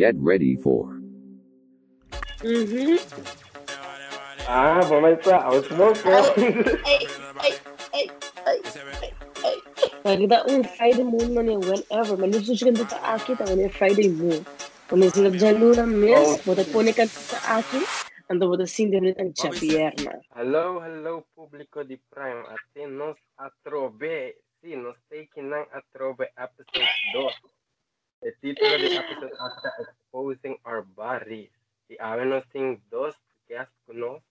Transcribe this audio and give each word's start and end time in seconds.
Get 0.00 0.16
ready 0.16 0.56
for. 0.56 0.96
Mm-hmm. 2.40 2.96
Ah, 4.48 4.80
pumaisa. 4.88 5.44
I 5.44 5.48
was 5.52 5.68
smoking. 5.68 6.64
Ay, 6.88 7.04
ay, 7.44 7.52
ay, 7.92 8.06
ay, 8.48 8.58
ay, 9.04 9.10
ay. 9.44 9.56
Nakita 10.00 10.48
un 10.48 10.64
Friday 10.64 11.04
moon 11.04 11.36
man 11.36 11.52
whenever. 11.60 12.16
Maluso 12.16 12.56
siya 12.56 12.72
kanto 12.72 12.88
sa 12.88 13.20
akin, 13.20 13.44
tawag 13.44 13.60
niya 13.60 13.76
Friday 13.76 14.08
moon. 14.08 14.40
Kung 14.88 15.04
may 15.04 15.12
sila 15.12 15.28
dyan 15.28 15.60
luna 15.60 15.84
miss, 15.84 16.48
buta 16.48 16.64
po 16.72 16.80
ni 16.80 16.96
kanto 16.96 17.20
sa 17.20 17.60
akin, 17.60 17.84
ando 18.32 18.48
buta 18.48 18.64
sindi 18.64 18.96
ulit 18.96 19.20
ang 19.20 19.36
Javierna. 19.36 20.16
Hello, 20.32 20.80
hello, 20.80 21.28
público 21.36 21.84
di 21.84 22.00
Prime. 22.08 22.48
Até 22.48 22.88
nos 22.88 23.20
atrove. 23.36 24.32
Sí, 24.64 24.80
nos 24.80 24.96
taking 25.12 25.52
ng 25.52 25.68
atrove 25.76 26.24
episode 26.40 26.88
2. 27.12 27.59
El 28.22 28.32
of 28.32 28.80
the 28.80 28.96
episode 28.98 29.32
after 29.40 29.72
Exposing 29.80 30.56
Our 30.66 30.82
Bodies. 30.82 31.48
Y 31.88 31.96
ahora 32.00 32.26
nos 32.26 32.46
ting 32.50 32.78
dos 32.90 33.14
guests 33.48 33.72
con 33.86 33.98
nos. 33.98 34.22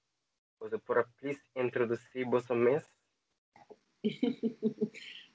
Pues 0.59 0.71
por 0.85 1.07
please 1.19 1.41
introduce 1.55 2.01
vos 2.23 2.45
a. 2.45 2.85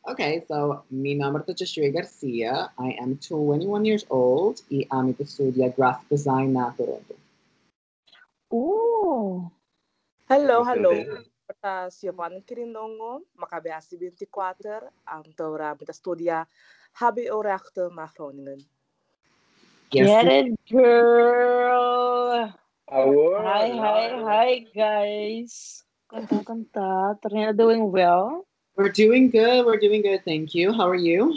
Okay, 0.07 0.45
so 0.47 0.85
mi 0.91 1.15
nombre 1.15 1.43
es 1.49 1.57
Joshua 1.59 1.89
Garcia. 1.89 2.71
I 2.79 2.95
am 3.01 3.17
21 3.17 3.87
years 3.87 4.05
old 4.11 4.61
y 4.69 4.87
amo 4.91 5.15
estudia 5.19 5.73
graphic 5.75 6.11
design 6.11 6.53
na 6.53 6.75
Toronto. 6.77 7.17
Ooh. 8.53 9.51
Hello, 10.29 10.63
Mas 10.63 10.77
hello. 10.77 10.93
entende? 10.93 11.25
Kita 11.49 11.89
Giovanni 11.89 12.45
Quirinongo, 12.45 13.25
Maccabeasi 13.33 13.97
24, 13.97 14.93
ang 15.09 15.25
Torah 15.33 15.73
met 15.73 15.89
studia 15.97 16.45
HBO-rechten 16.99 17.95
naar 17.95 18.11
Groningen. 18.15 18.67
Yes, 19.89 20.09
Get 20.09 20.25
it, 20.25 20.59
girl! 20.65 22.53
Award. 22.85 23.45
Hi, 23.45 23.71
hi, 23.71 24.23
hi, 24.23 24.69
guys! 24.73 25.85
Kanta, 26.07 26.43
kanta. 26.43 27.19
Trina 27.21 27.53
doing 27.55 27.91
well? 27.91 28.47
we're 28.77 28.91
doing 28.91 29.31
good. 29.31 29.65
We're 29.65 29.79
doing 29.79 30.03
good. 30.03 30.25
Thank 30.25 30.55
you. 30.55 30.73
How 30.73 30.89
are 30.89 30.99
you? 30.99 31.35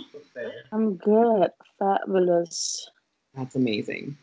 I'm 0.72 0.98
good. 0.98 1.52
Fabulous. 1.80 2.89
That's 3.36 3.56
amazing. 3.56 4.17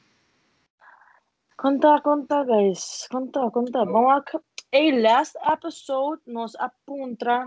Conta, 1.59 2.03
conta, 2.03 2.45
guys. 2.47 3.07
Conta, 3.11 3.51
conta. 3.51 3.87
Vamos 3.87 4.23
a... 4.35 4.39
Hey, 4.73 4.91
last 4.91 5.37
episode, 5.47 6.19
nos 6.27 6.57
apuntra, 6.59 7.47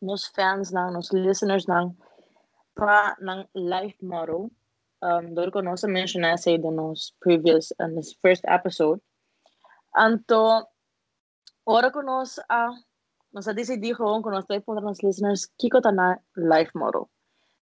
nos 0.00 0.26
fans 0.32 0.72
ng, 0.72 0.96
nos 0.96 1.12
listeners 1.12 1.68
ng, 1.68 1.92
para 2.78 3.18
ng 3.18 3.50
life 3.58 3.98
motto. 3.98 4.54
Um, 5.02 5.34
doon 5.34 5.50
ko 5.50 5.58
nos 5.58 5.82
mention 5.86 6.22
na 6.22 6.38
sa 6.38 6.54
the 6.54 6.70
nos 6.70 7.10
previous, 7.18 7.74
and 7.82 7.98
this 7.98 8.14
first 8.22 8.46
episode. 8.46 9.02
Anto, 9.98 10.70
ora 11.66 11.90
ko 11.90 12.06
nos, 12.06 12.38
ah, 12.46 12.70
nos 13.34 13.50
a 13.50 13.54
decidi 13.54 13.90
ko, 13.90 14.22
kung 14.22 14.30
nos 14.30 14.46
tayo 14.46 14.62
punta 14.62 14.78
nos 14.78 15.02
listeners, 15.02 15.50
kiko 15.58 15.82
ta 15.82 15.90
na 15.90 16.22
life 16.38 16.70
motto. 16.78 17.10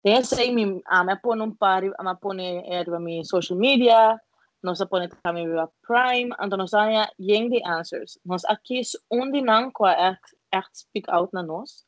Kaya 0.04 0.22
sa 0.22 0.44
imi, 0.44 0.84
um, 0.84 1.08
po 1.24 1.34
nung 1.34 1.56
pari, 1.56 1.90
ama 1.96 2.14
po 2.20 2.36
ni, 2.36 2.62
eh, 2.68 2.86
mi 3.00 3.24
social 3.24 3.58
media, 3.58 4.20
nos 4.66 4.82
pone 4.90 5.10
kami 5.22 5.46
via 5.46 5.70
Prime, 5.86 6.34
anto 6.42 6.58
nos 6.58 6.74
aya 6.74 7.06
yeng 7.22 7.54
the 7.54 7.62
answers. 7.62 8.18
Nos 8.26 8.42
akis 8.50 8.98
undi 9.14 9.46
nang 9.46 9.70
kwa 9.70 9.94
echt, 9.94 10.34
echt 10.50 10.74
speak 10.74 11.06
out 11.14 11.30
na 11.34 11.46
nos. 11.46 11.86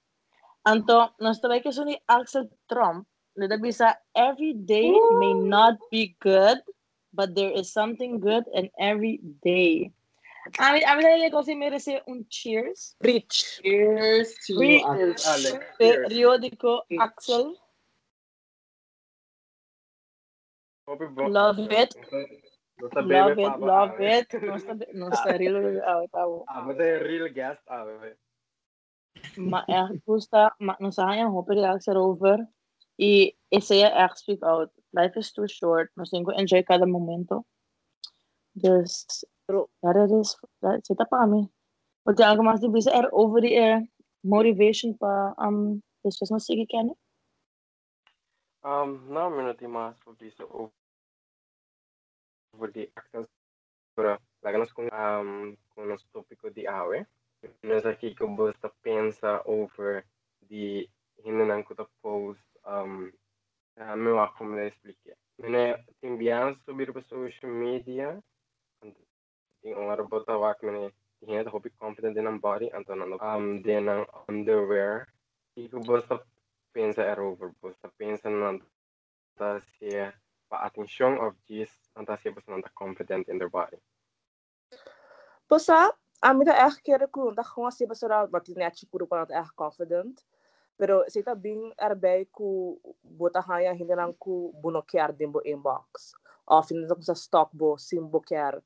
Anto, 0.61 1.09
nos 1.17 1.41
tabay 1.41 1.65
kaso 1.65 1.81
ni 1.81 1.97
Axel 2.05 2.45
Trump, 2.69 3.09
na 3.37 3.57
bisa 3.61 3.93
every 4.17 4.57
day 4.57 4.89
may 5.21 5.33
not 5.37 5.77
be 5.93 6.17
good, 6.17 6.57
but 7.13 7.37
there 7.37 7.53
is 7.53 7.69
something 7.69 8.17
good 8.17 8.49
in 8.57 8.73
every 8.81 9.21
day. 9.45 9.93
Amin, 10.57 10.81
amin 10.87 11.21
na 11.21 11.29
ko 11.29 11.43
si 11.45 11.53
merece 11.53 12.01
un 12.07 12.25
cheers. 12.31 12.95
Rich. 13.03 13.61
Cheers 13.61 14.33
to 14.47 14.57
Re- 14.57 14.81
us. 14.81 15.21
Alex, 15.27 15.57
cheers. 15.77 16.07
Periodico 16.07 16.81
Axel. 16.97 17.53
Hope 20.87 21.03
bro- 21.11 21.27
Love 21.27 21.59
it. 21.67 21.93
No 22.79 22.87
sa 22.93 23.01
Love 23.01 23.35
bebe 23.35 23.43
it, 23.43 23.49
pa 23.49 23.57
ba, 23.57 23.65
love 23.65 23.93
ave? 23.99 24.23
it. 24.23 24.27
Nos 24.47 24.63
nos 24.93 25.19
real 25.35 25.81
out 25.83 26.09
tawo. 26.13 26.45
Ah, 26.47 26.61
ah 26.61 26.61
mas 26.63 26.79
é 26.79 27.01
real 27.01 27.27
guest, 27.27 27.59
ah, 27.67 27.81
ave. 27.83 28.15
ma 29.35 29.65
echt 29.67 29.99
gusta, 30.05 30.53
ma 30.61 30.77
no 30.79 30.89
sayang 30.89 31.33
ho, 31.33 31.43
pero 31.43 31.65
Axel 31.65 31.97
over. 31.97 32.39
Y 32.39 32.56
ese 32.97 33.83
echt 33.83 34.17
speak 34.17 34.43
out. 34.43 34.69
Life 34.93 35.17
is 35.17 35.31
too 35.31 35.47
short. 35.47 35.91
Nos 35.95 36.09
tengo 36.09 36.31
enjoy 36.31 36.63
cada 36.63 36.85
momento. 36.85 37.45
Just, 38.55 39.25
True. 39.49 39.69
that 39.83 39.95
it 39.95 40.11
is, 40.11 40.35
that, 40.61 40.85
sita 40.85 41.05
pa 41.05 41.23
kami. 41.23 41.47
Pag 42.05 42.19
ako 42.21 42.41
mas 42.43 42.59
di 42.59 42.67
bisa 42.67 42.89
er 42.89 43.09
over 43.13 43.41
the 43.41 43.53
air, 43.53 43.85
motivation 44.23 44.97
pa, 44.97 45.35
um, 45.37 45.83
it's 46.03 46.17
just 46.17 46.31
no 46.31 46.39
sige 46.39 46.65
kani. 46.65 46.95
Um, 48.65 48.97
meu 49.07 49.29
não 49.29 49.53
tem 49.53 49.67
mais 49.67 49.97
sobre 50.03 50.27
isso. 50.27 50.43
Over 52.53 52.71
the 52.71 52.89
access. 52.97 53.27
Pero, 53.95 54.17
lagamos 54.41 54.71
com, 54.73 54.83
um, 54.83 55.55
com 55.69 55.81
o 55.83 55.85
nosso 55.85 56.07
tópico 56.11 56.49
de 56.49 56.67
awe. 56.67 57.05
Nós 57.63 57.85
aqui 57.85 58.15
que 58.15 58.25
basta 58.25 58.69
pensa 58.81 59.41
over 59.45 60.03
the 60.49 60.89
hinanang 61.23 61.63
ko 61.63 61.75
ta 61.75 61.85
post 62.01 62.41
um, 62.67 63.09
uh, 63.79 63.95
meu 63.95 64.19
ako 64.19 64.43
mo 64.43 64.53
na 64.59 64.67
explique. 64.67 65.15
Mene, 65.39 65.79
timbiyan 66.03 66.59
sobre 66.67 66.91
pa 66.91 67.01
social 67.07 67.49
media. 67.49 68.19
Ting 69.63 69.73
ang 69.73 69.89
araw 69.89 70.05
ta 70.27 70.35
wak 70.35 70.61
mene, 70.61 70.91
tingin 71.23 71.47
ta 71.47 71.53
hopi 71.53 71.71
confident 71.79 72.13
din 72.13 72.27
ang 72.27 72.43
body. 72.43 72.69
Anto 72.75 72.93
na 72.93 73.07
um, 73.07 73.63
din 73.63 73.87
ang 73.87 74.03
underwear. 74.27 75.07
Iko 75.57 75.81
basta 75.81 76.21
pensa 76.75 77.01
er 77.01 77.17
over 77.17 77.49
basta 77.57 77.89
pensa 77.97 78.29
na 78.29 78.61
ta 79.33 79.57
siya 79.77 80.13
pa 80.45 80.69
atensyon 80.69 81.17
of 81.17 81.33
this 81.49 81.73
anta 81.97 82.13
siya 82.21 82.35
basta 82.35 82.53
na 82.53 82.69
confident 82.77 83.25
in 83.31 83.41
their 83.41 83.49
body. 83.49 83.81
Basta, 85.47 85.95
amin 86.21 86.45
na 86.45 86.67
echt 86.67 86.83
keren 86.83 87.09
ko, 87.09 87.31
dat 87.31 87.47
gewoon 87.47 87.71
si 87.71 87.87
basura, 87.87 88.27
wat 88.29 88.47
is 88.47 88.55
net 88.55 88.75
siguro 88.75 89.07
pa 89.07 89.25
echt 89.29 89.55
confident. 89.55 90.21
Pero 90.77 91.01
sa 91.09 91.17
ita 91.17 91.33
bing 91.33 91.73
erbij 91.73 92.29
ko, 92.29 92.77
buta 93.01 93.41
haya 93.41 93.73
hindi 93.73 93.97
lang 93.97 94.13
ko 94.21 94.53
bunokear 94.53 95.09
din 95.09 95.33
bo 95.33 95.41
inbox. 95.41 96.13
Of 96.45 96.69
hindi 96.69 96.85
lang 96.85 97.01
ko 97.01 97.05
sa 97.05 97.17
stock 97.17 97.49
bo, 97.49 97.81
simbo 97.81 98.21
care. 98.21 98.61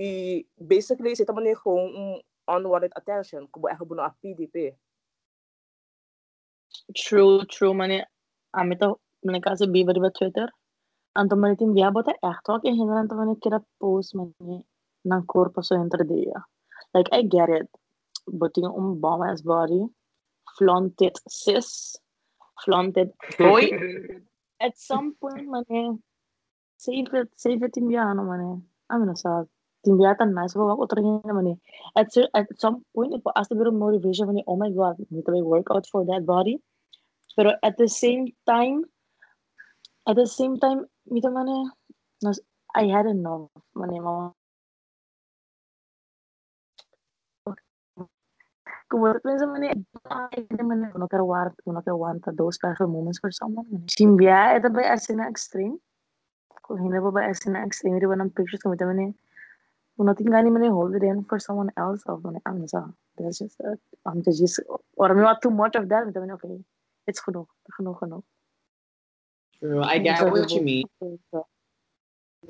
I, 0.00 0.40
basically, 0.56 1.12
sa 1.12 1.28
ita 1.28 1.36
man 1.36 1.52
kung 1.60 1.92
um, 1.92 2.16
unwanted 2.48 2.96
attention, 2.96 3.44
ko 3.52 3.60
bo 3.60 3.68
echt 3.68 3.84
buno 3.84 4.00
a 4.00 4.10
PDP. 4.10 4.72
True, 6.96 7.44
true, 7.44 7.76
mani. 7.76 8.00
Ami 8.56 8.80
to, 8.80 8.96
mani 9.20 9.44
kasi 9.44 9.68
biba 9.68 9.92
di 9.92 10.00
ba 10.00 10.08
Twitter? 10.08 10.48
Anto 11.12 11.36
mani 11.36 11.60
tim 11.60 11.76
biya 11.76 11.92
bota 11.92 12.16
echt 12.24 12.48
wak 12.48 12.64
in 12.64 12.74
hinan 12.74 13.04
to 13.04 13.14
mani 13.20 13.36
kira 13.36 13.60
post 13.76 14.16
mani 14.16 14.64
ng 15.04 15.22
corpo 15.28 15.60
so 15.60 15.76
entre 15.76 16.08
dia. 16.08 16.40
Like, 16.94 17.12
I 17.12 17.22
get 17.22 17.52
it. 17.52 17.68
But 18.26 18.56
yung 18.56 18.72
um 18.72 18.96
bomb 18.96 19.22
ass 19.22 19.42
body, 19.44 19.84
flaunt 20.60 21.00
it, 21.00 21.18
sis. 21.28 21.96
Flaunt 22.64 22.96
it, 22.96 23.10
boy. 23.38 23.70
At 24.60 24.76
some 24.76 25.14
point, 25.16 25.48
mani, 25.48 25.96
save 26.76 27.14
it, 27.14 27.28
save 27.34 27.62
it 27.62 27.74
biya, 27.74 28.10
ano 28.12 28.24
mani. 28.28 28.60
Ami 28.92 29.06
na 29.06 29.14
sa, 29.14 29.44
tim 29.82 29.96
biya 29.96 30.18
tan 30.18 30.34
nice, 30.34 30.54
wak 30.54 30.76
utringin 30.84 31.24
na 31.24 31.32
mani. 31.32 31.56
At, 31.96 32.12
at 32.34 32.46
some 32.60 32.84
point, 32.94 33.14
ipo 33.16 33.32
as 33.34 33.48
siguro 33.48 33.72
motivation 33.72 34.26
mani, 34.26 34.44
oh 34.46 34.56
my 34.56 34.68
god, 34.70 34.96
need 35.10 35.24
to 35.24 35.40
work 35.40 35.72
out 35.72 35.86
for 35.90 36.04
that 36.04 36.26
body. 36.26 36.58
Pero 37.34 37.56
at 37.62 37.78
the 37.78 37.88
same 37.88 38.28
time, 38.44 38.84
at 40.06 40.16
the 40.16 40.26
same 40.26 40.58
time, 40.58 40.84
I 42.74 42.84
had 42.84 43.06
enough. 43.06 43.48
Man 43.74 43.94
eh, 43.94 44.30
mga 48.90 48.98
Kung 48.98 49.00
wala 49.06 49.22
pa 49.22 49.46
man 49.46 49.62
eh, 49.62 49.78
ay 50.10 50.50
naman 50.50 50.90
eh, 50.90 50.90
uno 50.98 51.06
quer 51.06 51.22
want, 51.22 51.54
uno 51.62 51.78
quer 51.78 51.94
want 51.94 52.26
those 52.34 52.58
special 52.58 52.90
moments 52.90 53.22
for 53.22 53.30
someone. 53.30 53.86
Simbia, 53.86 54.58
ito 54.58 54.66
ba 54.66 54.82
as 54.82 55.06
extreme? 55.06 55.78
Kung 56.66 56.82
hindi 56.82 56.98
ba 56.98 57.14
ba 57.14 57.30
as 57.30 57.38
na 57.46 57.62
extreme, 57.62 58.02
ito 58.02 58.10
ba 58.10 58.18
ng 58.18 58.34
pictures 58.34 58.58
kung 58.58 58.74
ito 58.74 58.82
man 58.82 58.98
eh, 58.98 59.12
kung 59.94 60.10
natin 60.10 60.26
gani 60.26 60.50
man 60.50 60.66
eh, 60.66 60.74
hold 60.74 60.98
it 60.98 61.06
in 61.06 61.22
for 61.22 61.38
someone 61.38 61.70
else, 61.78 62.02
of 62.10 62.26
eh, 62.26 62.42
ang 62.50 62.66
nasa, 62.66 62.90
that's 63.14 63.38
just, 63.38 63.62
uh, 63.62 63.78
I'm 64.02 64.26
just, 64.26 64.42
just, 64.42 64.58
or 64.98 65.14
may 65.14 65.22
too 65.38 65.54
much 65.54 65.78
of 65.78 65.86
that, 65.86 66.10
man 66.10 66.34
okay, 66.34 66.58
it's 67.06 67.22
genoeg, 67.22 67.46
genoeg, 67.78 67.98
genoeg. 68.02 68.26
True. 69.60 69.82
I 69.84 69.98
get 69.98 70.18
what 70.24 70.50
you 70.50 70.62
mean. 70.62 70.88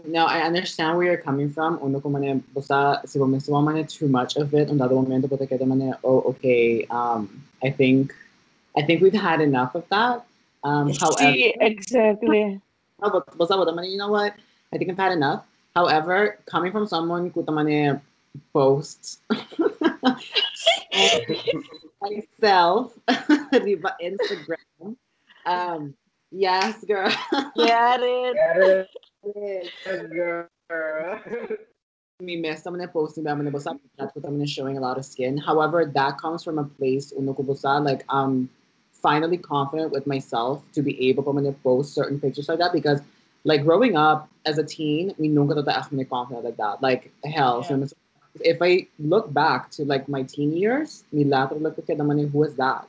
No, 0.06 0.26
I 0.26 0.42
understand 0.42 0.96
where 0.96 1.06
you're 1.06 1.16
coming 1.16 1.50
from. 1.50 1.78
Uno 1.82 2.00
como 2.00 2.18
ne, 2.18 2.40
basta, 2.54 3.02
si 3.06 3.18
gusto 3.18 3.50
mo 3.50 3.60
man 3.60 3.86
too 3.86 4.08
much 4.08 4.36
of 4.36 4.54
it, 4.54 4.70
on 4.70 4.78
dado 4.78 4.94
momento 4.94 5.28
puta 5.28 5.46
queda 5.46 5.66
man 5.66 5.94
oh, 6.04 6.20
okay, 6.30 6.86
um, 6.90 7.42
I 7.62 7.70
think, 7.70 8.14
I 8.76 8.82
think 8.82 9.02
we've 9.02 9.12
had 9.12 9.40
enough 9.40 9.74
of 9.74 9.88
that. 9.88 10.24
Um, 10.62 10.92
however, 10.92 11.32
See, 11.32 11.54
exactly. 11.60 12.60
no, 13.02 13.10
but 13.10 13.36
basta, 13.36 13.56
but 13.56 13.74
man, 13.74 13.86
you 13.86 13.98
know 13.98 14.10
what? 14.10 14.34
I 14.72 14.78
think 14.78 14.90
I've 14.90 14.96
had 14.96 15.12
enough. 15.12 15.44
However, 15.74 16.38
coming 16.46 16.72
from 16.72 16.86
someone 16.86 17.30
who 17.30 17.42
tamane 17.42 18.00
posts 18.52 19.18
myself, 22.00 22.94
diba, 23.08 23.92
Instagram. 24.02 24.96
Um, 25.46 25.94
yes, 26.30 26.84
girl. 26.84 27.10
Get 27.56 28.00
it. 28.02 28.34
Get 28.54 28.56
it. 28.56 28.88
Girl. 29.24 30.48
me 32.20 32.36
miss 32.36 32.62
someone 32.62 32.86
posting 32.88 33.24
ba 33.24 33.34
man 33.34 33.50
basa 33.52 33.78
that 33.98 34.12
ko 34.14 34.20
taman 34.20 34.46
showing 34.46 34.76
a 34.76 34.80
lot 34.80 34.98
of 34.98 35.04
skin. 35.04 35.38
However, 35.38 35.84
that 35.86 36.18
comes 36.18 36.44
from 36.44 36.58
a 36.58 36.64
place 36.64 37.12
uno 37.16 37.34
ko 37.34 37.42
basa 37.42 37.82
like 37.84 38.04
I'm 38.08 38.48
finally 38.92 39.38
confident 39.38 39.92
with 39.92 40.06
myself 40.06 40.62
to 40.72 40.82
be 40.82 41.08
able 41.08 41.24
to 41.24 41.52
post 41.64 41.94
certain 41.94 42.20
pictures 42.20 42.48
like 42.48 42.58
that 42.58 42.72
because 42.72 43.00
like 43.44 43.64
growing 43.64 43.96
up 43.96 44.28
as 44.44 44.58
a 44.58 44.64
teen, 44.64 45.14
we 45.18 45.28
that 45.28 45.88
I'm 45.90 46.04
confident 46.04 46.44
like 46.44 46.56
that. 46.58 46.82
Like 46.82 47.12
hell. 47.24 47.64
Yeah. 47.70 47.86
So 47.86 47.96
if 48.40 48.58
I 48.60 48.86
look 48.98 49.32
back 49.32 49.70
to 49.72 49.84
like 49.84 50.08
my 50.08 50.22
teen 50.22 50.56
years, 50.56 51.04
me 51.12 51.24
later 51.24 51.54
look 51.54 51.78
at 51.78 51.86
the 51.96 52.04
money, 52.04 52.26
who 52.26 52.44
is 52.44 52.54
that? 52.56 52.86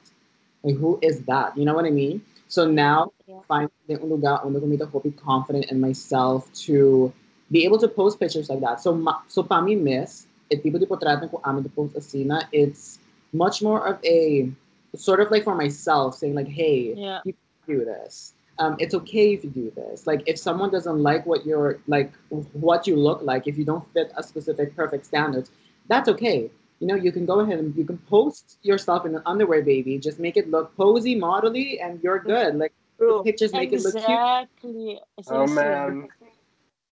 Like 0.64 0.76
who 0.76 1.00
is 1.02 1.22
that? 1.24 1.58
You 1.58 1.66
know 1.66 1.74
what 1.74 1.86
I 1.86 1.90
mean? 1.90 2.22
So 2.52 2.70
now 2.70 3.14
Yeah. 3.28 3.40
finally 3.48 3.96
un 3.96 4.10
lugar 4.10 4.44
onde 4.44 4.60
ko 4.80 4.86
ko 4.92 5.00
be 5.00 5.12
confident 5.12 5.72
in 5.72 5.80
myself 5.80 6.52
to 6.68 7.14
be 7.50 7.64
able 7.64 7.80
to 7.80 7.88
post 7.88 8.20
pictures 8.20 8.50
like 8.50 8.60
that. 8.60 8.82
So 8.82 8.94
ma- 8.94 9.24
so 9.30 9.42
pa 9.42 9.62
mi 9.62 9.76
miss, 9.76 10.28
it 10.50 10.62
tipo 10.64 10.76
tipo 10.76 11.00
tratan 11.00 11.32
ko 11.32 11.40
amin 11.48 11.64
to 11.64 11.70
post 11.70 11.96
asina, 11.96 12.44
it's 12.52 13.00
much 13.32 13.64
more 13.64 13.88
of 13.88 14.04
a 14.04 14.52
sort 14.96 15.22
of 15.24 15.32
like 15.32 15.46
for 15.48 15.56
myself 15.56 16.16
saying 16.20 16.36
like, 16.36 16.50
hey, 16.52 16.94
Yeah. 16.94 17.24
do 17.68 17.86
this. 17.86 18.34
Um, 18.60 18.76
it's 18.84 18.94
okay 18.94 19.32
if 19.34 19.46
you 19.46 19.50
do 19.50 19.72
this. 19.72 20.06
Like 20.06 20.22
if 20.28 20.38
someone 20.38 20.70
doesn't 20.76 21.00
like 21.02 21.26
what 21.26 21.46
you're 21.46 21.80
like 21.88 22.12
what 22.52 22.86
you 22.86 22.98
look 23.00 23.22
like, 23.24 23.48
if 23.48 23.58
you 23.58 23.64
don't 23.64 23.88
fit 23.94 24.12
a 24.18 24.22
specific 24.22 24.76
perfect 24.76 25.06
standards, 25.06 25.52
that's 25.88 26.10
okay. 26.10 26.52
You 26.82 26.88
know, 26.88 26.96
you 26.98 27.12
can 27.14 27.28
go 27.30 27.42
ahead 27.42 27.60
and 27.60 27.76
you 27.78 27.86
can 27.86 28.00
post 28.10 28.58
yourself 28.64 29.06
in 29.06 29.14
an 29.14 29.22
underwear, 29.28 29.62
baby. 29.62 30.00
Just 30.00 30.18
make 30.18 30.36
it 30.36 30.50
look 30.50 30.76
posy, 30.76 31.14
modelly, 31.14 31.78
and 31.78 32.02
you're 32.02 32.18
good. 32.18 32.56
Like 32.58 32.74
True. 32.98 33.22
pictures 33.22 33.54
make 33.54 33.72
it 33.72 33.86
look 33.86 33.94
cute. 33.94 34.10
Exactly. 34.10 35.00
Oh 35.30 35.46
Stacey, 35.46 35.56
man. 35.62 36.08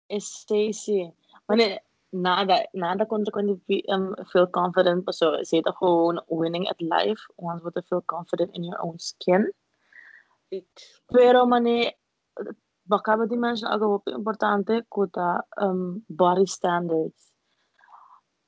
It's 0.08 0.28
Stacey. 0.28 1.10
Wanneer 1.50 1.80
nada, 2.14 2.70
nada 2.76 3.10
kon 3.10 3.26
kon 3.34 3.58
die 3.68 3.82
um, 3.90 4.14
feel 4.32 4.46
confident 4.46 5.04
pa 5.06 5.12
so. 5.12 5.34
Ze 5.42 5.56
het 5.66 5.74
gewoon 5.82 6.22
winning 6.30 6.70
at 6.70 6.82
life. 6.82 7.26
Once 7.38 7.64
we 7.64 7.72
to 7.72 7.82
feel 7.82 8.04
confident 8.06 8.54
in 8.54 8.64
your 8.64 8.78
own 8.86 9.00
skin. 9.00 9.50
Each. 10.54 11.02
Pero 11.10 11.46
mane 11.46 11.98
baka 12.86 13.18
ba 13.18 13.26
di 13.26 13.36
mensen 13.36 13.72
agaw 13.74 13.98
importante 14.06 14.86
kuta 14.90 15.42
um, 15.58 16.06
body 16.08 16.46
standards. 16.46 17.31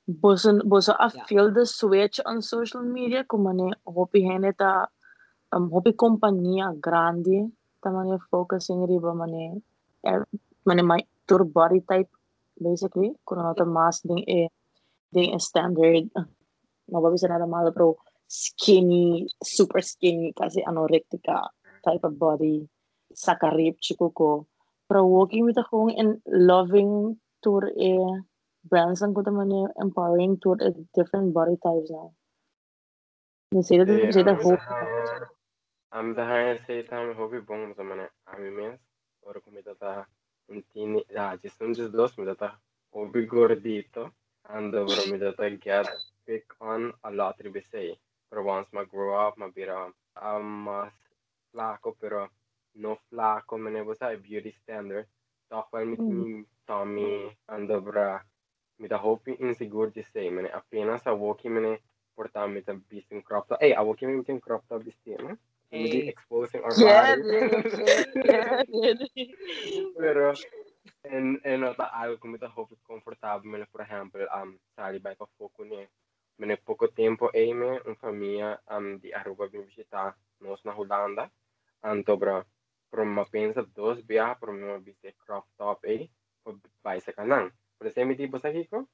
Bosen 0.04 0.60
bosen 0.68 0.94
I 1.00 1.08
Yeah. 1.14 1.24
feel 1.24 1.48
the 1.50 1.64
switch 1.64 2.20
on 2.28 2.42
social 2.44 2.82
media. 2.84 3.24
Kung 3.24 3.44
mane 3.48 3.72
hopi 3.88 4.20
hene 4.20 4.52
ta 4.52 4.84
um, 5.52 5.70
hopi 5.72 5.96
compañía 5.96 6.76
grande 6.76 7.48
ta 7.80 7.88
mane 7.88 8.20
focusing 8.30 8.84
riba 8.84 9.16
mane 9.16 9.62
er, 10.04 10.28
mane 10.66 10.84
my 10.84 11.00
tour 11.26 11.44
body 11.44 11.80
type 11.88 12.12
basically 12.60 13.16
kung 13.24 13.40
ano 13.40 13.56
ta 13.56 13.64
mas 13.64 14.04
ding 14.04 14.20
e 14.28 14.52
ding 15.08 15.32
e 15.32 15.38
standard. 15.40 16.04
Mababi 16.92 17.16
sa 17.16 17.32
nada 17.32 17.48
malo 17.48 17.72
pero 17.72 17.96
skinny 18.28 19.24
super 19.40 19.80
skinny 19.80 20.36
kasi 20.36 20.60
anorectica 20.68 21.48
type 21.80 22.04
of 22.04 22.20
body. 22.20 22.68
Sakarip 23.08 23.80
chico 23.80 24.12
ko 24.12 24.44
pero 24.84 25.08
working 25.08 25.48
with 25.48 25.56
ako 25.56 25.88
and 25.96 26.20
loving 26.28 27.16
tour 27.40 27.72
e 27.72 27.96
brands 28.70 29.02
ang 29.02 29.14
kuta 29.16 29.32
mane 29.40 29.60
empowering 29.84 30.38
tour 30.42 30.58
e 30.68 30.70
different 30.96 31.34
body 31.38 31.56
types 31.66 31.90
now 31.92 32.08
Say 33.62 33.78
that, 33.78 33.88
Eh, 33.88 34.12
say 34.12 34.22
that 34.22 34.36
I'm 34.36 34.42
hope. 34.42 34.60
the 34.60 35.26
I'm 35.92 36.14
the 36.14 36.24
higher 36.24 36.58
say 36.66 36.82
time 36.82 37.14
hobi 37.16 37.40
bong 37.46 37.74
sa 37.76 37.82
mana 37.82 38.08
ami 38.28 38.50
mes 38.50 38.78
or 39.22 39.40
kung 39.40 39.54
mitata 39.56 40.04
un 40.50 40.62
tini 40.74 41.00
ah 41.16 41.36
just 41.42 41.62
un 41.62 41.74
just 41.74 41.92
dos 41.92 42.12
mitata 42.20 42.52
hobi 42.94 43.26
gordito 43.26 44.12
and 44.50 44.72
bro 44.72 44.86
mitata 45.12 45.48
get 45.60 45.88
pick 46.26 46.44
on 46.60 46.92
a 47.04 47.10
lot 47.10 47.36
ribe 47.44 47.62
say 47.72 47.96
pero 48.30 48.44
once 48.44 48.68
ma 48.74 48.84
grow 48.84 49.16
up 49.26 49.38
ma 49.38 49.48
bira 49.48 49.90
um 50.22 50.64
mas 50.68 50.92
flaco 51.52 51.96
pero 52.00 52.28
no 52.76 52.98
flaco 53.10 53.58
me 53.58 53.70
ne 53.72 53.82
sa 53.94 54.14
beauty 54.16 54.52
standard 54.62 55.06
talk 55.50 55.68
while 55.72 55.86
mit 55.86 56.00
Mm. 56.00 56.08
mi 56.08 56.44
Tommy 56.68 57.32
and 57.48 57.68
bra 57.84 58.20
mitä 58.78 58.98
hopi 58.98 59.36
insecure 59.38 59.90
di 59.94 60.02
say 60.02 60.30
mene 60.30 60.50
appena 60.52 60.98
sa 60.98 61.14
walking 61.14 61.54
mene 61.54 61.80
portare 62.14 62.48
mit 62.48 62.64
beast 62.88 63.12
in 63.12 63.22
crop 63.22 63.48
top. 63.48 63.60
Hey, 63.60 63.72
I 63.72 63.82
walking 63.82 64.16
with 64.16 64.30
in 64.30 64.40
crop 64.40 64.64
top 64.68 64.82
team. 65.04 65.38
Maybe 65.70 66.00
Hey. 66.00 66.08
exposing 66.08 66.62
our 66.62 66.74
Get 66.74 67.18
bodies. 67.18 67.26
it, 68.14 68.68
get 68.70 68.98
it. 69.14 69.30
Pero 69.98 70.32
en 71.02 71.40
en 71.44 71.60
nota 71.60 71.84
algo 71.84 72.18
como 72.18 72.38
ta 72.38 72.48
hopi 72.48 72.76
confortável 72.82 73.50
mene 73.50 73.66
por 73.66 73.80
exemplo 73.80 74.26
um 74.42 74.58
sali 74.76 74.98
by 74.98 75.16
pa 75.16 75.26
foco 75.38 75.64
ne 75.64 75.88
mene 76.38 76.56
pouco 76.56 76.88
tempo 76.88 77.30
e 77.32 77.54
me 77.54 77.80
un 77.86 77.96
família 77.96 78.60
um 78.70 78.98
di 78.98 79.12
Aruba 79.12 79.46
vim 79.48 79.64
visitar 79.64 80.14
nós 80.40 80.62
na 80.64 80.72
Holanda. 80.72 81.30
Anto 81.82 82.16
bra 82.16 82.44
pro 82.90 83.04
ma 83.04 83.24
pensa 83.24 83.62
dos 83.62 84.00
via 84.06 84.34
pro 84.34 84.52
me 84.52 84.78
viste 84.78 85.14
crop 85.26 85.46
top 85.58 85.84
e 85.86 86.10
vai 86.82 87.00
sa 87.92 87.92
kanang. 87.92 87.92
Pero 87.92 87.92
se 87.92 88.04
mi 88.04 88.16
tipo 88.16 88.40
sa 88.40 88.48
kiko 88.48 88.88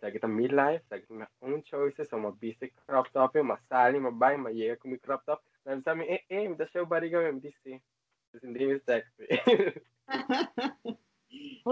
sa 0.00 0.10
kita 0.10 0.26
midlife, 0.26 0.82
sa 0.90 0.98
kita 0.98 1.14
my 1.14 1.28
own 1.46 1.62
choices, 1.62 2.10
so 2.10 2.18
mabisi 2.18 2.74
crop 2.84 3.06
top 3.14 3.38
yun, 3.38 3.54
masali, 3.54 4.02
mabay, 4.02 4.36
mayega 4.36 4.76
kung 4.82 4.92
may 4.92 5.00
crop 5.00 5.22
top. 5.24 5.40
Sabi 5.62 5.82
sa 5.82 5.94
amin, 5.94 6.10
eh, 6.10 6.22
eh, 6.26 6.48
mita 6.50 6.66
show 6.68 6.84
body 6.84 7.10
kami, 7.10 7.38
mita 7.38 7.50
si. 7.62 7.78
Tapos 8.30 8.44
hindi 8.44 8.66
yung 8.66 8.82
sexy. 8.82 9.26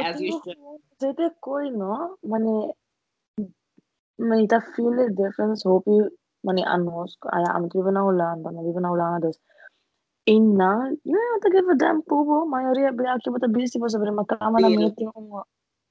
As 0.02 0.18
you 0.18 0.34
should. 0.42 0.58
Zete 0.98 1.30
koi 1.42 1.70
no, 1.70 2.18
mane 2.22 2.74
manita 4.18 4.58
feel 4.74 4.94
the 4.94 5.10
difference. 5.14 5.62
Hope 5.62 5.86
you 5.86 6.10
mane 6.42 6.66
anos 6.66 7.14
aya 7.30 7.54
am 7.54 7.70
vivo 7.70 7.90
na 7.90 8.02
Holanda, 8.02 8.50
na 8.50 8.62
vivo 8.62 8.82
na 8.82 8.90
Holanda 8.90 9.30
dus. 9.30 9.38
Inna, 10.26 10.90
you 11.04 11.12
know 11.12 11.38
to 11.42 11.50
give 11.52 11.68
a 11.68 11.76
damn 11.76 12.02
pubo. 12.02 12.48
Maioria 12.48 12.96
bem 12.96 13.06
aqui 13.06 13.30
bota 13.30 13.46
busy 13.46 13.78
po 13.78 13.86
sobre 13.92 14.10
makama 14.10 14.58
na 14.58 14.72
Real. 14.72 14.88
meeting 14.88 15.12
um 15.14 15.44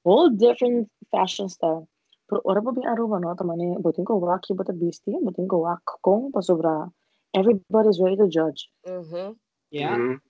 whole 0.04 0.30
different 0.30 0.88
fashion 1.10 1.48
style. 1.48 1.88
Pero 2.28 2.40
ora 2.44 2.62
pa 2.62 2.70
bing 2.70 2.84
aruba 2.84 3.20
no, 3.20 3.34
tamane 3.34 3.80
botin 3.82 4.04
ko 4.04 4.16
wa 4.16 4.36
aqui 4.36 4.54
bota 4.54 4.72
busy, 4.72 5.12
botin 5.22 5.48
ko 5.48 5.58
wa 5.58 5.76
kong 6.02 6.32
pa 6.32 6.40
sobra. 6.40 6.90
Everybody's 7.34 8.00
ready 8.00 8.16
to 8.16 8.28
judge. 8.28 8.68
Mm-hmm. 8.86 9.32
Yeah, 9.70 9.96
Mhm. 9.96 10.20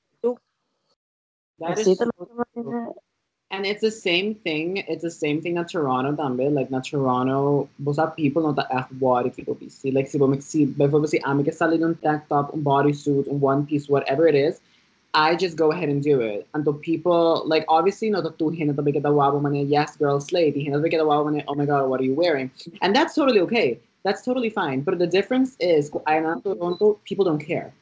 that 1.59 1.79
is 1.79 1.99
so. 1.99 2.95
And 3.51 3.67
it's 3.67 3.83
the 3.83 3.91
same 3.91 4.35
thing. 4.35 4.79
It's 4.79 5.03
the 5.03 5.11
same 5.11 5.41
thing 5.41 5.59
at 5.59 5.69
Toronto 5.69 6.11
también. 6.21 6.55
Like 6.55 6.71
na 6.71 6.81
Toronto, 6.81 7.69
bosa 7.81 8.17
people 8.17 8.43
not 8.43 8.57
the 8.57 8.67
F 8.75 8.89
body 8.93 9.31
people 9.31 9.55
be 9.55 9.69
see. 9.69 9.93
Like 9.93 10.09
si 10.09 10.19
bo 10.19 10.33
si 10.41 10.65
before 10.67 11.07
si 11.07 11.21
amiga 11.21 11.53
sali 11.53 11.79
ng 11.79 11.95
tank 12.03 12.27
top, 12.29 12.53
un 12.55 12.63
bodysuit, 12.65 13.29
un 13.29 13.41
one 13.41 13.67
piece, 13.67 13.89
whatever 13.89 14.27
it 14.27 14.35
is. 14.35 14.61
I 15.15 15.37
just 15.37 15.57
go 15.57 15.71
ahead 15.73 15.89
and 15.89 16.03
do 16.03 16.21
it. 16.21 16.47
And 16.55 16.65
the 16.65 16.73
people 16.73 17.43
like 17.47 17.65
obviously 17.69 18.11
no 18.11 18.21
the 18.21 18.33
two 18.33 18.51
hin 18.51 18.75
the 18.75 18.83
big 18.83 18.97
wabo 18.97 19.41
man 19.41 19.55
yes 19.55 19.97
girl 19.97 20.21
slay 20.21 20.51
the 20.51 20.63
hin 20.63 20.73
the 20.73 20.81
big 20.81 20.93
wabo 20.93 21.33
man 21.33 21.45
oh 21.49 21.55
my 21.55 21.65
god 21.67 21.89
what 21.89 22.01
are 22.01 22.05
you 22.05 22.15
wearing? 22.15 22.51
And 22.83 22.95
that's 22.95 23.15
totally 23.15 23.41
okay. 23.41 23.79
That's 24.05 24.23
totally 24.23 24.51
fine. 24.51 24.81
But 24.81 24.99
the 24.99 25.07
difference 25.07 25.57
is 25.61 25.91
I 26.07 26.17
am 26.17 26.43
Toronto 26.43 26.99
people 27.05 27.25
don't 27.25 27.39
care. 27.39 27.73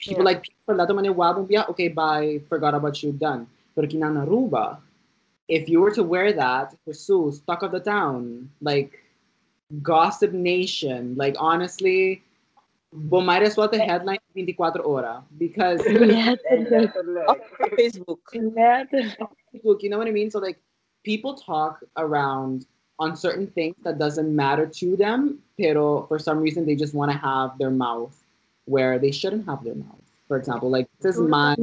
People 0.00 0.24
Yeah. 0.24 0.30
like 0.30 0.42
people 0.42 0.74
lato 0.74 0.94
wabo 1.14 1.46
yeah 1.50 1.64
okay 1.68 1.88
bye 1.88 2.40
forgot 2.48 2.74
about 2.74 3.02
you 3.02 3.12
done. 3.12 3.46
But 3.76 3.90
kinana 3.90 4.26
Aruba, 4.26 4.78
if 5.48 5.68
you 5.68 5.80
were 5.80 5.90
to 5.92 6.02
wear 6.02 6.32
that, 6.32 6.74
Jesus, 6.86 7.40
talk 7.40 7.62
of 7.62 7.72
the 7.72 7.80
town, 7.80 8.50
like 8.60 8.92
gossip 9.82 10.32
nation, 10.32 11.14
like 11.16 11.34
honestly, 11.38 12.22
well, 12.94 13.22
might 13.22 13.42
as 13.42 13.56
well 13.56 13.68
the 13.68 13.78
headline 13.78 14.18
24 14.32 14.72
hora 14.82 15.22
because 15.38 15.80
Yeah, 15.86 16.34
Up 17.28 17.38
Facebook. 17.78 18.18
yeah. 18.32 18.84
Facebook, 19.54 19.82
you 19.82 19.90
know 19.90 19.98
what 19.98 20.06
I 20.06 20.12
mean? 20.12 20.30
So 20.30 20.38
like 20.38 20.58
people 21.04 21.34
talk 21.34 21.82
around 21.96 22.66
on 23.00 23.16
certain 23.16 23.48
things 23.48 23.74
that 23.82 23.98
doesn't 23.98 24.34
matter 24.34 24.66
to 24.66 24.96
them, 24.96 25.38
pero 25.58 26.06
for 26.06 26.18
some 26.18 26.38
reason 26.40 26.64
they 26.64 26.76
just 26.76 26.94
want 26.94 27.10
to 27.10 27.18
have 27.18 27.58
their 27.58 27.70
mouth 27.70 28.14
where 28.66 28.98
they 28.98 29.10
shouldn't 29.10 29.44
have 29.46 29.64
their 29.64 29.74
mouth. 29.74 29.98
For 30.28 30.36
example, 30.36 30.70
like 30.70 30.88
this 31.00 31.16
is 31.16 31.20
my 31.22 31.56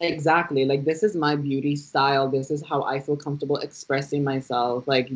exactly 0.00 0.64
like 0.66 0.84
this 0.84 1.02
is 1.02 1.16
my 1.16 1.34
beauty 1.36 1.74
style. 1.76 2.28
This 2.28 2.50
is 2.50 2.62
how 2.62 2.82
I 2.82 3.00
feel 3.00 3.16
comfortable 3.16 3.56
expressing 3.56 4.22
myself. 4.22 4.86
Like 4.86 5.10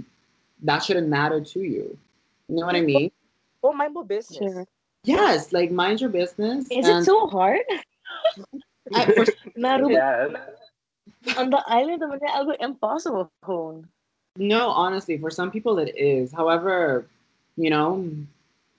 that 0.63 0.83
shouldn't 0.83 1.09
matter 1.09 1.41
to 1.41 1.61
you. 1.61 1.97
You 2.49 2.57
know 2.57 2.67
what 2.67 2.75
I 2.77 2.81
mean? 2.81 3.11
Oh, 3.63 3.73
mind 3.73 3.95
my 3.95 4.03
business. 4.03 4.39
Sure. 4.39 4.67
Yes, 5.05 5.53
like 5.53 5.71
mind 5.71 6.01
your 6.01 6.11
business. 6.11 6.67
Is 6.71 6.87
and 6.87 7.03
it 7.03 7.05
so 7.05 7.27
hard? 7.27 7.63
I- 8.95 9.07
for 9.07 9.25
Naruba. 9.59 9.91
Yes. 9.91 11.37
On 11.37 11.51
the 11.51 11.63
island 11.67 12.03
naman 12.03 12.23
niya, 12.23 12.31
algo 12.37 12.55
impossible 12.61 13.27
gewoon. 13.43 13.85
No, 14.39 14.71
honestly, 14.71 15.19
for 15.19 15.31
some 15.31 15.51
people 15.51 15.79
it 15.83 15.91
is. 15.99 16.31
However, 16.31 17.07
you 17.59 17.71
know, 17.71 18.07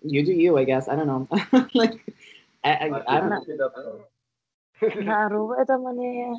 you 0.02 0.24
do 0.24 0.32
you, 0.32 0.56
I 0.58 0.64
guess. 0.64 0.88
I 0.88 0.96
don't 0.96 1.08
know. 1.08 1.28
like, 1.76 2.00
I, 2.64 2.88
I, 2.88 3.04
I 3.08 3.16
don't 3.20 3.30
know. 3.30 3.44
Naruwa 4.80 5.60
ito 5.60 5.76
man 5.76 6.00
niya. 6.00 6.32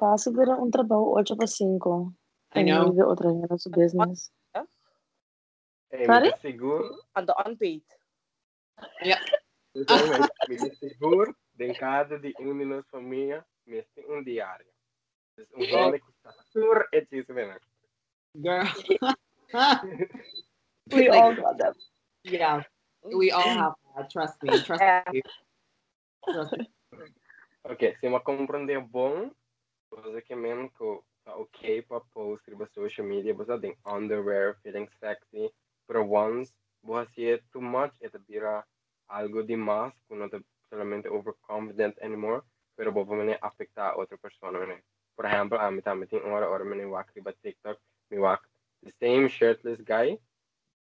Kaso 0.00 0.32
pero 0.32 0.56
un 0.56 0.72
trabajo 0.72 1.20
8 1.20 1.36
pa 1.36 1.44
5. 1.44 2.16
I 2.56 2.62
know. 2.64 2.88
Maybe 2.88 3.04
otra 3.04 3.28
niya 3.28 3.52
sa 3.60 3.68
business. 3.68 4.32
Eh, 5.92 6.06
Sorry? 6.06 6.30
me 6.30 6.36
seguro, 6.40 7.04
On 7.16 7.26
the 7.26 7.34
unpaid. 7.46 7.82
me 10.48 10.74
seguro, 10.76 11.36
de 11.54 11.74
cada 11.74 12.18
de 12.18 12.34
um 12.40 12.56
de 12.58 12.64
nossa 12.64 12.88
família, 12.90 13.44
me 13.66 13.82
tem 13.94 14.04
um 14.10 14.22
diário. 14.22 14.66
Dus 15.36 15.48
um 15.54 15.58
que 15.92 16.10
está 16.10 16.32
sur 16.50 16.88
é 16.92 17.06
isso 17.12 17.32
mesmo. 17.32 17.58
Girl. 18.34 18.64
We 20.92 21.08
Like- 21.08 21.10
all 21.22 21.34
got 21.36 21.58
that. 21.58 21.76
yeah, 22.24 22.64
we 23.04 23.30
all 23.30 23.48
have 23.56 23.74
that. 23.94 24.10
Trust 24.10 24.42
me. 24.42 24.50
Trust 24.62 24.80
Yeah. 24.82 25.04
me. 25.12 25.22
Trust 26.24 26.56
me. 26.56 26.70
Ok, 27.64 27.96
se 28.00 28.08
uma 28.08 28.20
compreender 28.20 28.80
bom, 28.80 29.30
você 29.90 30.20
que 30.22 30.34
mesmo 30.34 30.70
que 30.70 31.00
tá 31.24 31.36
ok 31.36 31.82
para 31.82 32.00
post 32.12 32.50
para 32.50 32.66
social 32.68 33.06
media, 33.06 33.32
você 33.34 33.58
tem 33.60 33.76
underwear, 33.86 34.56
feeling 34.62 34.88
sexy, 34.98 35.52
Provence 35.86 36.52
Boissier 36.82 37.42
too 37.52 37.60
much 37.60 37.92
e 38.00 38.08
te 38.08 38.18
algo 39.08 39.42
de 39.42 39.56
más 39.56 39.92
que 40.08 40.16
no 40.16 40.28
te 40.28 40.42
solamente 40.68 41.08
overconfident 41.08 42.00
anymore, 42.02 42.42
pero 42.74 42.92
bobo 42.92 43.14
me 43.14 43.38
afecta 43.40 43.90
a 43.90 43.96
otra 43.96 44.16
persona. 44.16 44.58
Me. 44.58 44.82
Por 45.14 45.26
ejemplo, 45.26 45.60
a 45.60 45.70
mí 45.70 45.82
también 45.82 46.08
tiene 46.08 46.30
hora, 46.30 46.46
ahora 46.46 46.64
me 46.64 46.84
voy 46.84 47.00
a 47.00 47.32
TikTok, 47.32 47.78
me 48.10 48.18
voy 48.18 48.36
the 48.82 48.90
same 48.90 49.28
shirtless 49.28 49.84
guy, 49.84 50.18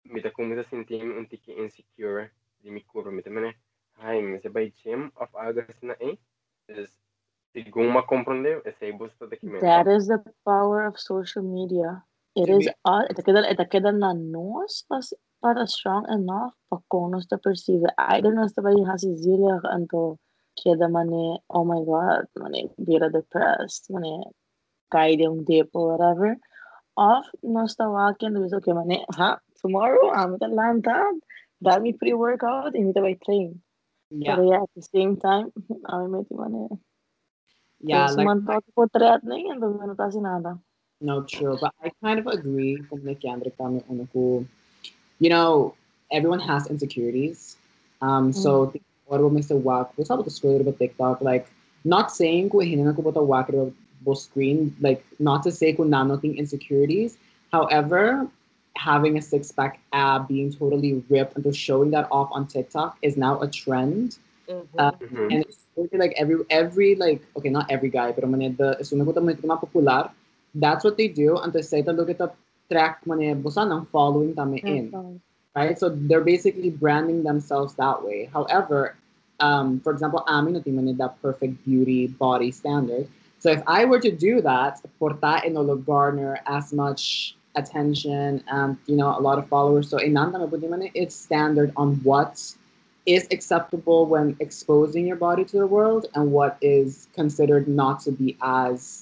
me 0.04 0.22
te 0.22 0.32
comienza 0.32 0.62
a 0.62 0.70
sentir 0.70 1.04
un 1.04 1.28
tique 1.28 1.52
insecure 1.52 2.32
de 2.60 2.72
mi 2.72 2.82
cuerpo, 2.84 3.12
me 3.12 3.22
te 3.22 3.30
me 3.30 3.56
ay, 3.98 4.22
me 4.22 4.40
se 4.40 4.50
va 4.50 4.62
gym 4.62 5.12
of 5.16 5.36
algo 5.36 5.62
así, 5.62 5.86
¿no? 5.86 5.94
Entonces, 6.00 6.98
eh, 7.54 7.64
según 7.64 7.94
me 7.94 8.06
comprende, 8.06 8.62
ese 8.66 8.92
gusto 8.92 9.28
de 9.28 9.38
que 9.38 9.48
me... 9.48 9.60
That 9.60 9.88
is 9.88 10.08
the 10.08 10.20
power 10.44 10.88
of 10.88 10.98
social 10.98 11.44
media. 11.44 12.06
It 12.36 12.48
To 12.48 12.58
is 12.58 12.66
me- 12.68 12.80
all, 12.88 13.04
ito 13.12 13.22
queda, 13.24 13.44
ito 13.44 13.66
queda 13.68 13.92
na 13.92 14.16
nos 14.16 14.88
pas 14.88 15.12
para 15.44 15.68
strong 15.68 16.08
enough 16.08 16.56
pa 16.72 16.80
kung 16.88 17.12
nos 17.12 17.28
te 17.28 17.36
perceive. 17.36 17.84
Either 17.98 18.32
nos 18.32 18.56
te 18.56 18.62
ba 18.64 18.72
yung 18.72 18.88
hasizilia 18.88 19.60
ka 19.60 19.68
anto 19.76 20.16
queda 20.56 20.88
mane, 20.88 21.44
oh 21.52 21.66
my 21.68 21.84
god, 21.84 22.28
mane, 22.40 22.72
vira 22.80 23.12
depressed, 23.12 23.92
mane, 23.92 24.32
kaya 24.88 25.20
yung 25.28 25.44
dip 25.44 25.76
or 25.76 25.92
whatever. 25.96 26.40
Off, 26.96 27.28
nos 27.44 27.76
te 27.76 27.84
wakin, 27.84 28.36
dus 28.40 28.56
okay, 28.56 28.72
mane, 28.72 29.04
ha, 29.16 29.40
tomorrow, 29.60 30.12
I'm 30.12 30.36
at 30.40 30.44
Atlanta, 30.48 31.12
that 31.68 31.82
me 31.84 31.92
pre-workout, 31.92 32.76
and 32.76 32.88
me 32.88 32.94
te 32.96 33.02
ba 33.04 33.12
train. 33.20 33.60
Yeah, 34.12 34.36
Pero 34.36 34.44
yeah, 34.52 34.64
at 34.64 34.72
the 34.76 34.84
same 34.88 35.16
time, 35.20 35.52
I'm 35.88 36.12
met 36.16 36.32
mane. 36.32 36.68
yeah. 37.84 38.08
Kung 38.08 38.24
Like 38.24 38.28
sumantot 38.40 38.64
ko 38.76 38.88
triat 38.88 39.24
na 39.28 39.36
yun, 39.36 39.60
doon 39.60 39.84
na 39.84 39.96
tayo 40.00 40.20
nada. 40.24 40.54
No, 41.02 41.24
true. 41.24 41.58
But 41.60 41.74
I 41.84 41.92
kind 42.04 42.20
of 42.20 42.28
agree 42.28 42.84
with 42.90 43.04
Nick 43.04 43.22
Yandrik 43.22 43.58
kami 43.58 43.82
ano 43.90 44.08
ko, 44.14 44.46
you 45.20 45.30
know, 45.30 45.74
everyone 46.12 46.40
has 46.40 46.68
insecurities. 46.68 47.58
Um, 48.02 48.32
so 48.32 48.74
what 49.08 49.22
will 49.22 49.30
Mr. 49.30 49.56
Wack, 49.58 49.92
what's 49.98 50.10
up 50.10 50.18
with 50.18 50.26
the 50.26 50.32
scroll 50.32 50.62
about 50.62 50.78
TikTok? 50.80 51.22
Like, 51.22 51.50
not 51.84 52.12
saying 52.12 52.50
ko 52.50 52.60
hinina 52.60 52.96
ko 52.96 53.02
bata 53.02 53.22
wack 53.22 53.50
bo 54.02 54.14
screen, 54.14 54.76
like 54.80 55.04
not 55.20 55.44
to 55.44 55.52
say 55.52 55.74
ko 55.74 55.84
nanoting 55.84 56.38
insecurities. 56.38 57.18
However, 57.52 58.28
having 58.78 59.18
a 59.18 59.22
six 59.22 59.52
pack 59.52 59.80
ab 59.92 60.28
being 60.28 60.54
totally 60.54 61.04
ripped 61.10 61.36
and 61.36 61.44
just 61.44 61.60
showing 61.60 61.92
that 61.92 62.08
off 62.12 62.30
on 62.32 62.48
TikTok 62.48 62.98
is 63.02 63.18
now 63.18 63.42
a 63.42 63.48
trend. 63.50 64.18
Mhm. 64.50 64.66
Uh, 64.78 64.92
Mhm. 65.02 65.32
and 65.32 65.44
it's 65.48 65.68
like 65.94 66.14
every 66.18 66.38
every 66.50 66.96
like 66.96 67.22
okay 67.38 67.50
not 67.50 67.70
every 67.70 67.90
guy 67.90 68.12
but 68.12 68.28
man 68.30 68.56
the 68.56 68.78
suno 68.82 69.06
ko 69.06 69.14
tamay 69.14 69.36
mga 69.38 69.60
popular 69.60 70.10
that's 70.56 70.84
what 70.84 70.98
they 70.98 71.08
do. 71.08 71.38
And 71.38 71.54
to 71.54 71.64
say 71.64 71.82
look 71.82 72.10
at 72.10 72.18
the 72.18 72.32
track 72.72 73.06
man 73.06 73.44
busa 73.44 73.68
ng 73.68 73.86
following 73.92 74.34
tami 74.34 74.64
in 74.66 74.96
right? 75.56 75.78
So 75.78 75.90
they're 75.90 76.24
basically 76.24 76.70
branding 76.70 77.24
themselves 77.24 77.76
that 77.76 78.04
way. 78.04 78.30
However 78.32 78.96
um 79.40 79.80
for 79.82 79.92
example 79.92 80.24
amin 80.28 80.56
natin 80.56 80.80
man 80.80 80.98
that 80.98 81.22
perfect 81.22 81.64
beauty 81.66 82.08
body 82.08 82.52
standard. 82.52 83.08
So 83.40 83.52
if 83.52 83.64
I 83.66 83.86
were 83.86 84.00
to 84.00 84.12
do 84.12 84.42
that 84.42 84.80
porta 85.00 85.42
and 85.44 85.58
garner 85.86 86.40
as 86.46 86.72
much 86.72 87.36
attention 87.56 88.44
and 88.48 88.78
you 88.88 88.96
know 88.96 89.18
a 89.18 89.22
lot 89.22 89.38
of 89.38 89.48
followers. 89.48 89.90
So 89.90 89.98
inanda 89.98 90.92
it's 90.94 91.16
standard 91.16 91.74
on 91.76 91.96
what 92.04 92.56
is 93.06 93.28
acceptable 93.32 94.06
when 94.06 94.36
exposing 94.40 95.08
your 95.08 95.16
body 95.16 95.44
to 95.44 95.58
the 95.58 95.68
world 95.68 96.06
and 96.14 96.32
what 96.32 96.58
is 96.62 97.08
considered 97.14 97.68
not 97.68 98.00
to 98.02 98.12
be 98.12 98.38
as 98.42 99.01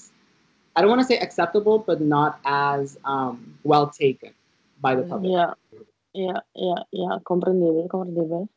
I 0.80 0.82
don't 0.82 0.88
want 0.88 1.02
to 1.02 1.06
say 1.06 1.18
acceptable, 1.18 1.78
but 1.78 2.00
not 2.00 2.40
as 2.42 2.96
um, 3.04 3.52
well 3.64 3.90
taken 3.90 4.32
by 4.80 4.94
the 4.94 5.02
public. 5.02 5.32
Yeah, 5.36 5.52
yeah, 6.14 6.40
yeah, 6.56 6.82
yeah, 6.90 7.18
comprendible, 7.22 7.86
comprendible. 7.86 8.48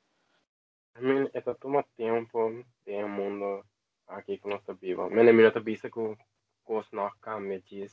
I 0.95 1.01
mean, 1.03 1.27
ito 1.35 1.51
toma 1.59 1.83
tempo 1.99 2.63
de 2.87 3.03
mundo 3.03 3.67
aqui 4.07 4.39
que 4.39 4.47
nós 4.47 4.63
vivemos. 4.79 5.11
Men 5.11 5.27
é 5.27 5.33
melhor 5.33 5.59
visa 5.59 5.89
que 5.89 5.99
os 5.99 6.87
nós 6.93 7.11
cambiamos. 7.19 7.91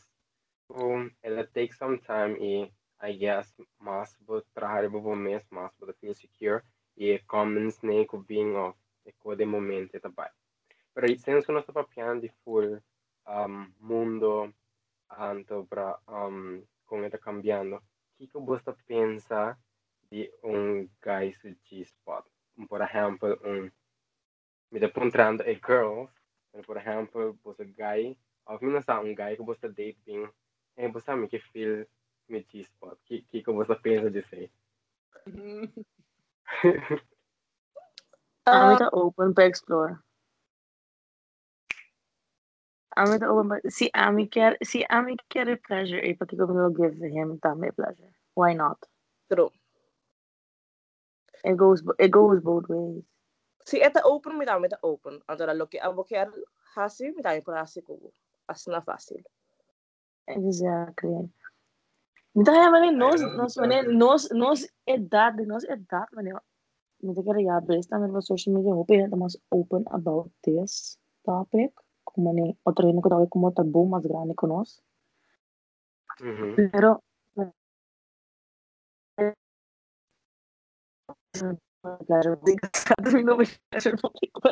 Um, 0.71 1.11
ela 1.25 1.43
take 1.51 1.75
some 1.75 1.99
time 1.99 2.39
e 2.39 2.71
I 3.03 3.19
guess 3.19 3.53
mas 3.81 4.17
vou 4.25 4.43
trabalhar 4.55 4.89
por 4.93 5.17
mês, 5.17 5.45
mas 5.51 5.73
vou 5.81 5.93
feel 5.95 6.15
secure 6.15 6.63
e 6.97 7.19
comments 7.27 7.83
nem 7.83 8.07
com 8.07 8.23
being 8.23 8.55
of 8.55 8.79
e 9.05 9.13
com 9.19 9.35
de 9.35 9.45
momento 9.45 9.99
tá 9.99 10.09
bem. 10.09 10.31
Pero 10.95 11.11
i 11.11 11.19
senso 11.19 11.47
que 11.47 11.53
nós 11.53 11.67
estamos 11.67 11.93
piano 11.93 12.21
de 12.21 12.29
full 12.45 12.79
um, 13.27 13.73
mundo 13.81 14.55
anto 15.11 15.67
para 15.69 15.99
um, 16.09 16.63
com 16.87 17.05
está 17.05 17.19
cambiando. 17.19 17.77
O 17.77 17.83
que 18.19 18.27
que 18.27 18.39
você 18.39 18.73
pensa 18.87 19.59
de 20.11 20.31
um 20.43 20.89
guy 21.03 21.33
su 21.41 21.55
G-spot? 21.65 22.27
Por 22.69 22.83
exemplo, 22.83 23.39
um 23.45 23.71
me 24.71 24.79
encontrando 24.79 25.43
a 25.43 25.53
girl, 25.53 26.07
por 26.65 26.77
exemplo, 26.77 27.39
você 27.43 27.65
guy, 27.65 28.17
ou 28.47 28.61
menos 28.61 28.89
um 28.89 29.15
guy 29.15 29.37
que 29.37 29.43
você 29.43 29.69
bem, 29.69 29.97
e 30.77 30.89
você 30.89 31.15
me 31.15 31.29
que 31.29 31.39
feel 31.39 31.87
me 32.29 32.47
G-spot. 32.49 32.93
O 32.93 33.05
que 33.05 33.23
que 33.23 33.53
você 33.53 33.75
pensa 33.77 34.11
disso 34.11 34.35
aí? 34.35 34.51
I'm 35.27 35.73
Uh, 38.47 39.13
with 39.17 39.35
the 39.35 39.53
open 42.97 43.07
to 43.07 43.07
explore. 43.07 43.07
I'm 43.07 43.11
with 43.11 43.21
the 43.21 43.27
open, 43.27 43.49
but 43.49 43.73
see, 43.73 43.91
Ami 43.95 44.27
care, 44.27 44.57
see, 44.63 44.87
Ami 44.91 45.17
care 45.29 45.57
pleasure. 45.57 46.03
Pati 46.19 46.37
ko 46.37 46.47
will 46.47 46.71
give 46.71 47.01
him 47.01 47.39
tame 47.43 47.71
pleasure. 47.77 48.13
Why 48.35 48.55
not? 48.55 48.79
true. 49.33 49.51
It 51.45 51.57
goes, 51.57 51.83
it 51.99 52.11
goes 52.11 52.41
both 52.41 52.69
ways. 52.69 53.03
Si 53.67 53.83
eta 53.83 54.03
open 54.05 54.39
mi 54.39 54.47
dami 54.47 54.69
ta 54.69 54.77
open. 54.83 55.21
Antara 55.29 55.55
lo 55.57 55.67
que 55.67 55.79
abo 55.79 56.05
que 56.05 56.17
hasi 56.77 57.13
mi 57.13 57.23
dami 57.23 57.45
por 57.45 57.55
hasi 57.55 57.83
ko. 57.83 58.13
As 58.49 58.67
na 58.67 58.81
fácil. 58.81 59.23
Exactly. 60.27 61.31
Dahil 62.35 62.71
man 62.71 62.99
nos, 62.99 63.21
Ayun, 63.21 63.37
nos, 63.37 63.57
man 63.57 63.99
nos, 63.99 64.33
nos 64.33 64.67
edad, 64.87 65.35
nos 65.47 65.65
edad, 65.65 66.07
man 66.13 66.39
Hindi 67.03 67.23
ka 67.25 67.33
rin 67.33 67.67
based 67.67 67.91
namin 67.91 68.13
sa 68.13 68.21
social 68.21 68.55
media, 68.55 68.75
hope 68.75 68.93
na 68.93 69.17
mas 69.17 69.37
open 69.51 69.85
about 69.91 70.31
this 70.45 70.99
topic. 71.25 71.71
Kung 71.71 71.71
mani, 71.71 71.73
otro 71.73 71.90
yun 72.17 73.03
ko 73.03 73.09
tayo 73.09 73.27
kung 73.31 73.43
mo 73.47 73.51
tabu, 73.55 73.87
mas 73.87 74.03
grande 74.03 74.35
ko 74.35 74.47
nos. 74.51 74.83
Uhum. 76.21 76.57
Pero, 76.73 77.01
pleasure. 81.81 82.37
Sabi 82.77 83.25
mo 83.25 83.41
ba 83.41 83.45
pleasure 83.73 83.97
mo 84.03 84.09
ko 84.13 84.49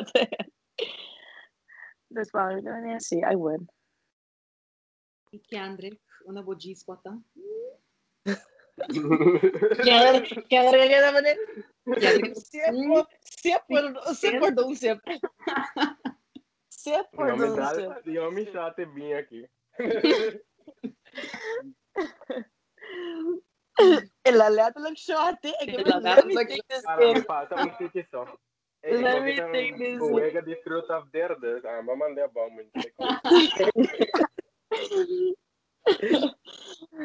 That's 2.09 2.33
probably 2.33 2.65
gonna 2.65 2.97
say 2.97 3.21
I 3.21 3.37
would. 3.37 3.69
Kendrick, 5.45 6.01
una 6.25 6.41
bo 6.41 6.57
G-spot 6.57 7.05
ah? 7.05 7.19
Kaya 9.85 10.25
kaya 10.49 10.69
kaya 10.73 10.99
naman 11.05 11.21
din. 11.21 11.39
Kendrick, 12.01 12.33
Siempre, 13.29 13.93
siempre, 16.83 17.25
siempre 17.25 17.27
do 17.27 17.27
siempre. 17.27 17.27
Siempre 17.27 17.27
Não 17.27 17.37
me 17.37 17.47
do 17.47 17.55
dá, 17.55 17.73
siempre. 17.75 18.15
eu 18.15 18.31
me 18.31 18.45
chate 18.51 18.85
bem 18.85 19.13
aqui. 19.15 19.49
El 24.25 24.41
aleato 24.41 24.79
lang 24.79 24.95
shot 24.95 25.39
eh. 25.43 25.53
El 25.59 25.83
Let 25.83 25.93
aleato 25.93 26.25
me 26.27 26.33
lang 26.33 26.47
take 26.47 26.63
this 26.67 26.83
Para 26.83 27.09
me 27.13 27.19
in. 27.19 27.23
passa 27.23 27.55
um 27.55 27.71
sítio 27.77 28.05
só. 28.11 28.25
Let 28.83 29.23
me 29.23 29.35
take 29.35 29.77
this. 29.77 29.99
Colega 29.99 30.41
de 30.41 30.55
fruta 30.63 30.99
verde. 31.11 31.61
Ah, 31.65 31.81
mas 31.81 31.97
mandei 31.97 32.27
bom 32.29 32.49
muito. 32.51 32.71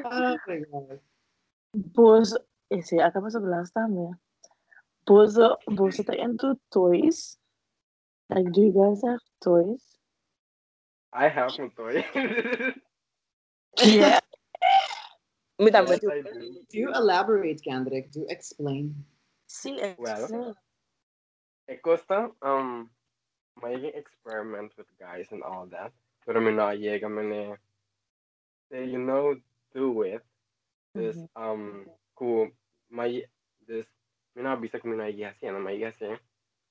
oh 0.04 0.36
my 0.46 0.58
god. 0.70 1.00
Bozo, 1.74 2.38
ese 2.70 3.00
acaba 3.02 3.30
sa 3.30 3.40
last 3.40 3.72
time, 3.74 3.94
yeah. 3.98 4.14
Bozo, 5.06 5.58
Bozo 5.66 6.04
ta 6.04 6.14
into 6.14 6.54
toys. 6.70 7.38
Like, 8.30 8.50
do 8.52 8.60
you 8.62 8.72
guys 8.72 9.02
have 9.04 9.20
toys? 9.42 9.82
I 11.12 11.28
have 11.28 11.52
a 11.58 11.68
toy. 11.76 12.04
Yeah. 13.82 14.20
Me 15.60 15.70
também. 15.70 16.00
Yes, 16.02 16.10
I 16.10 16.22
do. 16.22 16.64
Do 16.70 16.78
you 16.78 16.90
elaborate, 16.90 17.62
Kendrick? 17.62 18.10
Do 18.10 18.20
you 18.20 18.26
explain. 18.28 19.04
See, 19.46 19.78
Well. 19.98 20.24
explain. 20.24 20.54
Costa, 21.82 22.30
um, 22.42 22.90
may 23.62 23.76
experiment 23.94 24.72
with 24.76 24.90
guys 24.98 25.30
and 25.30 25.42
all 25.42 25.66
that. 25.70 25.92
Pero 26.26 26.40
may 26.40 26.50
nakayega 26.50 27.08
man 27.08 27.32
eh, 27.32 27.54
say, 28.72 28.84
you 28.84 28.98
know, 28.98 29.36
do 29.72 30.02
it. 30.02 30.22
This, 30.94 31.16
Mhm. 31.16 31.28
um, 31.36 31.86
ku, 32.14 32.50
may, 32.90 33.22
this, 33.66 33.86
may 34.34 34.42
nakabisa 34.42 34.80
ko 34.82 34.88
may 34.90 34.98
nakayasi, 34.98 35.46
ano, 35.48 35.60
may 35.62 35.78
kasi. 35.78 36.18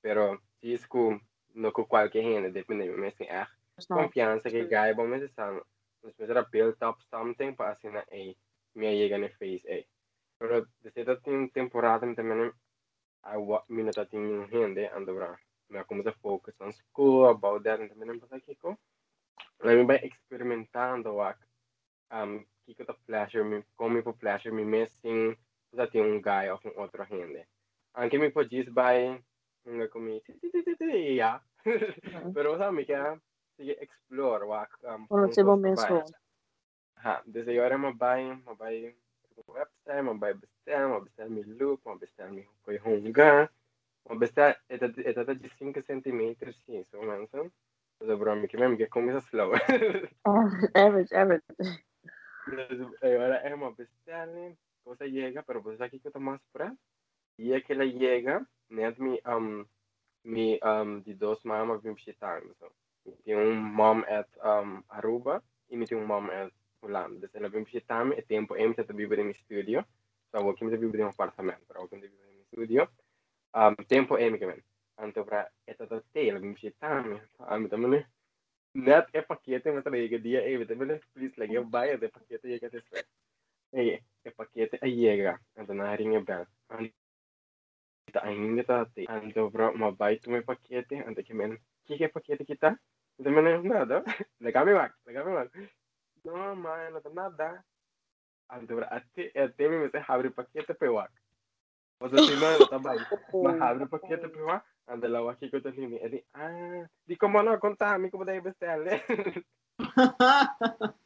Pero, 0.04 0.38
sis 0.60 0.84
ku, 0.86 1.16
no 1.54 1.72
ku 1.72 1.86
qualquer 1.86 2.24
gente, 2.24 2.52
depende, 2.52 2.90
mas 2.92 3.14
assim, 3.14 3.30
ah, 3.30 3.48
No. 3.90 3.98
confiança 3.98 4.50
que 4.50 4.64
guy, 4.66 4.94
bom, 4.96 5.08
mas 5.08 5.24
assim, 5.24 5.62
mas 6.04 6.14
mas 6.20 6.30
era 6.30 6.44
built 6.44 6.82
up 6.84 7.04
something 7.10 7.56
pa 7.56 7.72
assim 7.72 7.90
na 7.90 8.02
A, 8.02 8.36
may 8.76 8.96
yega 8.98 9.18
na 9.18 9.30
face 9.30 9.66
A. 9.68 9.84
Pero, 10.40 10.68
desde 10.82 11.16
tem 11.22 11.48
temporada 11.50 12.06
também, 12.16 12.52
I 13.26 13.38
wa 13.38 13.64
mina 13.70 13.92
ta 13.92 14.06
ting 14.06 14.48
hende 14.52 14.90
andora 14.92 15.38
me 15.70 15.84
como 15.86 16.04
se 16.04 16.12
focus 16.22 16.60
on 16.60 16.72
school 16.74 17.26
about 17.30 17.64
that 17.64 17.80
and 17.80 17.90
também 17.90 18.20
pasa 18.20 18.40
kiko 18.40 18.78
let 19.64 19.78
me 19.78 19.86
by 19.86 19.96
experimentando 20.04 21.16
wak 21.16 21.40
um 22.12 22.46
kiko 22.66 22.84
ta 22.86 22.94
pleasure 23.08 23.44
me 23.46 23.64
como 23.78 24.04
po 24.04 24.14
pleasure 24.14 24.52
me 24.52 24.66
missing 24.66 25.38
sa 25.76 25.88
tem 25.88 26.02
um 26.02 26.22
guy 26.22 26.50
of 26.50 26.66
um 26.68 26.82
outro 26.82 27.04
hende 27.06 27.48
anche 27.96 28.18
mi 28.20 28.30
po 28.30 28.44
gis 28.44 28.68
by 28.68 29.24
nga 29.66 29.88
kumi 29.88 30.22
ya 31.16 31.40
pero 32.36 32.58
sa 32.58 32.72
mi 32.72 32.84
ka 32.86 33.16
sige 33.56 33.78
explore 33.80 34.44
wak 34.46 34.72
um 34.84 35.08
Wala 35.10 35.28
kung 35.28 35.34
si 35.34 35.42
gusto 35.42 35.50
Bomeso. 35.56 35.96
ba. 36.04 36.20
Ha, 37.04 37.22
desde 37.28 37.52
agora 37.52 37.78
mabay, 37.78 38.32
mabay 38.48 38.96
website, 39.48 40.04
mabay 40.04 40.34
bestel, 40.40 40.88
mabestel 40.88 41.30
mi 41.30 41.44
look, 41.44 41.84
mabestel 41.84 42.32
mi 42.32 42.48
koy 42.64 42.80
hunga, 42.80 43.52
mabestel 44.08 44.56
eta 44.72 44.88
eta 45.04 45.26
ta 45.28 45.34
de 45.36 45.50
5 45.60 45.84
centimeters 45.84 46.56
sim, 46.64 46.84
so 46.88 47.02
manso. 47.04 47.52
Desde 48.00 48.16
bro 48.16 48.36
mi 48.36 48.48
que 48.48 48.58
me 48.58 48.78
que 48.78 48.88
começa 48.88 49.20
slow. 49.20 49.52
Average, 50.74 51.12
average. 51.12 51.44
Desde 52.48 52.84
agora 53.04 53.36
é 53.44 53.54
uma 53.54 53.72
bestel, 53.72 54.56
cosa 54.84 55.06
llega, 55.06 55.44
pero 55.44 55.62
pues 55.62 55.82
aquí 55.82 56.00
que 56.00 56.12
tomas 56.12 56.42
pra. 56.52 56.74
E 57.38 57.52
é 57.52 57.60
que 57.62 57.74
ela 57.74 57.86
llega, 57.86 58.46
net 58.74 58.98
mi 59.00 59.20
um 59.26 59.66
mi 60.24 60.60
um 60.62 61.02
die 61.02 61.14
dos 61.14 61.44
mama 61.46 61.78
vim 61.78 61.96
shitang 61.96 62.44
so. 62.60 62.72
Mi 63.06 63.14
tem 63.24 63.36
um 63.36 63.56
mom 63.56 64.04
at 64.08 64.30
um 64.44 64.84
Aruba 64.90 65.42
e 65.70 65.78
mi 65.78 65.86
tem 65.86 65.98
um 65.98 66.06
mom 66.06 66.30
at 66.30 66.52
Holanda. 66.82 67.20
Dus 67.22 67.36
ela 67.36 67.50
vim 67.50 67.66
shitang 67.66 68.14
e 68.18 68.22
tempo 68.24 68.56
em 68.56 68.74
te 68.74 68.84
viver 68.94 69.20
em 69.20 69.34
studio. 69.34 69.86
So 70.32 70.40
eu 70.40 70.54
que 70.56 70.66
me 70.66 70.78
viver 70.78 71.00
em 71.02 71.06
um 71.06 71.10
apartamento, 71.10 71.62
pero 71.68 71.82
eu 71.82 71.88
que 71.88 71.98
viver 71.98 72.32
em 72.32 72.44
studio. 72.46 72.90
Um 73.56 73.84
tempo 73.86 74.18
em 74.18 74.38
que 74.38 74.46
men. 74.46 74.64
Anto 74.98 75.24
pra 75.26 75.50
eta 75.68 75.88
ta 75.88 76.02
te 76.14 76.30
ela 76.30 76.40
vim 76.40 76.56
shitang. 76.56 77.22
Am 77.40 77.70
tamane 77.70 78.06
net 78.74 79.08
e 79.14 79.22
pakete 79.22 79.72
met 79.72 79.86
rege 79.88 80.20
dia 80.20 80.42
e 80.48 80.58
vete 80.58 80.76
bele 80.76 81.00
please 81.14 81.36
like 81.38 81.54
eu 81.54 81.66
buy 81.66 81.98
de 81.98 82.10
pakete 82.10 82.48
llega 82.48 82.70
te 82.70 82.82
sve. 82.82 83.04
E 83.74 84.02
e 84.26 84.32
pakete 84.32 84.80
a 84.82 84.88
llega. 84.88 85.40
Anto 85.58 85.74
na 85.74 85.96
ringe 85.96 86.20
bel. 86.24 86.48
Kita 88.06 88.20
ainda 88.24 88.64
tá 88.64 88.86
te. 88.86 89.06
Anto 89.08 89.50
bro 89.50 89.74
ma 89.76 89.92
buy 89.92 90.20
tu 90.20 90.32
me 90.32 90.42
pakete 90.42 91.04
anto 91.08 91.24
que 91.24 91.34
men. 91.34 91.58
Que 91.86 91.98
que 91.98 92.08
pakete 92.08 92.46
kita? 92.46 92.78
Então 93.20 93.32
men 93.32 93.64
nada. 93.64 94.04
Legame 94.40 94.74
wak, 94.74 94.94
legame 95.06 95.34
wak. 95.34 95.50
No 96.26 96.56
man, 96.56 96.94
não 96.94 97.14
nada. 97.14 97.64
Anto 98.50 98.76
bro 98.76 98.86
até 98.90 99.32
até 99.36 99.68
me 99.70 99.90
se 99.90 100.00
abre 100.08 100.30
pakete 100.30 100.74
pe 100.74 100.88
wak. 100.88 101.12
O 102.00 102.10
sea, 102.10 102.20
si 102.20 102.36
no, 102.36 102.68
tá 102.68 102.80
bem. 102.80 103.00
Mas 103.44 103.62
abre 103.62 103.86
pakete 103.88 104.28
pe 104.28 104.42
wak. 104.42 104.66
Ando 104.88 105.08
la 105.08 105.24
wak 105.24 105.40
ko 105.40 105.60
tali 105.60 105.88
ni. 105.88 105.98
Edi 106.04 106.20
ah, 106.36 106.84
di 107.08 107.16
ko 107.16 107.28
mo 107.28 107.42
na 107.42 107.58
konta 107.58 107.98
mi 107.98 108.12
ko 108.12 108.18
ba 108.18 108.26
dai 108.26 108.42
bestel. 108.42 108.88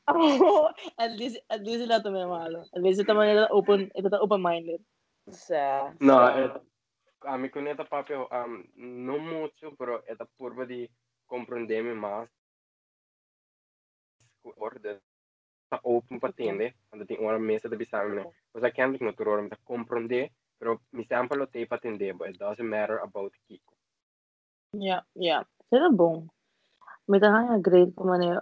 Oh, 0.07 0.71
at 0.97 1.12
least, 1.19 1.38
at 1.51 1.63
least 1.63 1.83
sila 1.83 2.01
to 2.01 2.12
may 2.12 2.23
malo. 2.23 2.63
At 2.71 2.81
least 2.81 3.03
ito 3.03 3.13
man 3.13 3.27
nila 3.27 3.51
open, 3.51 3.91
ito 3.91 4.07
ta 4.07 4.23
open-minded. 4.23 4.79
Sa. 5.29 5.91
No, 5.99 6.23
et, 6.31 6.55
a 7.21 7.38
mi 7.38 7.49
con 7.49 7.67
esta 7.67 7.86
papi, 7.86 8.13
um, 8.13 8.63
no 8.75 9.17
mucho, 9.17 9.75
pero 9.77 10.03
esta 10.06 10.25
purba 10.25 10.65
di 10.65 10.89
comprenderme 11.25 11.93
más. 11.93 12.30
Orde, 14.56 15.01
ta 15.69 15.80
open 15.84 16.19
pa 16.19 16.32
tende, 16.32 16.75
quando 16.89 17.06
tem 17.06 17.19
uma 17.19 17.38
mesa 17.38 17.67
de 17.67 17.75
bisame, 17.75 18.15
né? 18.15 18.25
Mas 18.53 18.63
a 18.63 18.71
Kendrick 18.71 19.03
no 19.03 19.13
turor, 19.13 19.41
me 19.41 19.49
ta 19.49 19.58
comprender, 19.63 20.32
pero 20.58 20.82
mi 20.91 21.06
sempre 21.06 21.38
lo 21.38 21.47
te 21.47 21.65
pa 21.65 21.77
tende, 21.77 22.13
but 22.13 22.30
it 22.30 22.38
doesn't 22.38 22.65
matter 22.65 22.99
about 22.99 23.34
Kiko. 23.47 23.75
Yeah, 24.73 25.01
yeah. 25.15 25.43
Sila 25.69 25.91
bom. 25.91 26.30
May 27.08 27.19
nga 27.19 27.60
grade 27.60 27.95
ko 27.95 28.03
man 28.03 28.23
eh, 28.23 28.39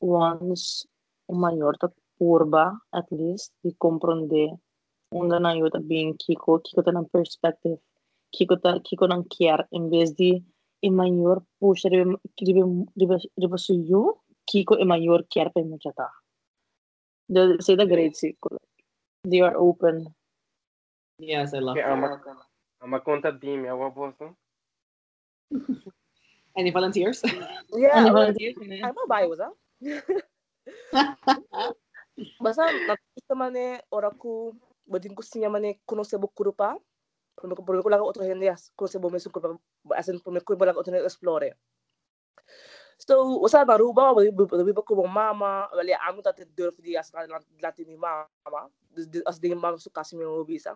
once 0.00 0.86
o 1.28 1.34
maior 1.34 1.78
ta 1.78 1.88
purba, 2.18 2.78
at 2.92 3.06
least, 3.10 3.54
di 3.62 3.74
comprende 3.78 4.58
onda 5.12 5.38
na 5.38 5.54
yuta 5.54 5.78
being 5.78 6.14
Kiko, 6.18 6.58
Kiko 6.58 6.82
ta 6.82 6.90
ng 6.90 7.10
perspective, 7.10 7.78
Kiko 8.34 8.56
ta, 8.60 8.78
Kiko 8.84 9.08
ng 9.08 9.24
care, 9.28 9.66
in 9.72 9.88
vez 9.90 10.12
di, 10.12 10.36
e 10.82 10.88
maior 10.90 11.42
puxa, 11.58 11.88
ribe, 11.88 12.20
ribe, 12.40 12.62
ribe, 12.96 13.16
ribe 13.40 13.58
su 13.58 13.74
you, 13.74 14.14
Kiko 14.46 14.76
e 14.78 14.84
maior 14.84 15.24
care 15.28 15.50
pa 15.50 15.60
mo 15.64 15.78
ta. 15.80 16.08
The, 17.28 17.58
say 17.60 17.76
the 17.76 17.84
grade 17.84 18.16
six, 18.16 18.38
they 19.24 19.40
are 19.40 19.56
open. 19.56 20.08
yes, 21.20 21.52
I 21.52 21.58
love 21.58 21.76
Okay, 21.76 21.84
that. 21.84 21.92
ama, 21.92 22.20
ama 22.80 23.00
conta 23.00 23.32
di 23.32 23.56
mi, 23.56 23.68
awa 23.68 23.90
boso. 23.90 24.36
Any 26.56 26.70
volunteers? 26.70 27.22
Yeah, 27.76 28.00
Ano 28.00 28.12
well, 28.16 28.32
ba 28.32 28.40
yun? 28.40 28.56
ay 28.64 28.92
mabayo 28.96 29.36
sa. 29.36 29.52
Basta 32.40 32.64
nakita 32.72 33.34
man 33.36 33.52
eh 33.54 33.76
ora 33.92 34.08
ko 34.10 34.56
badin 34.88 35.12
ko 35.12 35.20
siya 35.20 35.52
man 35.52 35.68
eh 35.68 35.76
kuno 35.84 36.00
sa 36.02 36.16
bukuro 36.16 36.56
pa. 37.38 37.54
Kuno 37.54 37.54
ko 37.54 37.62
ko 37.62 37.90
lang 37.90 38.02
otro 38.02 38.26
gente 38.26 38.50
as 38.50 38.74
kuno 38.74 38.90
sa 38.90 38.98
bumeso 38.98 39.30
ko 39.30 39.38
pa 39.38 39.54
asan 39.94 40.18
po 40.18 40.34
ko 40.34 40.58
lang 40.58 40.74
otro 40.74 40.90
explore. 40.98 41.54
So, 42.98 43.38
usa 43.38 43.62
na 43.62 43.78
ruba, 43.78 44.10
wali 44.10 44.34
wali 44.34 44.74
ba 44.74 44.82
ko 44.82 44.98
mong 44.98 45.14
mama, 45.14 45.70
wali 45.70 45.94
amo 45.94 46.18
tate 46.18 46.42
durf 46.50 46.74
di 46.82 46.98
as 46.98 47.14
kan 47.14 47.30
lati 47.62 47.86
ni 47.86 47.94
mama. 47.94 48.66
Des 48.90 49.22
as 49.22 49.38
di 49.38 49.54
mama 49.54 49.78
su 49.78 49.86
kasi 49.86 50.18
mi 50.18 50.26
mo 50.26 50.42
visa. 50.42 50.74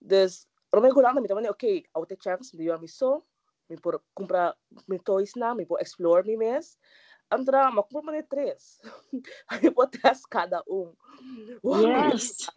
Des 0.00 0.48
Rome 0.72 0.88
ko 0.88 1.04
lang 1.04 1.12
na 1.12 1.20
mi 1.20 1.28
tamani 1.28 1.52
okay, 1.52 1.84
I 1.92 2.00
will 2.00 2.08
take 2.08 2.24
chance, 2.24 2.56
di 2.56 2.64
mi 2.64 2.88
so, 2.88 3.28
mi 3.68 3.76
por 3.76 4.00
compra 4.16 4.56
mi 4.88 4.96
toys 4.96 5.36
na, 5.36 5.52
mi 5.52 5.68
po 5.68 5.76
explore 5.76 6.24
mi 6.24 6.40
mes. 6.40 6.80
Andra, 7.28 7.68
makuha 7.68 8.00
man 8.00 8.16
ni 8.16 8.24
tres. 8.24 8.80
Ay 9.52 9.68
po 9.68 9.84
test 9.84 10.24
kada 10.32 10.64
um. 10.64 10.96
Wow, 11.60 11.84
Yes. 11.84 12.48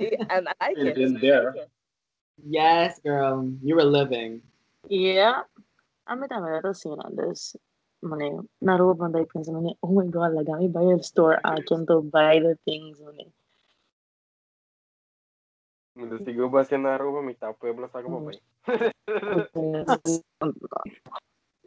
Eh, 0.00 0.16
And 0.32 0.48
I 0.58 0.74
like 0.74 0.80
it. 0.80 0.96
Been 0.96 1.20
there. 1.22 1.54
Yes, 2.46 2.98
girl. 3.00 3.50
You 3.62 3.76
were 3.76 3.84
living. 3.84 4.42
Yeah. 4.88 5.42
I'm 6.06 6.18
a 6.18 6.26
mí 6.26 6.28
también 6.28 6.54
me 6.54 6.60
fascina 6.62 7.04
this. 7.16 7.56
Mane, 8.00 8.48
naruwa 8.62 8.96
pa 8.96 9.08
tayo 9.08 9.26
pinsa 9.26 9.52
mane, 9.52 9.76
oh 9.82 9.92
my 9.92 10.06
god, 10.06 10.32
like, 10.32 10.48
I 10.48 10.68
buy 10.68 10.82
a 10.94 11.02
store, 11.02 11.40
I 11.44 11.60
can 11.66 11.84
to 11.86 12.00
buy 12.00 12.38
the 12.38 12.56
things, 12.64 13.00
mane. 13.00 13.32
Me 15.96 16.06
sigo 16.22 16.48
ba 16.50 16.64
siya 16.64 16.78
na 16.80 16.96
ruba, 16.96 17.22
mi 17.22 17.34
ta 17.34 17.52
pueblo 17.52 17.90
sa 17.90 18.00
ko 18.00 18.22
ba? 18.22 18.30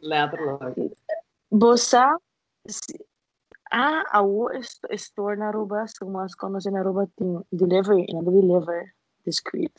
Later. 0.00 0.74
Bosa, 1.52 2.16
si- 2.66 3.04
ah, 3.70 4.02
awo 4.14 4.48
is 4.56 4.80
store 4.96 5.36
naruba, 5.36 5.84
sumas 5.86 6.34
kono 6.34 6.58
si 6.62 6.70
naruba 6.70 7.06
ting 7.14 7.44
delivery, 7.52 8.08
ina 8.08 8.22
deliver 8.24 8.94
discreet. 9.24 9.70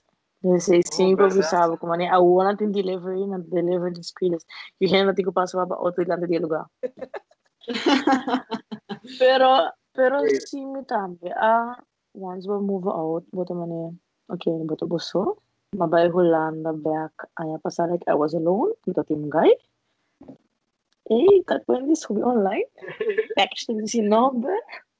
Kasi 0.43 0.83
sim 0.91 1.15
ko 1.15 1.31
basta. 1.31 1.39
bisabo 1.39 1.79
ko 1.79 1.87
mane, 1.87 2.11
awo 2.11 2.43
natin 2.43 2.75
delivery, 2.75 3.23
na 3.23 3.39
deliver 3.39 3.87
discreet. 3.95 4.35
Yung 4.83 4.91
hina 4.91 5.07
natin 5.07 5.23
ko 5.23 5.31
paso 5.31 5.55
ba, 5.55 5.71
auto 5.71 6.03
lang 6.03 6.19
natin 6.19 6.43
lugar. 6.43 6.67
Pero, 9.23 9.71
pero 9.95 10.19
Wait. 10.19 10.43
si 10.47 10.59
mi 10.63 10.83
tambi, 10.83 11.31
ah, 11.31 11.75
once 12.11 12.43
we 12.47 12.59
move 12.59 12.87
out, 12.87 13.23
buto 13.31 13.55
man 13.55 13.71
eh, 13.71 13.91
okay, 14.35 14.51
buto 14.67 14.83
buso, 14.83 15.39
mabay 15.75 16.11
Holanda 16.11 16.75
back, 16.75 17.11
aya 17.39 17.55
pa 17.63 17.71
like, 17.87 18.03
I 18.07 18.15
was 18.15 18.35
alone, 18.35 18.75
ito 18.87 19.03
team 19.07 19.31
guy. 19.31 19.51
Ei, 21.09 21.43
tá 21.43 21.59
com 21.59 21.75
ele 21.75 21.95
subir 21.95 22.23
online. 22.23 22.65
Texto 23.35 23.73
19. 23.73 24.47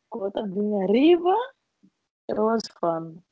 Kota 0.10 0.44
bem 0.44 0.84
arriba. 0.84 1.36
It 2.28 2.38
was 2.38 2.64
fun. 2.80 3.24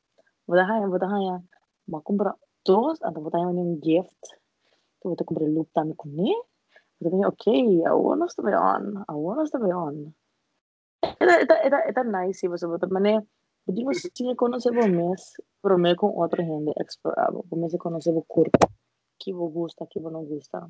Badahan, 0.48 0.88
badahan. 0.88 1.44
Makumpra 1.88 2.36
dos. 2.62 3.00
Atau 3.02 3.24
badahan 3.24 3.58
yung 3.58 3.80
gift. 3.82 4.38
Tuh, 5.02 5.14
kita 5.16 5.26
kumpra 5.26 5.46
loop 5.46 5.70
tami 5.74 5.96
kuni. 5.96 6.30
Badahan, 7.02 7.26
okay, 7.34 7.82
I 7.82 7.94
want 7.94 8.22
us 8.22 8.34
to 8.38 8.42
be 8.46 8.54
on. 8.54 9.02
I 9.08 9.14
want 9.18 9.42
us 9.42 9.50
to 9.50 9.58
be 9.58 9.74
on. 9.74 10.14
Ita, 11.02 11.42
ita, 11.42 11.56
ita, 11.66 11.78
ita 11.90 12.02
nice, 12.06 12.46
iba 12.46 12.54
sa 12.54 12.70
bata. 12.70 12.86
Mane, 12.86 13.26
hindi 13.66 13.82
mo 13.82 13.90
siya 13.90 14.34
conocer 14.38 14.70
o 14.74 14.86
mes, 14.86 15.38
pero 15.58 15.78
me 15.78 15.94
con 15.98 16.14
otra 16.14 16.42
gente 16.42 16.70
explorado. 16.78 17.42
Como 17.50 17.66
se 17.70 17.78
conoce 17.78 18.10
o 18.14 18.22
curto. 18.22 18.70
Que 19.18 19.34
vos 19.34 19.50
gusta, 19.52 19.86
que 19.90 19.98
vos 19.98 20.10
no 20.12 20.22
gusta. 20.22 20.66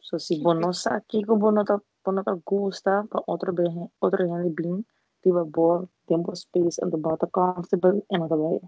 So, 0.00 0.18
si 0.18 0.40
vos 0.40 0.56
no 0.56 0.72
sa, 0.72 1.00
que 1.04 1.24
vos 1.24 1.52
no 1.52 1.64
ta, 1.64 1.76
vos 1.76 2.14
no 2.14 2.24
ta 2.24 2.32
gusta, 2.44 3.04
pa 3.10 3.20
otra, 3.26 3.52
be- 3.52 3.92
otra 4.00 4.24
gente 4.24 4.48
bem, 4.56 4.84
diba, 5.22 5.44
bo, 5.44 5.88
tempo, 6.06 6.32
space, 6.32 6.80
and 6.80 6.92
about 6.94 7.20
comfortable, 7.32 8.04
en 8.08 8.22
otra 8.22 8.36
bay. 8.36 8.60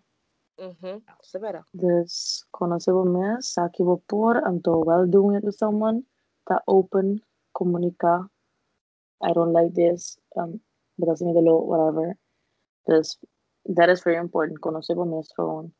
Mhm. 0.60 1.02
Severa. 1.22 1.64
Dus, 1.72 2.44
conocer 2.52 2.92
o 2.92 3.04
mes, 3.04 3.46
sa 3.46 3.70
que 3.70 3.82
vos 3.82 4.00
por, 4.06 4.36
and 4.36 4.60
well 4.66 5.06
doing 5.06 5.36
it 5.36 5.44
with 5.44 5.56
someone, 5.56 6.04
ta 6.46 6.60
open, 6.66 7.22
comunica, 7.54 8.28
I 9.22 9.32
don't 9.32 9.52
like 9.52 9.72
this, 9.72 10.18
um, 10.36 10.60
because 10.98 11.22
me 11.22 11.32
lo, 11.32 11.56
whatever. 11.64 12.16
This 12.86 13.16
that 13.66 13.88
is 13.88 14.02
very 14.04 14.18
important, 14.18 14.60
conocer 14.60 14.96
o 14.98 15.04
mes 15.04 15.32
phone. 15.34 15.72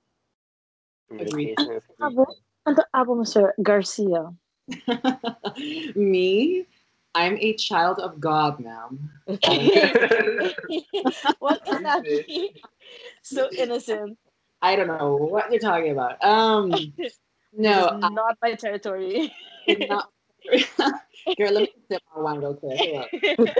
Communication 1.08 1.72
is 1.76 1.82
key. 1.86 2.02
Abo, 2.02 2.26
ano 2.64 2.84
abo 2.94 3.16
mo, 3.16 3.24
sir? 3.24 3.52
Garcia. 3.62 4.32
Me, 5.96 6.64
I'm 7.14 7.36
a 7.38 7.54
child 7.54 7.98
of 7.98 8.20
God, 8.20 8.60
ma'am. 8.60 9.10
what 11.38 11.60
is 11.66 11.82
that? 11.82 12.04
so 13.22 13.50
innocent. 13.50 14.16
I 14.62 14.76
don't 14.76 14.88
know 14.88 15.16
what 15.16 15.50
you're 15.50 15.60
talking 15.60 15.92
about. 15.92 16.22
Um, 16.22 16.70
no, 16.70 16.76
This 17.52 18.04
is 18.04 18.10
not 18.12 18.36
my 18.42 18.54
territory. 18.54 19.32
I'm 19.68 19.86
not. 19.88 20.10
Girl, 21.38 21.52
let 21.52 21.62
me 21.62 21.72
sip 21.90 22.02
my 22.14 22.22
wine 22.22 22.40
real 22.40 22.54
quick. 22.54 22.78
Hold 22.78 23.48
up. 23.48 23.58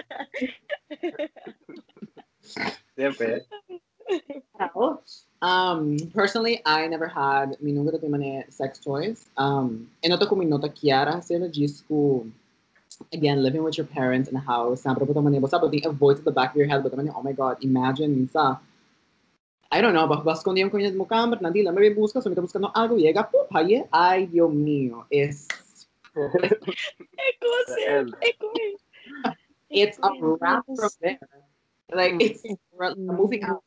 Well, 4.75 5.03
um, 5.41 5.97
personally, 6.13 6.61
I 6.67 6.87
never 6.89 7.07
had 7.07 7.57
minunga 7.63 7.99
de 7.99 8.09
mane 8.09 8.45
sex 8.51 8.79
toys. 8.79 9.27
Um, 9.37 9.89
enoto 10.03 10.29
ko 10.29 10.37
minota 10.37 10.69
kiara 10.69 11.23
sila 11.23 11.49
disco. 11.49 12.27
Again, 13.13 13.43
living 13.43 13.63
with 13.63 13.79
your 13.79 13.87
parents 13.87 14.29
in 14.29 14.37
a 14.37 14.41
house. 14.41 14.83
Sabi 14.83 15.07
po 15.07 15.21
mane 15.23 15.41
basta 15.41 15.59
but 15.59 15.71
the 15.71 15.81
voice 15.91 16.19
at 16.19 16.25
the 16.25 16.33
back 16.33 16.51
of 16.51 16.57
your 16.57 16.67
head 16.67 16.83
but 16.83 16.95
mane 16.97 17.13
oh 17.15 17.23
my 17.23 17.33
god, 17.33 17.63
imagine 17.63 18.15
minsa. 18.27 18.59
I 19.71 19.79
don't 19.81 19.95
know, 19.95 20.11
but 20.11 20.27
bas 20.27 20.43
kung 20.43 20.59
yung 20.59 20.71
kunya 20.71 20.91
mo 20.91 21.07
kamera 21.07 21.39
nandi 21.39 21.63
lang 21.63 21.79
may 21.79 21.95
busca, 21.95 22.19
so 22.19 22.27
may 22.27 22.35
busca 22.35 22.59
no 22.59 22.75
algo 22.75 22.99
llega 22.99 23.23
po 23.23 23.47
paye. 23.47 23.87
Ay, 23.95 24.27
Dios 24.27 24.51
mío, 24.51 25.07
es 25.07 25.47
Echo, 26.17 27.51
sir. 27.67 27.89
end. 27.89 28.17
Echo. 28.23 28.53
it's 29.71 29.99
a 30.03 30.11
wrap 30.21 30.65
from 30.67 30.91
there. 31.01 31.19
Like 31.93 32.15
it's 32.19 32.43
I'm 32.81 33.07
moving 33.07 33.45
out. 33.45 33.63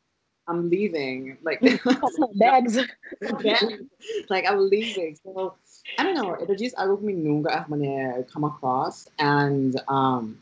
I'm 0.47 0.69
leaving. 0.69 1.37
Like 1.41 1.61
Bags. 2.35 2.77
like 4.29 4.45
I'm 4.47 4.69
leaving. 4.69 5.17
So 5.23 5.55
I 5.97 6.03
don't 6.03 6.15
know. 6.15 6.35
Ito 6.35 6.55
just 6.55 6.75
ako 6.75 6.99
kami 6.99 7.15
nunga 7.15 7.63
ako 7.63 7.75
man 7.75 8.23
come 8.27 8.43
across 8.43 9.07
and 9.19 9.79
um 9.87 10.39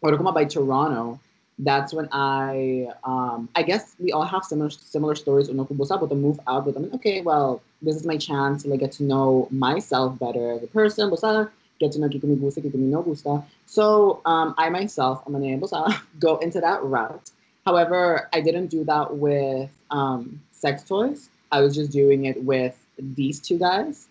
or 0.00 0.16
come 0.16 0.32
by 0.32 0.44
Toronto. 0.44 1.20
That's 1.58 1.94
when 1.94 2.08
I 2.12 2.88
um 3.04 3.48
I 3.54 3.62
guess 3.62 3.94
we 3.98 4.12
all 4.12 4.24
have 4.24 4.44
similar 4.44 4.70
similar 4.70 5.14
stories 5.14 5.48
on 5.48 5.56
Okubosa, 5.56 6.00
but 6.00 6.08
to 6.08 6.14
move 6.14 6.40
out 6.46 6.66
with 6.66 6.74
them. 6.74 6.90
okay, 6.94 7.20
well, 7.20 7.62
this 7.82 7.96
is 7.96 8.04
my 8.04 8.16
chance 8.16 8.62
to 8.62 8.68
like 8.68 8.80
get 8.80 8.92
to 8.92 9.04
know 9.04 9.48
myself 9.50 10.18
better 10.18 10.52
as 10.52 10.62
a 10.62 10.66
person, 10.66 11.10
bosa, 11.10 11.48
get 11.78 11.92
to 11.92 12.00
know 12.00 12.08
kikumi 12.08 12.40
gusta, 12.40 12.60
kikumi 12.60 12.90
no 12.90 13.02
gusta. 13.02 13.44
So 13.66 14.20
um 14.24 14.54
I 14.58 14.68
myself, 14.70 15.22
I'm 15.26 15.32
gonna 15.32 15.58
bosa, 15.58 16.00
go 16.18 16.38
into 16.38 16.60
that 16.60 16.82
route. 16.82 17.30
However, 17.64 18.28
I 18.32 18.40
didn't 18.40 18.66
do 18.66 18.84
that 18.84 19.16
with 19.16 19.70
um, 19.90 20.40
sex 20.52 20.82
toys. 20.82 21.30
I 21.50 21.60
was 21.60 21.74
just 21.74 21.92
doing 21.92 22.26
it 22.26 22.42
with 22.44 22.78
these 22.98 23.40
two 23.40 23.58
guys, 23.58 24.06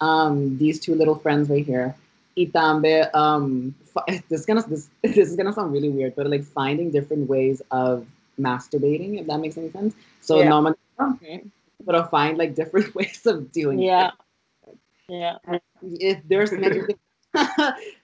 um, 0.00 0.56
these 0.58 0.78
two 0.78 0.94
little 0.94 1.16
friends 1.16 1.48
right 1.48 1.64
here. 1.64 1.94
Itambe, 2.36 3.14
um, 3.14 3.74
this 4.28 4.40
is 4.40 4.46
gonna 4.46 4.62
this, 4.68 4.90
this 5.02 5.28
is 5.28 5.36
gonna 5.36 5.52
sound 5.52 5.72
really 5.72 5.88
weird, 5.88 6.14
but 6.16 6.26
like 6.28 6.44
finding 6.44 6.90
different 6.90 7.28
ways 7.28 7.62
of 7.70 8.06
masturbating, 8.40 9.20
if 9.20 9.26
that 9.26 9.38
makes 9.38 9.56
any 9.58 9.70
sense. 9.70 9.94
So 10.20 10.40
Yeah. 10.40 10.48
normally, 10.48 10.76
but 11.84 11.94
I'll 11.94 12.08
find 12.08 12.38
like 12.38 12.54
different 12.54 12.94
ways 12.98 13.26
of 13.26 13.52
doing 13.52 13.80
Yeah. 13.80 14.10
it. 14.68 14.78
Yeah. 15.08 15.36
Yeah. 15.48 15.58
If 15.82 16.22
there's 16.28 16.52
many, 16.52 16.80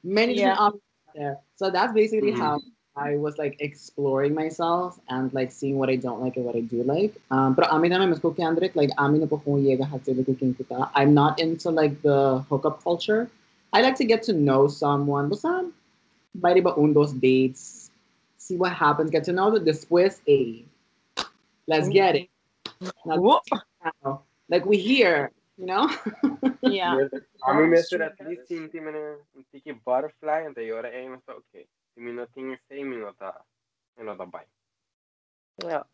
many 0.03 0.35
Yeah. 0.35 0.57
different 0.57 0.61
options 0.61 0.83
there. 1.15 1.39
So 1.57 1.71
that's 1.71 1.93
basically 1.93 2.33
Mhm. 2.33 2.39
how 2.39 2.61
I 2.99 3.17
was 3.17 3.39
like 3.39 3.57
exploring 3.61 4.35
myself 4.35 4.99
and 5.09 5.33
like 5.33 5.53
seeing 5.53 5.79
what 5.79 5.89
I 5.89 5.95
don't 5.95 6.21
like 6.21 6.37
and 6.37 6.45
what 6.45 6.57
I 6.57 6.61
do 6.67 6.83
like. 6.83 7.15
Um, 7.31 7.55
but 7.55 7.71
amin 7.71 7.93
naman 7.95 8.11
mas 8.11 8.19
cookie 8.19 8.43
Andrik, 8.43 8.75
like 8.75 8.91
amin 8.99 9.23
na 9.23 9.31
po 9.31 9.39
kung 9.39 9.63
yega 9.63 9.87
hatid 9.87 10.19
cooking 10.27 10.55
kita. 10.59 10.91
I'm 10.99 11.15
not 11.15 11.39
into 11.39 11.71
like 11.71 12.03
the 12.03 12.43
hookup 12.51 12.83
culture. 12.83 13.31
I 13.73 13.83
like 13.83 13.95
to 14.03 14.05
get 14.05 14.23
to 14.27 14.33
know 14.33 14.67
someone. 14.67 15.31
Basta, 16.35 16.63
by 16.63 16.73
ba 16.75 16.93
those 16.93 17.13
dates, 17.13 17.91
see 18.37 18.57
what 18.57 18.73
happens, 18.73 19.11
get 19.11 19.25
to 19.25 19.33
know 19.33 19.51
the 19.51 19.61
después, 19.61 20.21
eh. 20.27 20.63
Let's 21.67 21.89
get 21.89 22.17
it. 22.17 22.29
Now, 23.05 23.41
now, 24.05 24.23
like 24.49 24.65
we 24.65 24.79
here, 24.79 25.33
you 25.57 25.67
know? 25.67 25.89
Yeah. 26.63 27.09
Kami 27.45 27.71
That's 27.71 27.89
mesmo 27.93 27.97
true, 27.97 28.07
at 28.07 28.19
least 28.29 28.45
that's- 28.45 28.49
tinti 28.51 28.83
mana 28.83 29.17
tiki 29.53 29.73
butterfly 29.73 30.45
and 30.45 30.57
ayora 30.57 30.91
ay 30.91 31.09
mas 31.09 31.23
okay. 31.29 31.65
Minutinho 31.97 32.59
say 32.69 32.83
minuta. 32.83 33.33
Ano 33.99 34.15
ta 34.19 34.27
bay. 34.27 34.45
Yeah. 35.65 35.87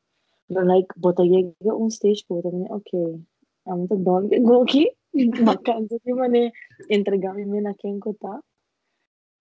But 0.50 0.66
like, 0.66 0.86
botagye 1.00 1.54
un 1.64 1.90
stage 1.90 2.24
po, 2.28 2.42
mane, 2.44 2.68
okay, 2.70 3.20
I'm 3.66 3.86
the 3.86 3.96
don 3.96 4.28
ke 4.28 4.38
goki, 4.42 4.86
makansa 5.14 5.98
ki 6.04 6.12
mane, 6.12 6.52
entregami 6.90 7.46
mi 7.46 7.60
na 7.60 7.72
ken 7.80 8.00
ko 8.00 8.16
ta. 8.20 8.40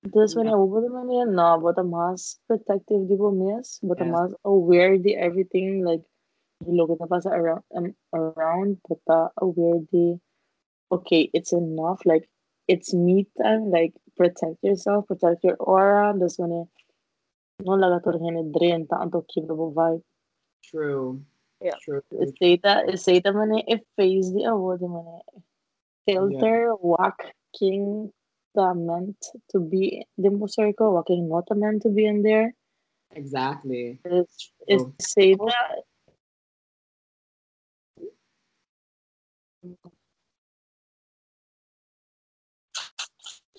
This 0.04 0.36
when 0.36 0.48
I 0.48 0.52
over 0.52 0.90
mane, 0.90 1.34
no, 1.36 1.60
but 1.64 1.80
a 1.80 1.84
mas 1.84 2.40
protective 2.48 3.08
di 3.08 3.16
po 3.16 3.32
miss, 3.32 3.80
but 3.84 4.02
a 4.02 4.06
Yes. 4.06 4.12
mas 4.12 4.34
aware 4.46 4.98
di 4.98 5.16
everything, 5.16 5.86
like, 5.86 6.02
look 6.66 6.92
at 6.92 7.00
the 7.00 7.08
pasa 7.08 7.30
around, 7.30 7.64
um, 7.76 7.96
around, 8.14 8.80
but 8.90 9.00
uh, 9.08 9.30
aware 9.38 9.80
di, 9.92 10.20
okay, 10.92 11.30
it's 11.34 11.54
enough, 11.54 12.06
like, 12.06 12.30
it's 12.68 12.94
me 12.94 13.28
time, 13.42 13.72
like, 13.72 13.94
protect 14.18 14.64
yourself, 14.64 15.08
protect 15.08 15.44
your 15.44 15.56
aura, 15.56 16.14
this 16.18 16.38
when 16.38 16.52
it, 16.52 16.68
no 17.66 17.74
laga 17.74 18.04
to 18.04 18.18
rin 18.18 18.52
drain 18.52 18.88
ta 18.88 19.02
anto 19.02 19.26
keep 19.28 19.48
the 19.48 19.54
vibe. 19.54 20.02
True. 20.64 21.22
Yeah. 21.62 21.76
True. 21.82 22.02
It's 22.12 22.34
data, 22.40 22.84
it's 22.88 23.04
data 23.04 23.32
mane, 23.34 23.64
if 23.68 23.82
phase 23.96 24.32
di 24.32 24.44
award 24.44 24.82
mane, 24.82 25.22
filter, 26.06 26.76
walk, 26.76 27.24
king, 27.58 28.12
the 28.56 28.74
meant 28.76 29.26
to 29.52 29.60
be, 29.60 30.06
the 30.18 30.48
circle, 30.48 30.94
walking 30.94 31.30
not 31.30 31.48
meant 31.56 31.82
to 31.84 31.90
be 31.90 32.06
in 32.06 32.22
there. 32.24 32.54
Exactly. 33.16 34.00
It's, 34.06 34.52
it's 34.68 34.84
True. 34.84 34.94
say 35.00 35.34
that 35.36 35.84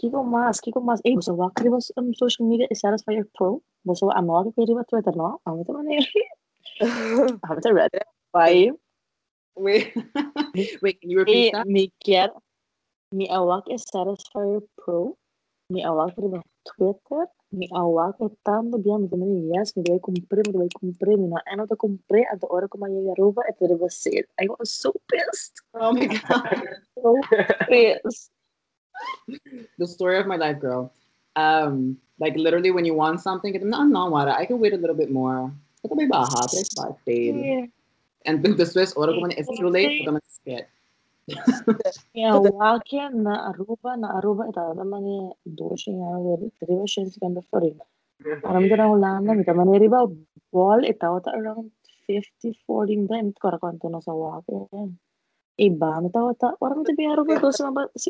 Kiko 0.04 0.20
mas, 0.20 0.60
Kiko 0.60 0.80
mas. 0.84 1.00
Eh, 1.08 1.16
gusto 1.16 1.32
wa 1.32 1.48
kari 1.56 1.70
bas 1.72 1.88
um, 1.96 2.12
social 2.12 2.44
media 2.44 2.68
is 2.68 2.80
satisfy 2.84 3.12
your 3.16 3.24
pro. 3.34 3.62
Gusto 3.88 4.12
wa 4.12 4.20
ano 4.20 4.52
kari 4.52 4.74
ba 4.76 4.84
Twitter 4.84 5.16
no? 5.16 5.40
Amo 5.48 5.64
ta 5.64 5.72
man 5.72 5.88
eh. 5.88 6.04
Amo 6.84 7.60
ta 7.64 7.70
red. 7.72 7.88
Why? 8.36 8.68
Wait. 9.56 9.96
Wait, 10.84 11.00
can 11.00 11.08
you 11.10 11.20
Eh, 11.20 11.24
repeat 11.24 11.52
that? 11.56 11.64
mi 11.66 11.88
kier 12.04 12.28
mi 13.16 13.28
awak 13.32 13.64
is 13.72 13.80
satisfy 13.88 14.44
your 14.44 14.66
pro. 14.76 15.16
Mi 15.72 15.80
awak 15.80 16.12
kari 16.18 16.28
ba 16.28 16.40
Twitter. 16.68 17.24
Mi 17.54 17.70
awak 17.72 18.18
e 18.20 18.28
tanto 18.44 18.76
biya 18.82 18.98
mi 19.00 19.08
tamani 19.08 19.48
yes, 19.56 19.72
mi 19.78 19.86
deve 19.86 20.02
compre, 20.04 20.42
mi 20.44 20.52
deve 20.52 20.68
compre, 20.74 21.14
mi 21.16 21.30
na 21.32 21.38
ano 21.48 21.64
ta 21.70 21.76
compre, 21.78 22.26
at 22.28 22.40
the 22.42 22.46
ora 22.50 22.66
ko 22.68 22.76
maya 22.82 23.14
ruba 23.16 23.40
et 23.48 23.56
deve 23.62 23.88
ser. 23.88 24.26
I 24.42 24.50
was 24.52 24.74
so 24.74 24.90
pissed. 25.08 25.62
Oh 25.72 25.92
my 25.96 26.06
god. 26.12 26.50
So 27.00 27.14
pissed. 27.70 28.33
the 29.78 29.86
story 29.86 30.18
of 30.18 30.26
my 30.26 30.36
life, 30.36 30.60
girl. 30.60 30.92
Um, 31.36 31.98
like 32.18 32.36
literally, 32.36 32.70
when 32.70 32.84
you 32.84 32.94
want 32.94 33.20
something, 33.20 33.52
no, 33.68 33.82
no, 33.82 34.06
water. 34.10 34.30
I 34.30 34.46
can 34.46 34.58
wait 34.58 34.72
a 34.72 34.76
little 34.76 34.96
bit 34.96 35.10
more. 35.10 35.50
Ito 35.84 35.94
may 35.94 36.06
baha, 36.06 36.48
pero 36.48 36.60
it's 36.60 36.76
not 36.78 36.96
fade. 37.04 37.36
Yeah. 37.36 37.66
And 38.24 38.40
then 38.40 38.56
the 38.56 38.64
Swiss 38.64 38.96
order 38.96 39.12
ko 39.12 39.28
it's 39.28 39.50
too 39.52 39.68
late 39.68 40.00
for 40.00 40.12
them 40.12 40.20
to 40.20 40.40
get. 40.48 40.68
Yeah, 42.12 42.36
walking 42.40 43.24
na 43.24 43.52
Aruba, 43.52 43.96
na 43.96 44.16
Aruba 44.20 44.48
ita 44.48 44.76
naman 44.76 45.04
ni 45.04 45.16
doshi 45.44 45.92
nga 45.92 46.20
wari. 46.20 46.48
Riba 46.64 46.84
siya 46.88 47.08
sa 47.08 47.20
kanda 47.20 47.44
for 47.48 47.64
it. 47.64 47.76
Alam 48.44 48.68
ko 48.68 48.74
na 48.76 48.88
ulan 48.88 49.24
na, 49.24 49.36
mita 49.36 49.52
man 49.52 49.72
riba 49.72 50.08
ball 50.52 50.80
ita 50.84 51.08
around 51.08 51.72
50 52.08 52.56
40 52.68 53.08
time 53.08 53.28
kora 53.36 53.60
kwanto 53.60 53.88
na 53.88 54.00
sa. 54.00 54.12
Iba 55.56 55.90
mita 56.00 56.20
orang 56.60 56.78
mita 56.80 56.92
biya 56.96 57.12
Aruba 57.16 57.40
dosi 57.40 57.60
maba 57.64 57.88
si 57.96 58.08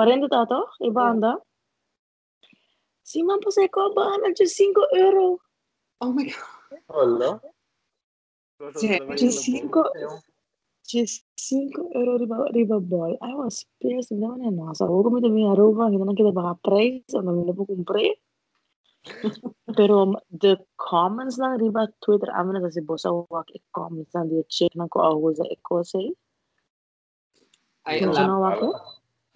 40 0.00 0.32
tato, 0.32 0.72
iba 0.80 1.12
anda. 1.12 1.36
Si 3.04 3.20
man 3.20 3.36
pa 3.44 3.52
sa 3.52 3.68
ko 3.68 3.92
ba 3.92 4.16
na 4.16 4.32
5 4.32 4.48
euro. 4.96 5.44
Oh 6.00 6.16
my 6.16 6.24
god. 6.24 6.80
Hola. 6.88 7.30
Sí, 8.80 9.28
cinco. 9.28 9.84
Just 10.88 11.28
5 11.36 11.96
euro 11.96 12.16
riba, 12.16 12.48
riba 12.56 12.80
ball. 12.80 13.20
I 13.20 13.36
was 13.36 13.68
pissed. 13.80 14.08
Hindi 14.08 14.24
naman 14.24 14.48
yan. 14.48 14.56
Nasa 14.56 14.88
ako 14.88 15.12
kami 15.12 15.20
dami 15.20 15.44
Aruba. 15.44 15.92
Hindi 15.92 16.00
naman 16.00 16.16
kita 16.16 16.32
baka 16.32 16.56
price. 16.64 17.12
Ang 17.12 17.28
namin 17.28 17.44
na 17.50 17.52
po 17.52 17.68
kumpre. 17.68 18.16
Pero 19.76 20.16
the 20.28 20.60
comments 20.76 21.36
lang 21.36 21.60
riba 21.60 21.88
Twitter. 22.00 22.28
Amin 22.32 22.56
na 22.56 22.64
kasi 22.64 22.80
bosa 22.80 23.12
wak 23.12 23.48
i-comments 23.52 24.12
lang. 24.16 24.28
Di 24.32 24.40
check 24.48 24.72
na 24.76 24.88
ko 24.88 25.04
ako 25.04 25.36
sa 25.36 25.44
eko 25.48 25.84
say. 25.84 26.08
I 27.88 28.00
Kung 28.00 28.12
elab- 28.12 28.16
sino 28.16 28.34
wako. 28.40 28.68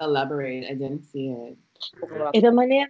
Elaborate. 0.01 0.65
I 0.71 0.75
didn't 0.75 1.05
see 1.05 1.31
it. 1.31 1.59
Ita 2.35 2.51
man 2.51 2.73
eh. 2.73 2.87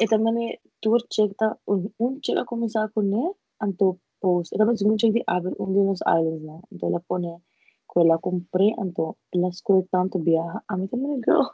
Ita 0.00 0.18
man 0.18 0.38
eh. 0.38 0.56
Tour 0.82 1.00
check 1.10 1.30
ta. 1.38 1.54
Un, 1.66 1.92
un 2.00 2.20
ako 2.20 2.56
misa 2.56 2.88
ako 2.88 3.00
ne. 3.02 3.32
Anto 3.60 3.98
post. 4.20 4.52
Ita 4.52 4.64
man 4.64 4.76
sigun 4.76 4.98
check 4.98 5.12
di 5.12 5.22
abel. 5.28 5.54
Un 5.58 5.96
sa 5.96 6.18
islands 6.18 6.42
na. 6.44 6.56
Anto 6.72 6.88
la 6.90 6.98
pone. 6.98 7.42
Quella 7.86 8.18
compré. 8.18 8.74
Anto. 8.78 9.16
Las 9.34 9.62
ko 9.62 9.86
tanto 9.90 10.18
biyaha. 10.18 10.64
Ami 10.70 10.88
ta 10.88 10.96
man 10.96 11.12
eh, 11.16 11.20
girl. 11.24 11.46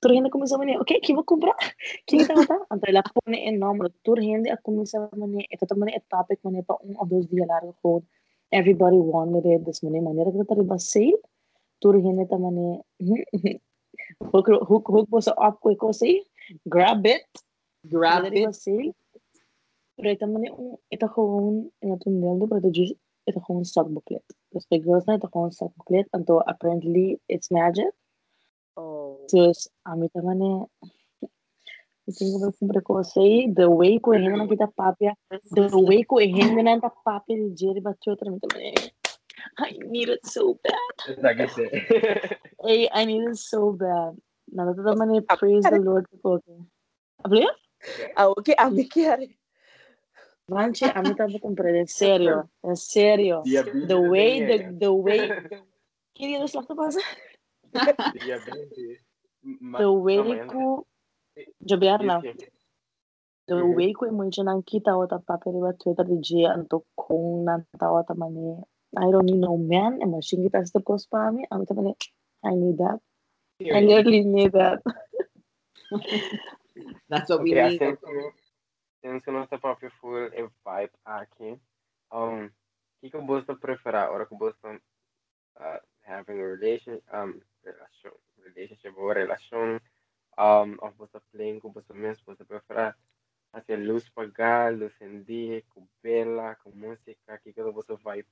Tur 0.00 0.12
misa 0.12 0.58
man 0.58 0.68
eh. 0.68 0.78
Okay, 0.80 1.00
kiba 1.00 1.22
kumpra. 1.24 1.52
Kita 2.06 2.34
ko 2.34 2.44
ta. 2.46 2.56
Anto 2.70 2.86
la 2.92 3.02
pone 3.02 3.38
en 3.46 3.58
nombre. 3.58 3.90
Tur 4.04 4.18
hindi 4.18 4.50
ako 4.50 4.70
misa 4.80 5.08
man 5.16 5.38
eh. 5.40 5.46
Ito 5.50 5.66
ta 5.66 5.74
man 5.74 5.88
eh. 5.88 6.02
Topic 6.08 6.38
man 6.44 6.56
eh. 6.56 6.62
Pa 6.62 6.78
un 6.84 6.94
o 6.96 7.04
dos 7.04 7.26
dia 7.26 7.46
largo 7.46 7.74
ko. 7.82 8.02
Everybody 8.52 8.98
wanted 8.98 9.46
it. 9.46 9.64
This 9.64 9.82
man 9.82 9.94
eh. 9.94 10.00
Manera 10.00 10.30
ko 10.30 10.44
ta 10.44 10.54
riba 10.54 10.78
sale. 10.78 11.18
Tur 11.80 11.94
hindi 11.94 12.24
man 12.30 12.56
eh. 12.58 13.58
Hook, 14.30 14.46
hook, 14.48 14.86
hook 14.86 15.06
mo 15.08 15.18
sa 15.20 15.34
up 15.38 15.60
ko 15.62 15.92
say. 15.92 16.24
Grab 16.68 17.06
it. 17.06 17.24
Grab 17.86 18.26
Madali 18.26 18.44
it. 18.44 18.46
ba 18.50 18.54
sale? 18.54 18.92
Pero 20.00 20.08
ito 20.16 20.24
man 20.28 20.48
yung, 20.48 20.80
ito 20.88 21.06
kong, 21.12 21.68
ito 21.84 22.08
nildo, 22.08 22.48
pero 22.48 22.60
ito 22.64 22.72
just, 22.72 22.96
ito 23.28 23.40
kong 23.44 23.68
stock 23.68 23.88
booklet. 23.92 24.24
Tapos 24.48 24.64
may 24.72 24.80
girls 24.80 25.04
na 25.04 25.20
ito 25.20 25.28
kong 25.28 25.52
stock 25.52 25.72
booklet. 25.76 26.08
Anto, 26.16 26.40
apparently, 26.44 27.20
it's 27.28 27.52
magic. 27.52 27.92
Oh. 28.80 29.20
Tapos, 29.28 29.68
amit 29.84 30.08
naman 30.16 30.40
eh, 30.40 30.60
ito 32.08 32.20
yung 32.26 32.48
ba 32.48 32.80
ko 32.80 33.04
say, 33.04 33.52
the 33.52 33.68
way 33.68 34.00
ko 34.00 34.16
hindi 34.16 34.32
na 34.32 34.48
kita 34.48 34.72
papya, 34.72 35.14
the 35.52 35.68
way 35.78 36.02
ko 36.02 36.18
hindi 36.18 36.64
na 36.64 36.80
ta 36.80 36.90
papya 36.90 37.36
ni 37.36 37.54
Jerry 37.54 37.84
Bacho, 37.84 38.16
pero 38.16 38.34
naman 38.34 38.50
eh, 38.56 38.90
I 39.58 39.76
need 39.88 40.08
it 40.08 40.24
so 40.26 40.58
bad. 40.62 40.94
Lagi 41.22 41.46
siya. 41.54 41.66
Hey, 42.64 42.88
I 42.92 43.04
need 43.04 43.24
it 43.28 43.38
so 43.38 43.72
bad. 43.72 44.16
Nakata 44.50 44.82
naman 44.92 45.16
eh, 45.18 45.24
praise 45.38 45.64
the 45.64 45.78
Lord 45.78 46.06
ko. 46.22 46.40
Abli? 47.24 47.46
Ah, 48.16 48.28
okay, 48.34 48.54
ami 48.58 48.84
kiyari. 48.88 49.36
Manche, 50.50 50.90
a 50.90 50.98
mí 51.00 51.14
tampoco 51.14 51.46
compré, 51.54 51.78
en 51.78 51.86
serio, 51.86 52.50
en 52.66 52.74
serio. 52.74 53.42
Diabetes 53.46 53.86
The 53.86 53.98
way, 54.02 54.32
the, 54.42 54.56
din 54.58 54.78
the 54.82 54.90
way, 54.92 55.30
¿qué 56.12 56.26
día 56.26 56.40
nos 56.42 56.54
lo 56.58 56.66
pasa? 56.66 56.98
eh. 56.98 57.94
Diabetes. 58.18 58.98
Ma- 59.62 59.78
The 59.78 59.88
way 59.94 60.18
mamaya 60.18 60.44
na. 60.44 60.50
ko, 60.50 60.60
Jabiar 61.62 62.02
na, 62.02 62.18
Yes, 62.20 62.34
yes. 62.36 62.50
the 63.46 63.54
Mhm. 63.62 63.74
way 63.78 63.90
ko 63.94 64.10
mo 64.10 64.26
siya 64.26 64.44
nang 64.44 64.66
kita 64.66 64.90
o 64.98 65.06
ta 65.06 65.22
papel 65.22 65.62
ba 65.62 65.70
Twitter 65.78 66.02
di 66.04 66.18
Gia 66.18 66.52
anto 66.58 66.82
kung 66.98 67.46
nantawa 67.46 68.02
ta 68.02 68.12
mani. 68.18 68.58
I 68.96 69.10
don't 69.10 69.26
need 69.26 69.38
no 69.40 69.56
man, 69.58 69.98
and 70.02 70.12
machine 70.12 70.42
kita 70.48 70.66
sa 70.66 70.80
ko 70.80 70.98
pa 71.10 71.30
mi, 71.30 71.46
ang 71.50 71.66
ta 71.66 71.74
mani, 71.74 71.94
I 72.44 72.54
need 72.54 72.78
that. 72.78 73.00
I 73.70 73.80
Period. 73.80 73.84
literally 73.84 74.24
need 74.24 74.52
that. 74.52 74.80
That's 77.08 77.30
what 77.30 77.42
we 77.42 77.52
Okay, 77.52 77.62
need. 77.70 77.78
since, 77.78 78.00
since 79.02 79.24
que 79.24 79.32
nossa 79.32 79.58
própria 79.58 79.90
full 80.00 80.28
é 80.32 80.42
vibe 80.64 80.92
aqui, 81.04 81.60
um, 82.12 82.50
que 83.00 83.10
que 83.10 83.18
você 83.18 83.54
prefere? 83.56 83.98
Ora 84.08 84.26
que 84.26 84.36
você 84.36 84.80
uh, 85.58 85.80
having 86.06 86.40
a 86.40 86.46
relation, 86.56 87.00
um, 87.12 87.40
relação, 87.64 88.12
relationship 88.44 88.94
ou 88.96 89.12
relação, 89.12 89.80
um, 90.38 90.76
ou 90.80 90.90
você 90.98 91.20
playing 91.32 91.60
com 91.60 91.72
você 91.72 91.92
mesmo, 91.92 92.24
você 92.26 92.44
prefere 92.44 92.94
fazer 93.52 93.76
luz 93.76 94.08
pagar, 94.10 94.72
luz 94.74 94.94
em 95.00 95.22
dia, 95.22 95.62
com 95.70 95.86
bela, 96.02 96.54
com 96.56 96.70
música, 96.70 97.38
que 97.42 97.52
que 97.52 97.62
você 97.62 97.96
vibe? 97.96 98.28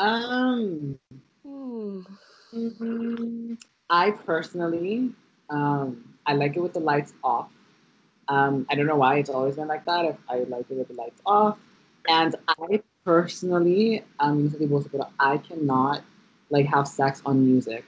Um, 0.00 0.98
Hmm. 1.44 2.02
mm, 2.54 3.58
I 3.90 4.10
personally, 4.12 5.12
um, 5.50 6.14
I 6.26 6.34
like 6.34 6.56
it 6.56 6.60
with 6.60 6.74
the 6.74 6.80
lights 6.80 7.14
off. 7.24 7.50
Um, 8.28 8.66
I 8.70 8.76
don't 8.76 8.86
know 8.86 8.96
why 8.96 9.16
it's 9.18 9.30
always 9.30 9.56
been 9.56 9.68
like 9.68 9.84
that. 9.86 10.06
I, 10.30 10.34
I 10.34 10.38
like 10.44 10.66
it 10.70 10.76
with 10.78 10.88
the 10.88 10.94
lights 10.94 11.20
off. 11.26 11.58
And 12.08 12.36
I 12.48 12.82
personally, 13.04 14.04
um, 14.20 14.40
usually 14.40 14.66
both 14.66 14.92
it, 14.94 15.00
I 15.20 15.38
cannot 15.38 16.02
like 16.50 16.66
have 16.66 16.88
sex 16.88 17.22
on 17.26 17.46
music. 17.46 17.84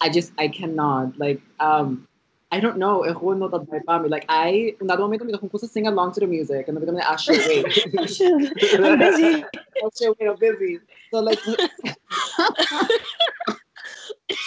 I 0.00 0.10
just 0.10 0.32
I 0.38 0.48
cannot 0.48 1.18
like 1.18 1.42
um. 1.60 2.07
I 2.50 2.60
don't 2.60 2.78
know. 2.78 3.04
It 3.04 3.20
will 3.22 3.36
not 3.36 3.52
apply 3.52 3.80
for 3.84 4.00
me. 4.00 4.08
Like 4.08 4.24
I, 4.28 4.74
in 4.80 4.86
that 4.86 4.98
moment, 4.98 5.20
I'm 5.20 5.28
going 5.28 5.50
to 5.50 5.66
sing 5.66 5.86
along 5.86 6.12
to 6.14 6.20
the 6.20 6.26
music, 6.26 6.66
and 6.68 6.78
I'm 6.78 6.84
going 6.84 6.96
to 6.96 7.08
ask 7.08 7.28
you, 7.28 7.38
wait, 7.46 7.66
I'm 8.74 8.98
busy. 8.98 9.44
I'll 9.82 9.92
wait, 10.00 10.28
I'm 10.28 10.36
busy. 10.36 10.80
So 11.10 11.20
like, 11.20 11.38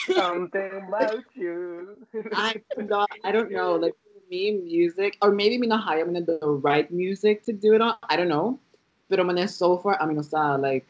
Something 0.08 0.72
about 0.88 1.24
you. 1.36 1.96
I 2.34 2.56
cannot, 2.76 3.10
I 3.24 3.32
don't 3.32 3.52
know. 3.52 3.76
Like 3.76 3.94
me, 4.30 4.52
music, 4.52 5.18
or 5.22 5.32
maybe 5.32 5.58
me 5.58 5.68
not 5.68 5.84
high. 5.84 6.00
I'm 6.00 6.16
in 6.16 6.26
the 6.26 6.40
right 6.42 6.90
music 6.92 7.44
to 7.46 7.54
do 7.54 7.74
it 7.74 7.82
on. 7.82 7.96
I 8.10 8.16
don't 8.16 8.30
know. 8.30 8.60
But 9.10 9.20
I'm 9.20 9.28
gonna 9.28 9.48
so 9.48 9.78
far. 9.78 10.02
I 10.02 10.06
mean, 10.06 10.18
it's 10.18 10.32
not 10.32 10.62
like 10.62 10.88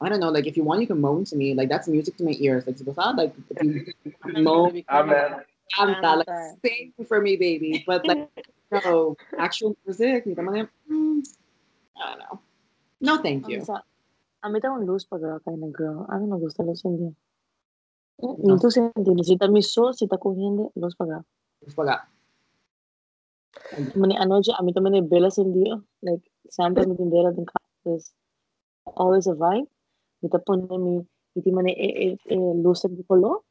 I 0.00 0.08
don't 0.08 0.20
know. 0.20 0.30
Like 0.30 0.46
if 0.46 0.56
you 0.56 0.64
want, 0.64 0.80
you 0.80 0.86
can 0.86 1.00
moan 1.00 1.24
to 1.26 1.36
me. 1.36 1.54
Like 1.54 1.68
that's 1.68 1.86
music 1.88 2.16
to 2.16 2.24
my 2.24 2.34
ears. 2.38 2.66
Like 2.66 2.80
it's 2.80 2.96
not 2.96 3.16
like 3.16 3.32
if 3.50 3.62
you 3.62 3.94
moan, 4.42 4.82
Amen. 4.90 5.42
I'm 5.78 6.00
not 6.00 6.18
like 6.18 6.58
sing 6.64 6.92
for 7.06 7.20
me, 7.20 7.36
baby. 7.36 7.84
But 7.86 8.06
like 8.06 8.28
no 8.70 9.16
actual 9.38 9.76
music. 9.84 10.24
Mm, 10.26 11.22
I 11.96 12.10
don't 12.10 12.18
know. 12.18 12.40
No, 13.00 13.22
thank 13.22 13.48
you. 13.48 13.62
A 14.42 14.48
mí 14.50 14.60
tengo 14.60 14.78
luz 14.78 15.06
para 15.06 15.40
kind 15.40 15.64
of 15.64 15.72
girl. 15.72 16.06
A 16.10 16.18
mí 16.18 16.26
me 16.26 16.38
gusta 16.38 16.62
luz 16.62 16.84
en 16.84 16.98
día. 16.98 17.12
No. 18.18 18.58
Tú 18.58 18.68
entiendes, 18.76 19.26
si 19.26 19.32
está 19.34 19.48
mi 19.48 19.62
sol, 19.62 19.94
si 19.94 20.04
está 20.04 20.18
cogiendo, 20.18 20.70
luz 20.74 20.94
para 20.94 21.24
Forgot. 21.74 22.00
Mani 23.94 24.16
anoche, 24.16 24.52
a 24.56 24.62
mí 24.62 24.72
también 24.72 25.08
velas 25.08 25.38
en 25.38 25.52
día. 25.52 25.82
Like, 26.02 26.30
siempre 26.48 26.86
me 26.86 26.94
tiene 26.94 27.10
velas 27.10 27.38
en 27.38 27.44
casa. 27.46 28.12
Always 28.96 29.26
a 29.26 29.32
vibe. 29.32 29.68
Me 30.20 30.28
te 30.28 30.38
pone 30.38 30.66
mi, 30.78 31.06
y 31.34 31.40
eh, 31.40 32.12
eh, 32.12 32.18
eh, 32.26 32.52
luz 32.56 32.82
de 32.82 33.04
color. 33.04 33.42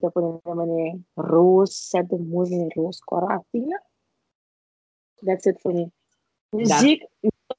Te 0.00 0.10
pone 0.10 0.40
mane 0.44 1.04
rose, 1.16 1.74
set 1.74 2.06
de 2.06 2.16
mood, 2.16 2.50
mane 2.50 2.68
rose, 2.76 3.00
coratina. 3.04 3.78
That's 5.22 5.46
it 5.46 5.60
for 5.60 5.72
me. 5.72 5.90
Muziek, 6.52 7.02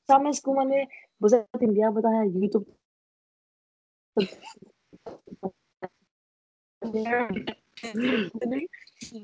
sabes 0.07 0.39
como 0.41 0.63
mane, 0.63 0.87
você 1.19 1.45
te 1.57 1.65
enviar 1.65 1.93
para 1.93 2.25
YouTube. 2.25 2.65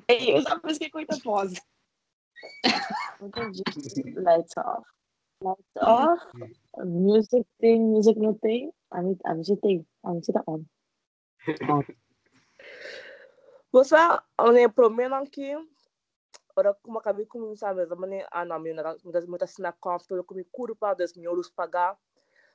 Hey, 0.08 0.44
sabes 0.44 0.78
que 0.78 0.90
coisa 0.90 1.18
pós. 1.24 1.54
Lights 3.22 4.58
off. 4.58 4.86
Lights 5.42 5.78
off. 5.82 6.20
Music 6.84 7.48
thing, 7.60 7.94
music 7.94 8.18
no 8.18 8.34
thing. 8.36 8.72
A 8.92 9.02
mí, 9.02 9.18
a 9.24 9.34
mí 9.34 9.44
sí 9.46 9.56
tem. 9.58 9.86
A 10.04 10.12
mí 10.12 10.22
sí 10.22 10.34
tá 10.34 10.44
on. 10.48 10.68
Você, 13.76 13.98
ane 14.38 14.70
problema 14.70 15.20
aqui, 15.20 15.52
ora 16.56 16.74
como 16.82 16.98
acabei 16.98 17.26
com 17.26 17.54
sabe, 17.58 17.82
a 17.84 17.96
mane 17.96 18.26
ana 18.32 18.58
mi 18.58 18.72
na 18.72 18.96
muitas 19.04 19.26
muitas 19.28 19.52
snack 19.52 19.78
comfortable 19.82 20.24
com 20.24 20.34
mi 20.34 20.46
curva 20.46 20.96
das 20.96 21.14
mi 21.14 21.28
olhos 21.28 21.50
pagar. 21.50 21.98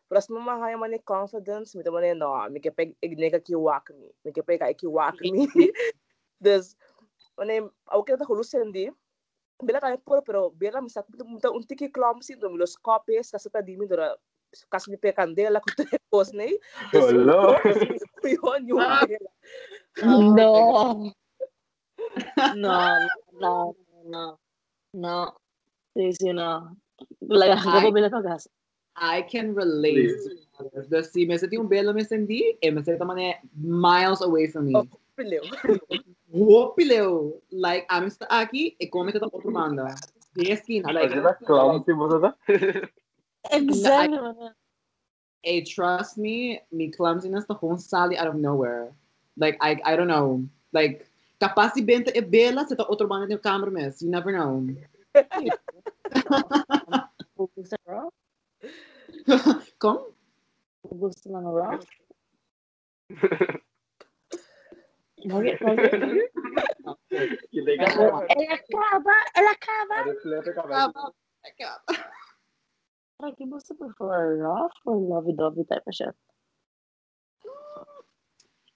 Para 0.08 0.22
se 0.22 0.32
mamma 0.32 0.56
haya 0.64 0.78
mane 0.78 0.98
confidence, 0.98 1.76
mi 1.76 1.84
mane 1.84 2.14
no, 2.14 2.48
mi 2.48 2.58
que 2.58 2.70
pega 2.70 2.94
ignega 3.02 3.38
que 3.38 3.54
walk 3.54 3.90
me, 3.90 4.08
mi 4.24 4.32
que 4.32 4.42
pega 4.42 4.72
que 4.72 4.86
walk 4.86 5.20
me. 5.20 5.46
Dus 6.40 6.74
Mane, 7.36 7.68
ako 7.84 8.00
kita 8.04 8.24
hulusin 8.24 8.72
di. 8.72 8.88
Bila 9.60 9.76
tayo 9.76 10.00
puro, 10.00 10.24
pero 10.24 10.48
bila 10.48 10.80
misal 10.80 11.04
muta 11.28 11.52
un 11.52 11.60
tiki 11.68 11.92
clumsy 11.92 12.32
do 12.40 12.48
los 12.56 12.80
copies 12.80 13.28
kasi 13.28 13.52
ta 13.52 13.60
di 13.60 13.76
mi 13.76 13.84
dora 13.84 14.16
kasi 14.72 14.88
ni 14.88 14.96
pe 14.96 15.12
candela 15.12 15.60
ko 15.60 15.68
te 15.76 15.84
pos 16.08 16.32
nei. 16.32 16.56
Hello. 16.96 17.60
Yun 19.98 20.10
yung 20.10 20.34
bela. 20.34 20.52
No. 22.54 22.54
no, 22.54 23.08
no, 23.40 23.76
no, 24.06 24.38
no. 24.94 25.34
Sí, 25.94 26.12
sí, 26.14 26.32
no. 26.32 26.76
La 27.20 27.46
Ay. 27.46 27.60
gaga 27.64 27.90
bila 27.90 28.10
pagas. 28.10 28.48
I 28.96 29.22
can 29.22 29.54
relate. 29.54 30.12
The 30.88 31.02
si 31.02 31.24
me 31.24 31.38
senti 31.38 31.56
un 31.56 31.68
bello 31.68 31.92
me 31.92 32.04
senti 32.04 32.56
e 32.60 32.70
me 32.70 32.82
sento 32.82 33.04
mane 33.04 33.40
miles 33.56 34.20
away 34.20 34.46
from 34.46 34.66
me. 34.66 34.74
Oh. 34.76 34.88
Piliw. 35.20 35.44
Wopileo. 36.32 37.10
Oh, 37.10 37.42
like, 37.50 37.86
I'm 37.90 38.08
sta 38.10 38.26
aqui 38.30 38.76
e 38.78 38.86
come 38.86 39.12
tata 39.12 39.26
outro 39.26 39.52
banda. 39.52 39.94
De 40.34 40.52
esquina. 40.52 40.92
Like, 40.92 41.10
Kasi 41.10 41.20
na 41.20 41.34
clumsy 41.34 41.92
mo 41.92 42.08
sa 42.08 42.32
Exactly. 43.50 44.16
man. 44.16 44.54
hey, 45.42 45.64
trust 45.64 46.18
me, 46.18 46.60
me 46.70 46.90
clumsiness 46.90 47.44
the 47.46 47.54
whole 47.54 47.76
sali 47.76 48.16
out 48.16 48.28
of 48.28 48.36
nowhere. 48.36 48.92
Like, 49.40 49.56
I, 49.60 49.80
I 49.82 49.96
don't 49.96 50.06
know. 50.06 50.44
Like, 50.72 51.08
capaz 51.40 51.72
de 51.72 51.80
benta 51.80 52.12
e 52.14 52.20
bela 52.20 52.68
se 52.68 52.76
ta 52.76 52.84
outro 52.84 53.08
banda 53.08 53.26
de 53.26 53.38
camera 53.38 53.70
mes. 53.70 54.02
You 54.02 54.10
never 54.10 54.30
know. 54.32 54.68
Gusto 57.40 57.72
ng 57.72 57.88
rock? 57.88 58.12
Como? 59.80 60.12
Gusto 60.84 61.32
ng 61.32 61.48
rock? 61.48 61.80
Bakit? 65.24 65.56
Bakit? 65.64 65.92
Hindi 67.52 67.72
ka 67.80 67.84
El 68.28 68.44
acaba! 68.52 69.16
El 69.36 69.46
acaba! 69.48 69.96
Refleto 70.04 70.52
ka 70.52 70.62
ba? 70.68 70.92
Like, 73.20 73.36
you 73.40 73.48
must 73.48 73.72
prefer 73.76 74.36
rough 74.36 74.72
or 74.84 74.96
lovey-dovey 74.96 75.64
type 75.64 75.84
of 75.84 75.92
shit? 75.92 76.16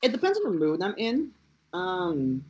It 0.05 0.13
depends 0.13 0.37
on 0.39 0.45
the 0.53 0.59
mood 0.61 0.83
I'm 0.83 0.95
in. 0.99 1.33
Um, 1.73 2.45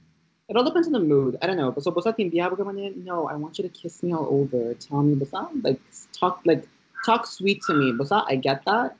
it 0.48 0.56
all 0.56 0.64
depends 0.64 0.88
on 0.88 0.92
the 0.92 0.98
mood. 0.98 1.38
I 1.40 1.46
don't 1.46 1.56
know. 1.56 1.72
So, 1.78 1.92
basta 1.94 2.12
timbiaba 2.12 2.58
ka 2.58 2.64
man 2.64 2.76
yan, 2.76 3.04
no, 3.04 3.28
I 3.30 3.38
want 3.38 3.58
you 3.58 3.62
to 3.62 3.70
kiss 3.70 4.02
me 4.02 4.12
all 4.12 4.26
over. 4.26 4.74
Tell 4.74 5.06
me, 5.06 5.14
basta, 5.14 5.46
like, 5.62 5.80
talk, 6.12 6.42
like, 6.44 6.66
talk 7.06 7.26
sweet 7.30 7.62
to 7.70 7.74
me. 7.74 7.92
Basta, 7.92 8.24
I 8.26 8.34
get 8.34 8.64
that. 8.66 8.96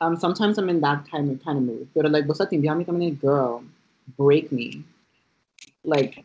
Um, 0.00 0.14
sometimes 0.14 0.56
I'm 0.56 0.70
in 0.70 0.80
that 0.82 1.10
kind 1.10 1.32
of, 1.32 1.42
kind 1.42 1.58
of 1.58 1.64
mood. 1.64 1.88
But, 1.94 2.08
like, 2.12 2.30
basta 2.30 2.46
timbiaba 2.46 2.86
ka 2.86 2.92
man 2.92 3.02
yan, 3.02 3.14
girl, 3.18 3.64
break 4.16 4.52
me. 4.52 4.84
Like, 5.82 6.22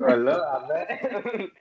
Wala, 0.00 0.64
ame. 0.64 1.52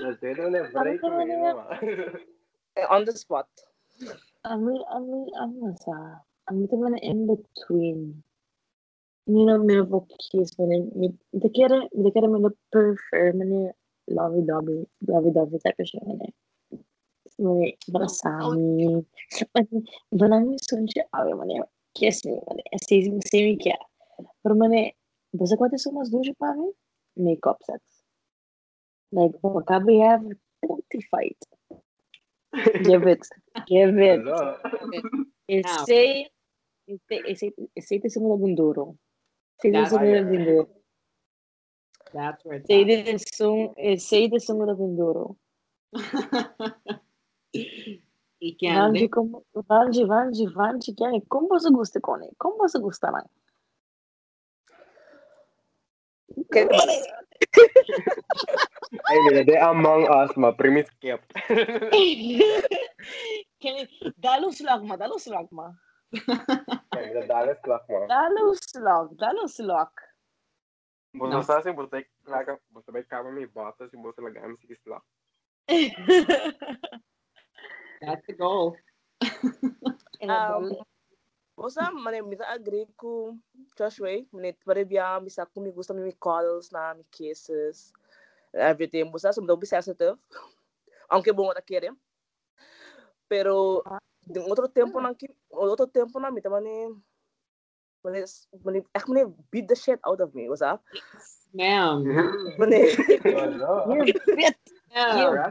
Kasi 0.00 0.24
ito 0.32 0.48
na 0.48 0.64
break 0.72 1.04
mo 1.04 1.20
yun 1.20 1.40
mo. 1.44 1.64
On 2.88 3.04
the 3.04 3.12
spot. 3.12 3.44
Ami, 4.42 4.74
ami, 4.90 5.30
ano 5.38 5.70
sa, 5.78 6.18
ami 6.50 6.66
ito 6.66 6.74
man 6.74 6.98
in 6.98 7.30
between. 7.30 8.26
You 9.30 9.46
know, 9.46 9.62
may 9.62 9.78
po 9.86 10.02
kiss 10.18 10.58
man, 10.58 10.90
may 10.98 11.14
kira, 11.54 11.86
may 11.94 12.10
kira 12.10 12.26
man 12.26 12.50
prefer 12.74 13.30
man 13.38 13.70
lovey-dovey, 14.10 14.82
lovey-dovey 15.06 15.62
type 15.62 15.78
of 15.78 15.86
shit 15.86 16.02
man. 16.02 16.34
May, 17.38 17.78
baka 17.86 18.10
sami, 18.10 19.06
wala 20.10 20.42
mi 20.42 20.58
sun 20.58 20.90
siya, 20.90 21.06
awe 21.14 21.30
man 21.38 21.62
kiss 21.94 22.26
me 22.26 22.34
man, 22.42 22.58
say, 22.82 23.06
say 23.22 23.46
me 23.46 23.54
kya. 23.54 23.78
Pero 24.42 24.58
man, 24.58 24.74
basta 25.30 25.54
ate 25.54 25.78
sumas 25.78 26.10
doon 26.10 26.26
siya 26.26 26.34
pa 26.34 26.50
mi, 26.58 26.66
makeup 27.14 27.62
sex. 27.62 27.78
Like, 29.14 29.38
baka 29.38 29.78
we 29.86 30.02
have 30.02 30.26
40 30.66 30.98
fight. 31.14 31.38
Give 32.84 33.06
it. 33.08 33.26
Give 33.66 33.96
it. 33.98 34.20
Wala. 34.24 34.58
Ese, 35.48 36.28
ese, 36.86 37.16
ese, 37.26 37.52
ese 37.74 37.98
te 38.00 38.08
sumunod 38.08 38.40
ng 38.44 38.54
duro. 38.56 38.96
Ese 39.58 39.70
te 39.70 39.72
That's- 39.72 39.90
sumunod 39.92 40.26
ng 40.28 40.44
duro. 40.44 40.68
that's 42.12 42.44
where 42.44 42.56
it's 42.60 42.68
Ese 42.68 42.98
at. 43.00 43.04
te 43.08 43.16
sum, 43.32 43.72
ese 43.76 44.28
te 44.28 44.38
sumunod 44.38 44.78
ng 44.78 44.96
duro. 44.96 45.36
Y 48.42 48.56
can 48.58 48.90
Vanji, 48.92 49.08
como, 49.08 49.44
Vanji, 49.54 50.04
Vanji, 50.04 50.46
Vanji, 50.50 50.92
chiami, 50.94 51.22
come 51.28 51.46
você 51.48 51.70
gusta 51.70 52.00
con 52.00 52.22
ele? 52.22 52.34
Come 52.36 52.56
você 52.58 52.78
gusta 52.80 53.10
lang? 53.10 53.26
Okay, 59.12 59.20
diba? 59.20 59.28
Ay, 59.28 59.44
nila, 59.44 59.44
de 59.44 59.56
among 59.60 60.02
us, 60.08 60.32
ma, 60.40 60.50
premise 60.56 60.88
kept. 60.96 61.28
Kani, 63.62 63.84
dalo 64.16 64.48
slag 64.48 64.80
ma, 64.88 64.96
dalo 64.96 65.20
slag 65.20 65.52
ma. 65.52 65.68
Ay, 66.96 67.12
nila, 67.12 67.28
dalas 67.28 67.60
clock 67.60 67.84
mo. 67.92 68.08
Dalo 68.08 68.56
slag, 68.56 69.12
dalo 69.20 69.44
slag. 69.48 69.92
Busto 71.12 71.44
sa 71.44 71.60
asin, 71.60 71.76
busto 71.76 72.00
like, 72.00 72.56
busto 72.72 72.88
ba 72.88 73.04
kama 73.04 73.28
may 73.28 73.44
bata, 73.44 73.84
si 73.84 74.00
busto 74.00 74.24
lagam 74.24 74.56
si 74.56 74.72
clock. 74.80 75.04
that's 78.00 78.24
the 78.24 78.32
goal. 78.32 78.76
Um, 80.24 80.72
Basta, 81.52 81.92
mane, 81.92 82.24
mita 82.24 82.48
agree 82.48 82.88
ko, 82.96 83.36
Joshua, 83.76 84.24
mane, 84.32 84.56
pare 84.64 84.88
biya, 84.88 85.20
misa 85.20 85.44
kung 85.44 85.68
mi 85.68 85.70
gusto 85.70 85.92
mi 85.92 86.16
calls 86.16 86.72
na, 86.72 86.96
mi 86.96 87.04
kisses, 87.12 87.92
everything. 88.54 89.10
Basta, 89.10 89.32
sumdaw 89.32 89.56
bi 89.56 89.66
sensitive. 89.66 90.16
Aunque 91.10 91.32
bom 91.32 91.52
ta 91.52 91.60
querer. 91.60 91.92
Pero, 93.28 93.82
de 94.26 94.40
um 94.40 94.48
outro 94.48 94.68
tempo 94.68 95.00
na 95.00 95.14
que, 95.14 95.28
outro 95.50 95.86
tempo 95.86 96.20
na 96.20 96.30
mita, 96.30 96.50
mane, 96.50 96.94
mane, 98.04 98.24
mane, 98.64 98.84
echt 98.94 99.08
mane, 99.08 99.32
beat 99.50 99.66
the 99.68 99.74
shit 99.74 100.00
out 100.04 100.20
of 100.20 100.34
me, 100.34 100.48
what's 100.48 100.62
up? 100.62 100.82
Ma'am. 101.54 102.04
Mane, 102.58 102.96
Wala. 103.24 103.94
You 103.94 104.12
fit. 104.24 104.56
Yeah. 104.90 105.44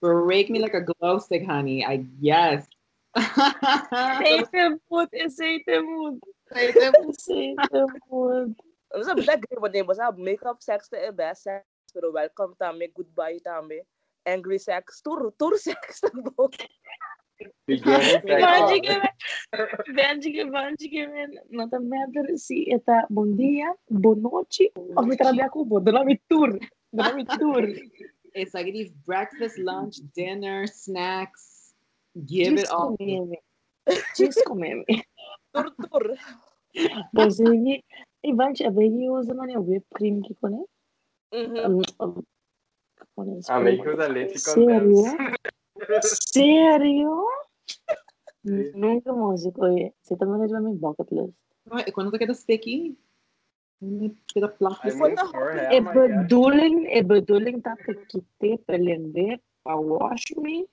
Break 0.00 0.50
me 0.50 0.58
like 0.58 0.74
a 0.74 0.82
glow 0.82 1.18
stick, 1.18 1.46
honey. 1.46 1.84
I 1.84 2.04
yes. 2.20 2.66
Say 3.16 4.42
the 4.50 4.78
mood, 4.90 5.08
say 5.30 5.62
the 8.94 9.02
mood. 9.02 9.16
Say 9.16 9.16
the 9.16 9.16
mood. 9.16 9.16
basta, 9.16 9.16
mita 9.16 9.32
agree, 9.32 9.58
mane, 9.60 9.86
basta, 9.86 10.12
makeup 10.18 10.62
sex 10.62 10.88
ta 10.88 10.98
e 10.98 11.10
best 11.12 11.42
sex, 11.44 11.64
pero 11.94 12.12
welcome 12.12 12.54
tame, 12.58 12.88
goodbye 12.94 13.38
tame, 13.44 13.82
angry 14.26 14.58
sex, 14.58 15.00
tour, 15.02 15.32
tour 15.38 15.58
sex, 15.58 16.00
bo. 16.36 16.50
Beginning 17.66 18.22
Vanji 18.24 18.80
sex. 18.80 18.86
que 18.86 18.98
me, 18.98 19.10
Vanji 19.94 20.32
que 20.34 20.44
Vanji 20.44 20.90
que 20.90 21.08
me, 21.08 21.26
no 21.50 21.68
te 21.68 21.78
matter 21.80 22.38
si 22.38 22.70
eta 22.70 23.06
buen 23.10 23.36
día, 23.36 23.74
buon 23.88 24.22
noche, 24.22 24.72
o 24.96 25.02
mi 25.02 25.16
trabajo 25.16 25.64
cubo, 25.64 25.80
de 25.80 25.92
la 25.92 26.04
mi 26.04 26.16
tour, 26.28 26.58
de 26.92 27.02
la 27.02 27.12
mi 27.12 27.24
tour. 27.24 27.68
It's 28.34 28.54
like 28.54 28.66
it 28.68 28.76
is 28.76 28.90
breakfast, 29.06 29.58
lunch, 29.58 29.98
dinner, 30.14 30.66
snacks. 30.66 31.74
Give 32.26 32.54
it 32.54 32.60
Just 32.60 32.72
all. 32.72 32.96
comeme. 32.96 33.36
Just 34.16 34.42
comeme. 34.46 34.84
Tour, 35.54 35.72
tour. 35.90 36.16
Pues 37.12 37.38
sí, 38.34 38.64
y 38.64 38.64
Vanji, 38.64 38.64
a 38.64 38.70
ver, 38.70 38.90
yo 38.90 39.12
uso 39.12 39.34
mane 39.34 39.56
whipped 39.58 39.88
cream 39.94 40.22
que 40.22 40.34
con 40.34 40.54
él. 40.54 40.66
Mhm. 41.32 41.58
Um, 41.66 41.82
um, 41.98 42.24
con 43.14 43.28
él. 43.28 43.40
Ah, 43.48 43.60
may 43.60 43.78
ko 43.78 43.96
sa 43.96 44.08
late 44.08 44.38
Serio? 44.38 44.66
condensed. 44.74 45.36
Serio? 46.02 47.26
Nunca 48.42 49.12
músico, 49.12 49.62
oye. 49.62 49.94
Si 50.02 50.16
te 50.16 50.24
pones 50.26 50.52
en 50.52 50.64
mi 50.64 50.74
bucket 50.76 51.10
list. 51.10 51.38
Right, 51.66 51.92
Cuando 51.92 52.12
te 52.12 52.18
queda 52.18 52.34
sticky, 52.34 52.96
cuando 53.80 54.14
te 54.14 54.16
queda 54.34 54.48
I 54.48 54.56
fluffy. 54.58 54.92
moved 54.92 55.18
for 55.30 55.52
him, 55.52 55.72
E 55.72 55.76
I 55.76 55.80
guess. 55.80 55.94
bedoeling, 55.94 56.86
e 56.90 57.02
bedoeling 57.02 57.62
dat 57.62 57.78
ik 57.88 58.06
kite 58.06 58.58
pelende 58.66 59.40
pa 59.62 59.76
wash 59.76 60.36
me. 60.36 60.66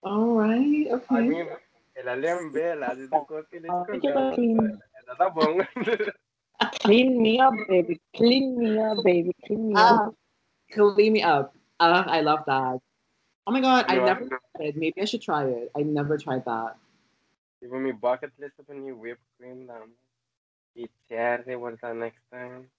All 0.00 0.34
right, 0.38 0.88
I 0.88 0.92
okay. 0.94 1.28
mean, 1.28 1.48
el 1.94 2.08
alembe, 2.08 2.74
la 2.74 2.94
de 2.94 3.08
ko 3.08 3.36
Ah, 3.36 3.44
kinis 3.50 3.70
ko. 3.86 3.98
que 4.00 4.12
ba 4.12 4.32
clean, 4.34 4.82
Ito 5.02 5.14
ta 5.18 5.28
bong. 5.30 5.60
Clean 6.70 7.20
me 7.22 7.40
up, 7.40 7.54
baby. 7.68 8.00
Clean 8.14 8.58
me 8.58 8.78
up, 8.78 8.98
baby. 9.04 9.32
Clean 9.46 9.68
me 9.68 9.74
Ah, 9.76 10.06
up. 10.06 10.14
clean 10.70 11.12
me 11.12 11.22
up. 11.22 11.54
Uh, 11.80 12.04
I 12.06 12.20
love 12.20 12.44
that. 12.46 12.78
Oh 13.46 13.50
my 13.52 13.60
god, 13.60 13.86
I 13.88 13.96
never 13.96 14.28
tried 14.28 14.68
it. 14.70 14.76
Maybe 14.76 15.00
I 15.00 15.04
should 15.04 15.22
try 15.22 15.44
it. 15.44 15.70
I 15.76 15.82
never 15.82 16.16
tried 16.16 16.44
that. 16.44 16.76
Even 17.62 17.82
me 17.82 17.92
bucket 17.92 18.30
list 18.38 18.54
of 18.58 18.68
new 18.74 18.94
whipped 18.96 19.22
cream 19.38 19.66
na. 19.66 19.82
Eat 20.74 20.90
cherry 21.08 21.56
one 21.56 21.76
time 21.76 22.00
next 22.00 22.22
time. 22.32 22.70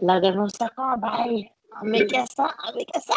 Laga 0.00 0.34
no 0.34 0.46
sa 0.48 0.68
ka, 0.68 0.96
bye. 0.96 1.50
Ame 1.82 2.06
kesa, 2.06 2.46
ame 2.68 2.84
kesa. 2.86 3.16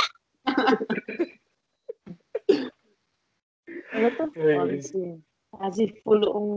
Ano 3.94 4.08
to? 4.10 4.24
Hey. 4.34 4.58
Fancy. 4.58 5.22
As 5.62 5.78
if 5.78 5.92
full 6.04 6.24
ang, 6.24 6.50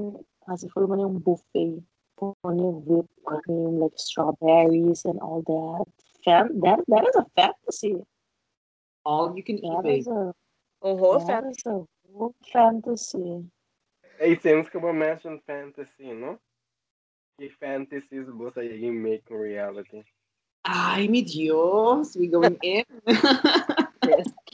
as 0.49 0.65
if 0.65 0.73
full 0.73 0.89
man 0.89 1.05
yung 1.05 1.21
buffet. 2.19 2.35
California 2.43 2.71
whipped 2.87 3.25
cream, 3.25 3.81
like 3.81 3.93
strawberries 3.97 5.05
and 5.05 5.19
all 5.21 5.43
that. 5.43 5.85
Fan- 6.25 6.61
that 6.61 6.81
that 6.89 7.07
is 7.09 7.17
a 7.17 7.27
fantasy. 7.37 7.97
All 9.05 9.37
you 9.37 9.43
can 9.43 9.59
eat, 9.59 9.71
That 9.71 9.83
babe. 9.83 9.99
is 10.01 10.07
a 10.09 10.35
Een 10.83 10.99
whole 10.99 11.19
that 11.19 11.27
fan. 11.43 11.51
is 11.51 11.63
a 11.67 11.85
whole 12.13 12.35
fantasy. 12.53 13.45
Hey, 14.19 14.37
since 14.41 14.69
que 14.71 14.79
eu 14.79 14.93
mention 14.93 15.41
fantasy, 15.47 16.13
no? 16.13 16.39
Que 17.39 17.51
fantasies 17.51 18.27
você 18.29 18.61
aí 18.61 18.91
make 18.91 19.25
reality? 19.31 20.03
Ay, 20.65 21.07
mi 21.09 21.23
Dios, 21.23 22.17
we 22.17 22.27
going 22.29 22.57
in. 22.63 22.85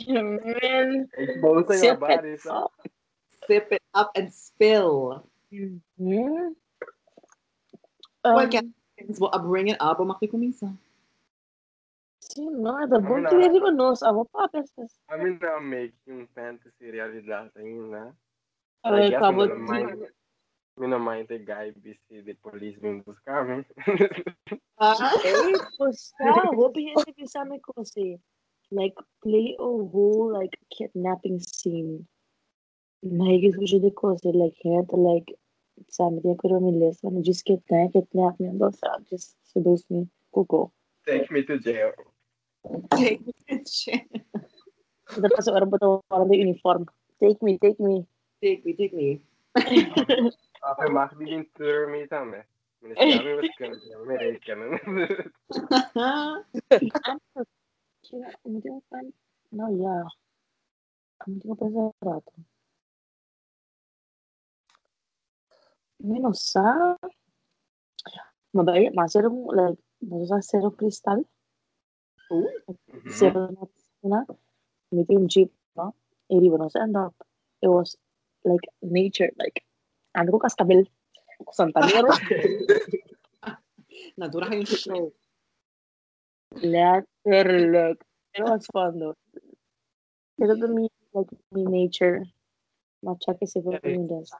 Man, 0.08 1.08
Ik 1.16 1.36
wou 1.40 1.64
zeggen 1.64 1.78
sip 1.78 1.98
waar 2.00 2.24
it 2.24 2.32
is 2.34 2.42
dat? 2.42 2.52
up. 2.64 2.72
Sip 3.46 3.70
it 3.72 3.82
up 3.94 4.10
and 4.16 4.32
spill. 4.34 5.22
Mhm. 5.50 6.54
Well, 8.24 8.38
Um, 8.44 8.50
can 8.50 8.74
well, 9.18 9.30
I'll 9.32 9.40
bring 9.40 9.68
it 9.68 9.76
up. 9.80 9.98
Vamos 9.98 10.16
a 10.22 10.28
começar. 10.28 10.72
sim, 12.20 12.50
não, 12.50 12.88
the 12.88 12.98
book 13.00 13.10
Wala. 13.24 13.28
que 13.28 13.34
ele 13.34 13.70
nos 13.72 14.02
avo 14.02 14.24
papas. 14.26 14.70
I 15.10 15.16
mean, 15.16 15.38
na 15.40 15.60
make 15.60 15.92
yung 16.06 16.26
fantasy 16.34 16.90
realidade 16.90 17.50
ainda. 17.56 18.14
I 18.84 18.88
Ay, 18.88 19.10
guess 19.10 19.20
cabo 19.20 19.46
me 19.46 19.54
mind, 19.58 20.08
me 20.78 20.86
não 20.88 20.98
mind 20.98 21.28
the 21.28 21.38
guy 21.38 21.72
busy 21.72 22.22
the 22.22 22.34
police 22.34 22.78
vim 22.80 23.00
buscar 23.02 23.44
me. 23.44 23.64
Ah, 24.78 24.96
Ei, 25.24 25.52
posta, 25.78 26.50
vou 26.54 26.70
pensar 26.72 27.04
que 27.12 27.26
sabe. 27.26 27.60
Like 28.70 28.94
play 29.20 29.54
a 29.58 29.62
whole 29.62 30.32
like 30.32 30.56
kidnapping 30.70 31.38
scene. 31.40 32.06
Like 33.02 33.44
isso 33.46 33.78
de 33.80 33.90
coisa, 33.90 34.30
like 34.32 34.56
had 34.64 34.90
like 34.96 35.36
sabe 35.88 36.20
que 36.20 36.46
eu 36.46 36.60
me 36.60 36.70
lembro, 36.70 37.10
mas 37.10 37.26
just 37.26 37.44
kidnap, 37.44 37.92
kidnap 37.92 38.38
me, 38.40 38.52
não 38.52 38.72
sabe, 38.72 39.04
just 39.10 39.36
seduce 39.44 39.84
me, 39.90 40.08
cuco. 40.30 40.72
Take 41.04 41.32
me 41.32 41.42
to 41.44 41.58
jail. 41.58 41.92
take 42.90 43.22
it, 43.48 43.68
shit. 43.68 44.06
Depois 45.20 45.46
eu 45.46 45.56
era 45.56 45.66
botar 45.66 46.00
fora 46.08 46.24
do 46.24 46.34
uniforme. 46.34 46.86
Take 47.20 47.44
me, 47.44 47.58
take 47.58 47.82
me. 47.82 48.06
Take 48.40 48.62
me, 48.64 48.74
take 48.74 48.96
me. 48.96 49.22
Af 50.62 50.78
en 50.78 50.92
mag 50.92 51.16
die 51.18 51.50
tour 51.54 51.88
mee 51.88 52.06
dan 52.06 52.30
me. 52.30 52.44
Men 52.80 52.96
is 52.96 53.14
gaan 53.14 53.36
we 53.36 53.52
kunnen, 53.54 53.80
ja, 53.88 53.98
me 53.98 54.16
rekenen. 54.16 54.70
Kira, 58.02 58.34
hindi 58.42 58.68
ko 58.68 58.82
pa, 58.88 58.98
no, 59.50 59.68
yeah. 59.70 60.06
Hindi 61.24 61.54
ko 66.02 66.10
pa 66.10 66.34
sa 66.34 66.34
rato. 66.34 66.34
Menos 66.34 66.38
sa, 66.42 66.66
mabait, 68.52 68.90
masero 68.94 69.30
mo, 69.30 69.52
like, 69.54 69.78
nasa 70.02 70.42
zero 70.42 70.70
crystal, 70.70 71.22
zero 73.08 73.50
na, 73.54 73.62
na, 74.02 74.20
medyo 74.90 75.12
yung 75.18 75.28
jeep, 75.28 75.50
no? 75.78 75.94
Eri 76.30 76.50
ba, 76.50 76.66
sa 76.70 76.82
end 76.82 76.96
up, 76.96 77.14
it 77.62 77.68
was, 77.68 77.94
like, 78.44 78.66
nature, 78.82 79.30
like, 79.38 79.62
ano 80.14 80.32
ko 80.34 80.38
kastabil, 80.42 80.86
Santanero, 81.52 82.10
Natura 84.16 84.52
yung 84.52 84.66
show. 84.66 85.12
letter 86.60 87.48
look. 87.72 88.04
It 88.34 88.44
was 88.44 88.66
fun 88.72 88.98
though. 88.98 89.16
Pero 90.38 90.56
to 90.56 90.68
me, 90.68 90.88
like, 91.14 91.28
me 91.52 91.64
nature, 91.64 92.24
matcha 93.04 93.36
kasi 93.38 93.60
ko 93.60 93.76
yung 93.84 94.08
das. 94.08 94.32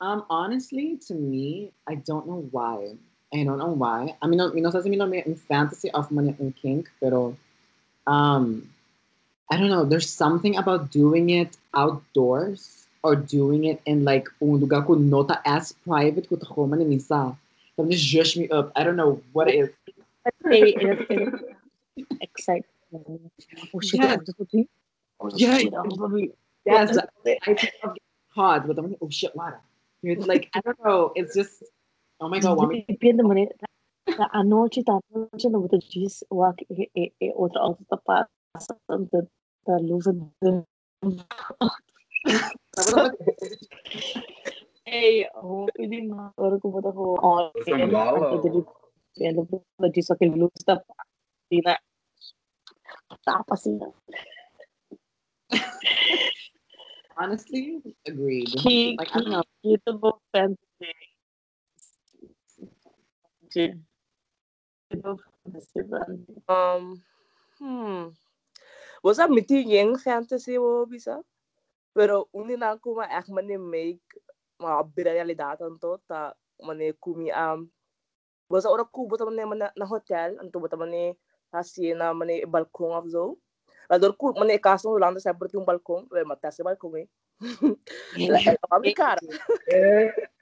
Um, 0.00 0.24
honestly, 0.28 0.98
to 1.06 1.14
me, 1.14 1.70
I 1.86 1.94
don't 1.94 2.26
know 2.26 2.48
why. 2.50 2.94
I 3.32 3.44
don't 3.44 3.58
know 3.58 3.70
why. 3.70 4.16
I 4.20 4.26
mean, 4.26 4.38
no, 4.38 4.48
no 4.48 4.70
sé 4.70 4.82
si 4.82 4.90
mi 4.90 4.96
nombre 4.96 5.22
un 5.24 5.34
fantasy 5.36 5.90
of 5.92 6.10
money 6.10 6.34
un 6.40 6.52
kink, 6.52 6.90
pero 7.00 7.36
um, 8.06 8.68
I 9.50 9.56
don't 9.56 9.70
know. 9.70 9.84
There's 9.84 10.10
something 10.10 10.56
about 10.56 10.90
doing 10.90 11.30
it 11.30 11.56
outdoors 11.74 12.86
or 13.02 13.14
doing 13.16 13.64
it 13.64 13.80
in 13.86 14.04
like 14.04 14.28
un 14.40 14.58
lugar 14.58 14.82
ko 14.82 14.94
nota 14.94 15.40
as 15.46 15.72
private 15.72 16.28
tako 16.28 16.68
man 16.68 16.80
ni 16.88 16.96
isa. 16.96 17.36
That 17.78 17.88
just 17.88 18.04
zhush 18.04 18.36
me 18.36 18.48
up. 18.50 18.72
I 18.76 18.84
don't 18.84 18.96
know 18.96 19.22
what 19.32 19.48
it 19.48 19.54
is. 19.54 19.70
Hey, 20.50 20.74
it, 20.76 21.06
it, 21.08 21.56
excite. 22.20 22.66
Oh 22.92 23.80
shit, 23.80 24.00
Yeah. 24.00 24.14
ako 24.18 24.32
to 24.36 24.44
be. 24.50 24.68
Oh 25.20 25.30
Yeah. 25.34 25.58
shit, 25.58 25.72
ako 25.72 25.96
to 25.96 26.08
be. 26.08 26.32
Yes, 26.66 26.98
I 26.98 27.54
think 27.54 28.02
of 28.32 28.40
getting 28.40 28.44
hot, 28.44 28.66
but 28.66 28.78
I'm 28.78 28.88
like, 28.90 28.98
oh 29.00 29.10
shit, 29.10 29.34
what? 29.34 29.60
It's 30.02 30.26
like 30.26 30.50
I 30.54 30.60
don't 30.60 30.78
know. 30.84 31.12
It's 31.14 31.34
just 31.34 31.62
oh 32.20 32.28
my 32.28 32.40
god, 32.40 32.58
why 32.58 32.84
Depende 32.88 33.22
mo 33.22 33.34
Na 34.18 34.28
anoche, 34.32 34.82
anoche, 34.82 35.48
no 35.48 35.68
te 35.68 35.78
diz, 35.78 36.24
o 36.28 36.44
e, 36.68 36.90
e, 36.94 37.12
e 37.20 37.32
outra 37.34 37.60
auto 37.60 37.84
tá 37.88 37.96
passando 38.52 39.08
da, 39.12 39.22
da 39.64 39.78
luz 39.78 40.04
do... 40.04 40.66
Ei, 44.84 45.28
oh, 45.36 45.66
hindi 45.78 46.02
na. 46.02 46.32
Pero 46.36 46.58
kung 46.58 46.72
ba't 46.74 46.86
ako, 46.90 47.16
oh, 47.22 47.52
Sa 47.64 47.86
bala. 47.86 48.42
Depende 49.14 49.46
po, 49.46 49.62
diz 49.88 50.10
aquele 50.10 50.36
luz 50.36 50.50
da 50.66 50.82
Hindi 51.48 51.62
na. 51.62 51.78
Tapa 53.24 53.56
sila. 53.56 53.86
Honestly 57.16 57.82
agreed. 58.06 58.48
Ki, 58.62 58.96
Like 58.98 59.10
I 59.14 59.18
don't 59.20 59.30
know. 59.30 59.44
Kita 59.64 59.98
po 59.98 60.22
fantasy. 60.30 60.92
Kita 63.50 63.76
po 65.02 65.18
fantasy 65.18 65.80
band. 65.84 66.22
Um, 66.46 66.84
hmm. 67.58 68.14
Wasa 69.02 69.26
miti 69.26 69.66
yung 69.66 69.98
fantasy 69.98 70.56
wo 70.56 70.86
bisa. 70.86 71.18
Pero 71.90 72.30
uni 72.32 72.54
na 72.54 72.78
ako 72.78 73.02
ma 73.02 73.10
ek 73.10 73.28
mani 73.28 73.58
make 73.58 74.06
mga 74.62 74.86
realidad 75.02 75.58
to 75.58 75.98
ta 76.06 76.32
mani 76.62 76.94
kumi 77.02 77.34
am. 77.34 77.66
Wasa 78.46 78.70
ora 78.70 78.86
ku 78.86 79.10
bota 79.10 79.26
mani 79.26 79.42
mana 79.42 79.68
na 79.74 79.84
hotel 79.84 80.38
anto 80.38 80.62
bota 80.62 80.78
mani 80.78 81.18
hasi 81.50 81.92
na 81.98 82.14
mani 82.14 82.46
balkong 82.46 82.94
of 82.94 83.10
zo. 83.10 83.41
Lador 83.92 84.16
ku 84.16 84.32
mani 84.32 84.56
kaso 84.56 84.96
lang 84.96 85.20
sa 85.20 85.36
berti 85.36 85.60
um 85.60 85.68
balkong, 85.68 86.08
we 86.08 86.24
mata 86.24 86.48
sa 86.48 86.64
balkong 86.64 87.04
eh. 87.04 87.08
La 88.32 88.40
kami 88.72 88.96
cara. 88.96 89.20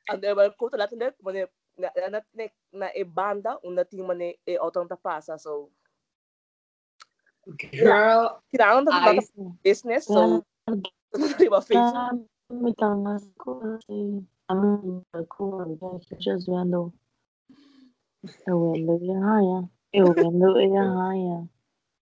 Ande 0.06 0.30
balkong 0.38 0.70
to 0.70 0.78
latin 0.78 1.10
mani 1.18 1.50
na 1.74 1.90
na 1.96 2.20
na 2.34 2.44
na 2.70 2.86
e 2.94 3.02
banda 3.02 3.58
una 3.66 3.82
ting 3.82 4.06
mani 4.06 4.38
e 4.46 4.54
otong 4.54 4.86
tapasa 4.86 5.34
so 5.40 5.70
Girl, 7.56 8.36
kailangan 8.52 8.84
na 8.84 9.16
I 9.16 9.18
sa 9.24 9.48
business 9.64 10.04
so 10.06 10.44
di 11.40 11.48
ba 11.48 11.64
Facebook 11.64 12.28
May 12.50 12.74
tangas 12.74 13.30
ko 13.38 13.62
kasi 13.62 14.26
ano 14.50 15.00
ko 15.30 15.64
just 16.18 16.50
viendo 16.50 16.90
el 18.26 18.58
window 18.58 18.98
ya 19.00 19.18
haya 19.22 19.58
el 19.94 20.10
window 20.10 20.58
ya 20.58 20.84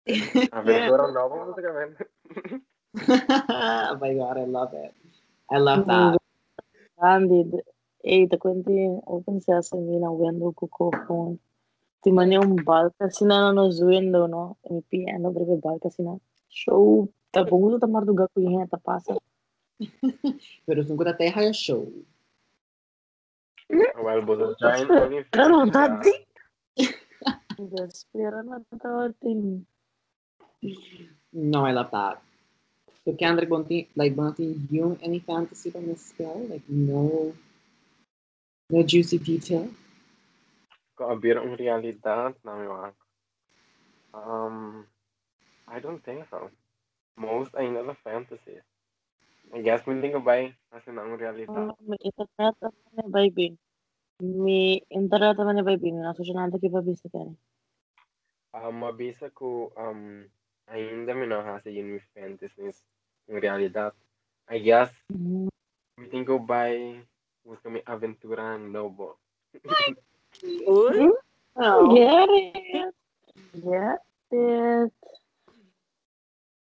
haya 0.53 0.53
Aventura 0.53 1.13
nova, 1.13 1.45
basicamente. 1.53 2.09
oh 3.93 3.97
my 4.01 4.15
god, 4.15 4.37
I 4.39 4.47
love 4.47 4.75
it. 4.75 4.95
I 5.51 5.59
love 5.59 5.87
that. 5.87 6.17
Andy 7.01 7.45
eh 8.05 8.27
te 8.29 8.39
cuento 8.39 8.71
open 9.07 9.41
sesame 9.41 9.99
na 9.99 10.11
window 10.11 10.53
ko 10.53 10.67
ko 10.67 10.91
phone 11.07 11.39
ti 12.03 12.11
mane 12.11 12.39
un 12.39 12.57
balka 12.57 13.11
sina 13.11 13.53
no 13.53 13.69
window 13.83 14.27
no 14.27 14.57
mi 14.71 14.83
piano 14.83 15.31
breve 15.31 15.61
balka 15.61 15.91
sina 15.91 16.15
show 16.49 17.09
ta 17.33 17.43
bungulo 17.45 17.79
ta 17.79 17.87
marduga 17.87 18.27
ko 18.33 18.41
yan 18.41 18.69
ta 18.71 18.79
pasa 18.79 19.19
Pero 20.67 20.83
sungguh 20.83 21.07
tatay 21.07 21.31
haya 21.31 21.55
show. 21.55 21.87
Well, 23.71 24.27
but 24.27 24.43
a 24.43 24.47
giant 24.59 24.91
only 24.91 25.23
pero 25.31 25.63
dati 25.71 26.11
Espera 27.59 28.43
na 28.47 28.63
tawatin. 28.79 29.67
No, 31.33 31.65
I 31.67 31.73
love 31.73 31.91
that. 31.93 32.23
So 33.05 33.13
Kendrick 33.15 33.49
Bonti, 33.49 33.89
like 33.97 34.15
Bonti, 34.15 34.59
you 34.71 34.99
any 35.03 35.21
fantasy 35.21 35.71
from 35.71 35.87
this 35.87 36.07
spell? 36.07 36.45
Like 36.49 36.63
no, 36.69 37.33
no 38.71 38.83
juicy 38.83 39.19
detail. 39.19 39.71
Kaabir 40.99 41.39
ang 41.39 41.55
realidad 41.57 42.35
namin 42.43 42.69
mga 42.69 42.91
Um, 44.09 44.89
I 45.69 45.79
don't 45.79 46.03
think 46.03 46.27
so. 46.33 46.51
Most 47.15 47.55
ay 47.55 47.69
nila 47.69 47.95
fantasy. 48.03 48.57
I 49.53 49.61
guess 49.63 49.85
we 49.85 50.01
think 50.01 50.17
by 50.25 50.53
kasi 50.73 50.91
na 50.91 51.05
ang 51.05 51.17
realidad. 51.17 51.77
May 51.81 52.01
internet 52.03 52.57
naman 52.61 52.93
ni 52.93 53.05
baby. 53.09 53.49
May 54.19 54.83
internet 54.91 55.37
naman 55.39 55.61
ni 55.61 55.65
baby. 55.65 55.93
Nasa 55.93 56.25
siya 56.25 56.35
nanda 56.35 56.59
kiba 56.59 56.83
bisa 56.83 57.07
ka 57.09 57.25
Um, 58.49 58.81
mabisa 58.81 59.29
ko 59.29 59.71
um 59.77 60.25
ainda 60.71 61.15
me 61.15 61.27
nahasa 61.27 61.71
yun 61.71 61.93
with 61.97 62.07
fantasies 62.15 62.85
ng 63.29 63.41
realidad. 63.41 63.93
I 64.49 64.59
guess 64.61 64.93
we 65.97 66.05
think 66.09 66.29
by 66.49 67.01
gusto 67.45 67.69
kami 67.69 67.81
aventura 67.85 68.57
ng 68.57 68.73
lobo. 68.73 69.17
Uy? 70.69 71.13
No. 71.57 71.91
Get 71.93 72.29
it. 72.31 72.95
Get 73.61 74.01
it. 74.33 74.93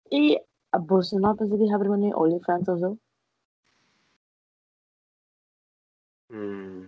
Y 0.10 0.38
vos 0.72 1.14
no 1.14 1.36
pensé 1.36 1.58
que 1.58 1.74
abrir 1.74 1.92
een 1.92 2.14
OnlyFans 2.14 2.70
of 2.70 2.80
zo? 2.80 2.98
Hmm. 6.30 6.88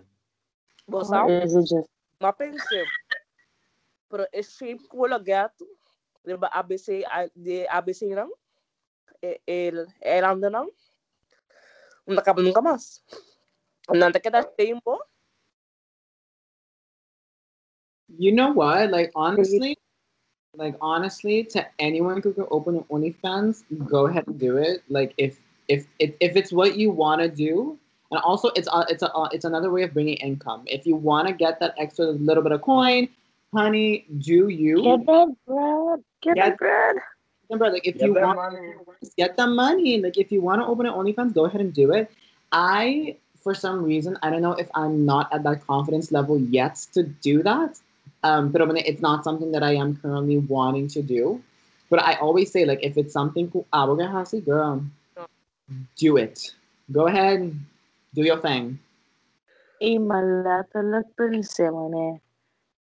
Bosa, 0.88 1.24
Or 1.24 1.42
is 1.42 1.54
it 1.54 1.66
just 1.68 1.90
ma 2.20 2.32
pensé. 2.32 2.84
Pero 4.08 4.26
é 4.32 4.42
sempre 4.42 4.88
que 4.88 4.96
eu 4.96 5.24
gato, 5.24 5.66
lembra 6.24 6.48
ABC, 6.52 7.04
a- 7.06 7.30
de 7.34 7.66
ABC 7.68 8.14
não? 8.14 8.32
É, 9.22 9.40
ele, 9.46 9.86
ele 10.00 10.26
anda 10.26 10.50
não? 10.50 10.70
Acaba 12.16 12.42
nunca. 12.42 12.60
You 18.18 18.32
know 18.32 18.52
what? 18.52 18.90
Like 18.90 19.10
honestly, 19.14 19.76
like 20.56 20.76
honestly, 20.80 21.44
to 21.44 21.66
anyone 21.78 22.22
who 22.22 22.32
can 22.32 22.46
open 22.50 22.76
an 22.76 22.84
OnlyFans, 22.90 23.64
go 23.86 24.06
ahead 24.06 24.26
and 24.26 24.38
do 24.38 24.56
it. 24.56 24.82
Like 24.88 25.14
if 25.18 25.38
if 25.68 25.86
if, 25.98 26.14
if 26.20 26.36
it's 26.36 26.52
what 26.52 26.76
you 26.76 26.90
want 26.90 27.20
to 27.20 27.28
do, 27.28 27.78
and 28.10 28.20
also 28.22 28.48
it's 28.56 28.68
uh, 28.72 28.84
it's 28.88 29.02
a 29.02 29.12
uh, 29.12 29.28
it's 29.32 29.44
another 29.44 29.70
way 29.70 29.82
of 29.82 29.92
bringing 29.92 30.16
income. 30.16 30.62
If 30.66 30.86
you 30.86 30.96
want 30.96 31.28
to 31.28 31.34
get 31.34 31.60
that 31.60 31.74
extra 31.76 32.06
little 32.06 32.42
bit 32.42 32.52
of 32.52 32.62
coin, 32.62 33.08
honey, 33.54 34.06
do 34.18 34.48
you? 34.48 34.82
get 34.82 35.06
that 35.06 35.34
bread? 35.46 36.04
Get 36.22 36.34
Get- 36.34 36.44
that 36.44 36.58
bread. 36.58 36.96
Remember, 37.48 37.72
like 37.72 37.86
if 37.86 38.00
you 38.02 38.12
want 38.12 38.76
get 39.16 39.36
the 39.36 39.46
money. 39.46 40.00
Like 40.02 40.18
if 40.18 40.30
you 40.30 40.42
want 40.42 40.60
to 40.60 40.66
open 40.66 40.84
an 40.84 40.92
OnlyFans, 40.92 41.32
go 41.32 41.46
ahead 41.46 41.62
and 41.62 41.72
do 41.72 41.92
it. 41.92 42.10
I, 42.52 43.16
for 43.42 43.54
some 43.54 43.82
reason, 43.82 44.18
I 44.22 44.28
don't 44.28 44.42
know 44.42 44.52
if 44.52 44.68
I'm 44.74 45.06
not 45.06 45.32
at 45.32 45.44
that 45.44 45.66
confidence 45.66 46.12
level 46.12 46.38
yet 46.38 46.76
to 46.92 47.04
do 47.04 47.42
that. 47.42 47.80
Um, 48.22 48.50
but 48.50 48.60
I 48.60 48.66
mean, 48.66 48.82
it's 48.84 49.00
not 49.00 49.24
something 49.24 49.52
that 49.52 49.62
I 49.62 49.74
am 49.76 49.96
currently 49.96 50.38
wanting 50.38 50.88
to 50.88 51.02
do. 51.02 51.42
But 51.88 52.02
I 52.02 52.14
always 52.16 52.52
say, 52.52 52.66
like, 52.66 52.80
if 52.82 52.98
it's 52.98 53.14
something 53.14 53.50
cool, 53.50 53.66
ah, 53.72 53.86
we're 53.86 53.96
gonna 53.96 54.12
have 54.12 54.28
to, 54.30 54.40
girl, 54.40 54.84
do 55.96 56.18
it. 56.18 56.52
Go 56.92 57.06
ahead, 57.06 57.58
do 58.14 58.22
your 58.22 58.38
thing. 58.38 58.78
Y 59.80 59.96
letterlijk 59.98 61.14
pensé, 61.14 61.70
mané. 61.70 62.20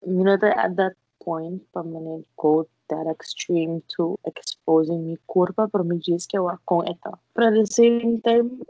You 0.05 0.25
know 0.25 0.37
that 0.37 0.57
at 0.57 0.77
that 0.77 0.95
point, 1.23 1.63
pa 1.73 1.83
mané 1.83 2.25
go 2.37 2.69
that 2.89 3.07
extreme 3.11 3.83
to 3.97 4.19
exposing 4.25 5.07
me 5.07 5.17
curva, 5.29 5.69
pero 5.71 5.85
me 5.85 5.99
diz 5.99 6.27
que 6.27 6.39
eu 6.39 6.49
com 6.67 6.83
eta. 6.83 7.19
But 7.35 7.45
at 7.45 7.55
the 7.55 7.67
same 7.67 8.21
time, 8.21 8.63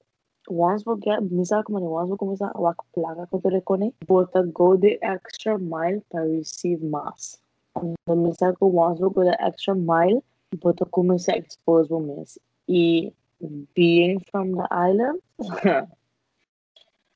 once 0.49 0.85
we 0.87 0.97
get, 1.01 1.21
misa 1.23 1.63
como 1.65 1.81
once 1.81 2.11
we 2.11 2.17
começar 2.17 2.53
a 2.55 2.61
wak 2.61 2.77
plaga 2.97 3.29
ko 3.31 3.41
te 3.41 3.51
recone, 3.51 3.93
bota 4.07 4.43
go 4.43 4.77
the 4.77 4.99
extra 5.03 5.59
mile 5.59 6.01
to 6.13 6.19
receive 6.19 6.83
mass. 6.83 7.39
And 7.75 7.97
the 8.07 8.15
misa 8.15 8.57
ko 8.59 8.67
once 8.67 9.01
we 9.01 9.11
go 9.11 9.25
the 9.25 9.37
extra 9.43 9.75
mile, 9.75 10.23
bota 10.63 10.85
começa 10.87 11.33
a 11.35 11.37
expose 11.37 11.91
o 11.91 12.01
mes. 12.01 12.39
E 12.69 13.13
being 13.75 14.21
from 14.31 14.53
the 14.53 14.67
island, 14.71 15.21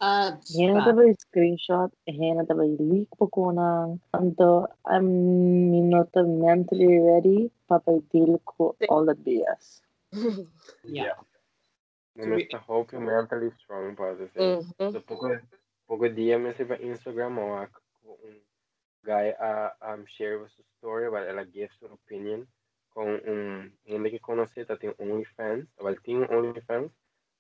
Uh, 0.01 0.33
Hena 0.57 0.81
fat. 0.81 0.87
taba 0.87 1.05
screenshot, 1.13 1.93
hena 2.09 2.49
taba 2.49 2.65
leak 2.65 3.09
pa 3.19 3.27
ko 3.29 3.51
nang 3.53 4.01
anto 4.17 4.65
I'm 4.89 5.91
not 5.91 6.09
mentally 6.17 6.97
ready 6.99 7.53
para 7.69 8.01
deal 8.09 8.41
ko 8.49 8.77
all 8.89 9.05
that 9.05 9.21
BS. 9.21 9.85
yeah. 10.89 11.21
Men 12.17 12.33
ik 12.33 12.53
hoop 12.67 12.91
je 12.91 12.99
mentally 12.99 13.51
strong 13.51 13.95
para 13.95 14.17
det. 14.17 14.31
Uhum. 14.37 14.93
Så 14.93 15.01
pouco 15.01 15.39
pouco 15.87 16.09
dia 16.09 16.39
me 16.39 16.53
se 16.53 16.65
para 16.65 16.81
Instagram 16.83 17.39
ou 17.39 17.69
um 18.05 18.41
guy 19.05 19.35
a 19.39 19.77
um, 19.83 20.07
share 20.07 20.45
a 20.45 20.49
sua 20.49 20.65
story, 20.79 21.11
but 21.11 21.29
ela 21.29 21.45
give 21.45 21.69
sua 21.79 21.93
opinion 21.93 22.47
com 22.91 23.05
um 23.05 23.71
gente 23.87 24.11
que 24.11 24.19
conhece, 24.19 24.65
tá 24.65 24.77
tem 24.77 24.95
OnlyFans, 24.99 25.67
ela 25.79 25.95
tem 25.95 26.17
um 26.19 26.27
OnlyFans, 26.31 26.91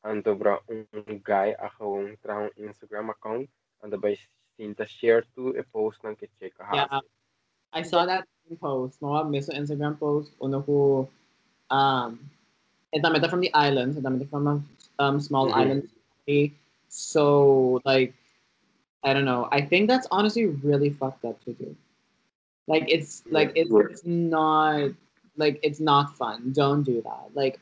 ando 0.03 0.35
bra 0.39 0.59
um 0.69 1.21
guy 1.25 1.55
a 1.59 1.69
gewoon 1.69 2.17
tra 2.23 2.45
um 2.45 2.51
Instagram 2.57 3.11
account, 3.11 3.49
ando 3.83 3.97
by 4.01 4.17
sinta 4.57 4.87
share 4.87 5.25
to 5.35 5.57
e 5.57 5.63
post 5.73 6.03
nang 6.05 6.17
que 6.17 6.29
check 6.39 6.53
a 6.61 6.77
Yeah. 6.77 7.01
I 7.73 7.83
saw 7.83 8.05
that 8.05 8.27
post. 8.61 9.01
Mga 9.01 9.31
miso 9.31 9.51
Instagram 9.55 9.99
post. 9.99 10.33
Uno 10.43 10.61
ko, 10.63 11.09
um, 11.71 12.19
it's 12.93 13.03
not 13.03 13.15
from 13.31 13.41
the 13.41 13.53
islands. 13.55 13.97
It's 13.97 14.03
not 14.03 14.19
from 14.29 14.47
a 14.49 14.57
um, 14.99 15.21
small 15.21 15.47
Mhm. 15.49 15.55
island. 15.55 15.83
city. 16.27 16.53
So, 16.89 17.81
like, 17.85 18.13
I 19.05 19.15
don't 19.15 19.25
know. 19.25 19.49
I 19.53 19.63
think 19.63 19.89
that's 19.89 20.07
honestly 20.11 20.47
really 20.47 20.91
fucked 20.91 21.25
up 21.25 21.39
to 21.45 21.53
do. 21.55 21.77
Like, 22.67 22.85
it's 22.91 23.23
like 23.31 23.53
it's, 23.55 23.71
it's 23.71 24.05
not 24.05 24.91
like 25.37 25.59
it's 25.63 25.81
not 25.81 26.17
fun. 26.17 26.53
Don't 26.53 26.83
do 26.83 27.01
that. 27.03 27.31
Like, 27.35 27.59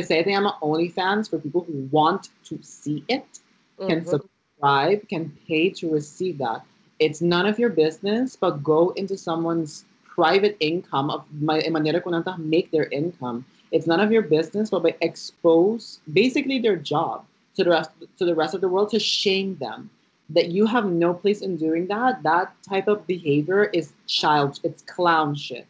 to 0.00 0.06
say 0.06 0.22
that 0.22 0.32
I'm 0.32 0.46
an 0.46 0.52
OnlyFans 0.62 1.30
for 1.30 1.38
people 1.38 1.64
who 1.64 1.88
want 1.90 2.30
to 2.44 2.58
see 2.62 3.04
it 3.08 3.40
can 3.78 4.00
mm-hmm. 4.00 4.08
subscribe, 4.08 5.08
can 5.08 5.36
pay 5.46 5.70
to 5.70 5.90
receive 5.92 6.38
that. 6.38 6.62
It's 6.98 7.20
none 7.20 7.46
of 7.46 7.58
your 7.58 7.70
business, 7.70 8.36
but 8.36 8.62
go 8.62 8.90
into 8.90 9.16
someone's 9.16 9.84
private 10.04 10.56
income 10.58 11.10
of 11.10 11.24
my 11.40 11.60
eh, 11.60 11.70
manera 11.70 12.00
ko 12.00 12.10
nanta 12.10 12.36
make 12.38 12.72
their 12.72 12.86
income. 12.86 13.44
It's 13.70 13.86
none 13.86 14.00
of 14.00 14.10
your 14.10 14.22
business, 14.22 14.70
but 14.70 14.82
by 14.82 14.96
expose 15.00 16.00
basically 16.12 16.58
their 16.58 16.76
job 16.76 17.24
to 17.54 17.62
the 17.64 17.70
rest 17.70 17.90
to 18.18 18.24
the 18.24 18.34
rest 18.34 18.54
of 18.54 18.60
the 18.60 18.68
world 18.68 18.90
to 18.90 18.98
shame 18.98 19.56
them 19.60 19.90
that 20.30 20.48
you 20.48 20.66
have 20.66 20.86
no 20.86 21.14
place 21.14 21.40
in 21.40 21.56
doing 21.56 21.86
that. 21.86 22.22
That 22.22 22.52
type 22.68 22.88
of 22.88 23.06
behavior 23.06 23.64
is 23.64 23.92
child. 24.06 24.60
It's 24.64 24.82
clown 24.82 25.34
shit. 25.34 25.66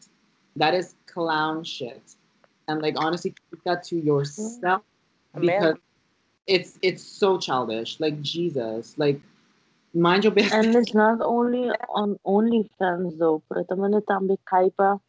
That 0.57 0.74
is 0.74 0.95
clown 1.07 1.64
shit. 1.64 2.03
And 2.69 2.83
like 2.83 2.95
honestly, 2.97 3.35
keep 3.51 3.64
that 3.64 3.83
to 3.85 3.97
yourself 3.97 4.83
Amen. 5.35 5.41
because 5.41 5.77
it's 6.47 6.79
it's 6.83 7.03
so 7.03 7.39
childish. 7.39 7.99
Like 7.99 8.21
Jesus, 8.21 8.95
like 8.99 9.21
mind 9.95 10.25
your 10.25 10.33
business. 10.33 10.53
And 10.53 10.77
it's 10.77 10.95
not 10.95 11.21
only 11.21 11.71
on 11.89 12.19
OnlyFans 12.27 13.19
though, 13.19 13.43
pero 13.49 13.64
también 13.64 14.05
también 14.05 14.39
kay 14.45 14.71
pa 14.71 15.01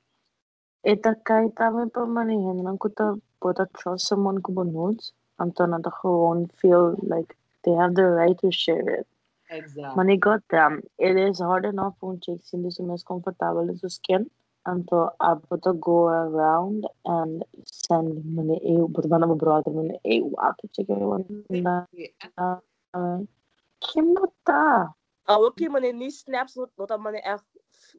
Eta 0.84 1.16
kay 1.26 1.51
también 1.60 1.91
pa 1.91 2.05
manihin 2.07 2.64
lang 2.64 2.78
ko 2.78 2.89
ta 2.89 3.16
put 3.41 3.60
trust 3.76 4.07
someone 4.07 4.39
ko 4.41 4.53
ba 4.53 4.64
nudes. 4.64 5.12
Anto 5.39 5.66
na 5.66 5.80
ta 5.80 5.91
gewoon 5.91 6.47
feel 6.55 6.95
like 7.03 7.36
they 7.64 7.72
have 7.76 7.95
the 7.95 8.03
right 8.03 8.38
to 8.39 8.51
share 8.51 9.03
it. 9.03 9.07
exactly. 9.49 9.97
Money 9.97 10.18
got 10.18 10.41
them. 10.49 10.82
It 10.97 11.18
is 11.18 11.39
hard 11.39 11.66
enough 11.66 11.95
kung 11.99 12.20
chicks 12.20 12.51
hindi 12.51 12.72
sila 12.72 12.95
mas 12.95 13.03
comfortable 13.03 13.68
sa 13.76 13.89
skin. 13.89 14.30
Anto 14.68 15.10
abo 15.24 15.55
to 15.64 15.74
go 15.74 16.07
around 16.07 16.86
and 17.05 17.43
send 17.64 18.20
money 18.26 18.60
eh 18.60 18.84
but 18.91 19.07
man 19.07 19.24
mo 19.24 19.36
brother 19.36 19.72
money 19.72 19.95
eh 20.03 20.20
wow 20.20 20.51
to 20.60 20.68
check 20.76 20.89
everyone 20.91 21.24
na 21.47 21.88
kimota. 23.80 24.91
Ah, 25.30 25.39
okay, 25.39 25.70
mane 25.72 25.95
ni 25.95 26.12
snaps 26.12 26.57
not 26.60 26.70
not 26.76 26.91
mane 26.99 27.24
echt 27.24 27.47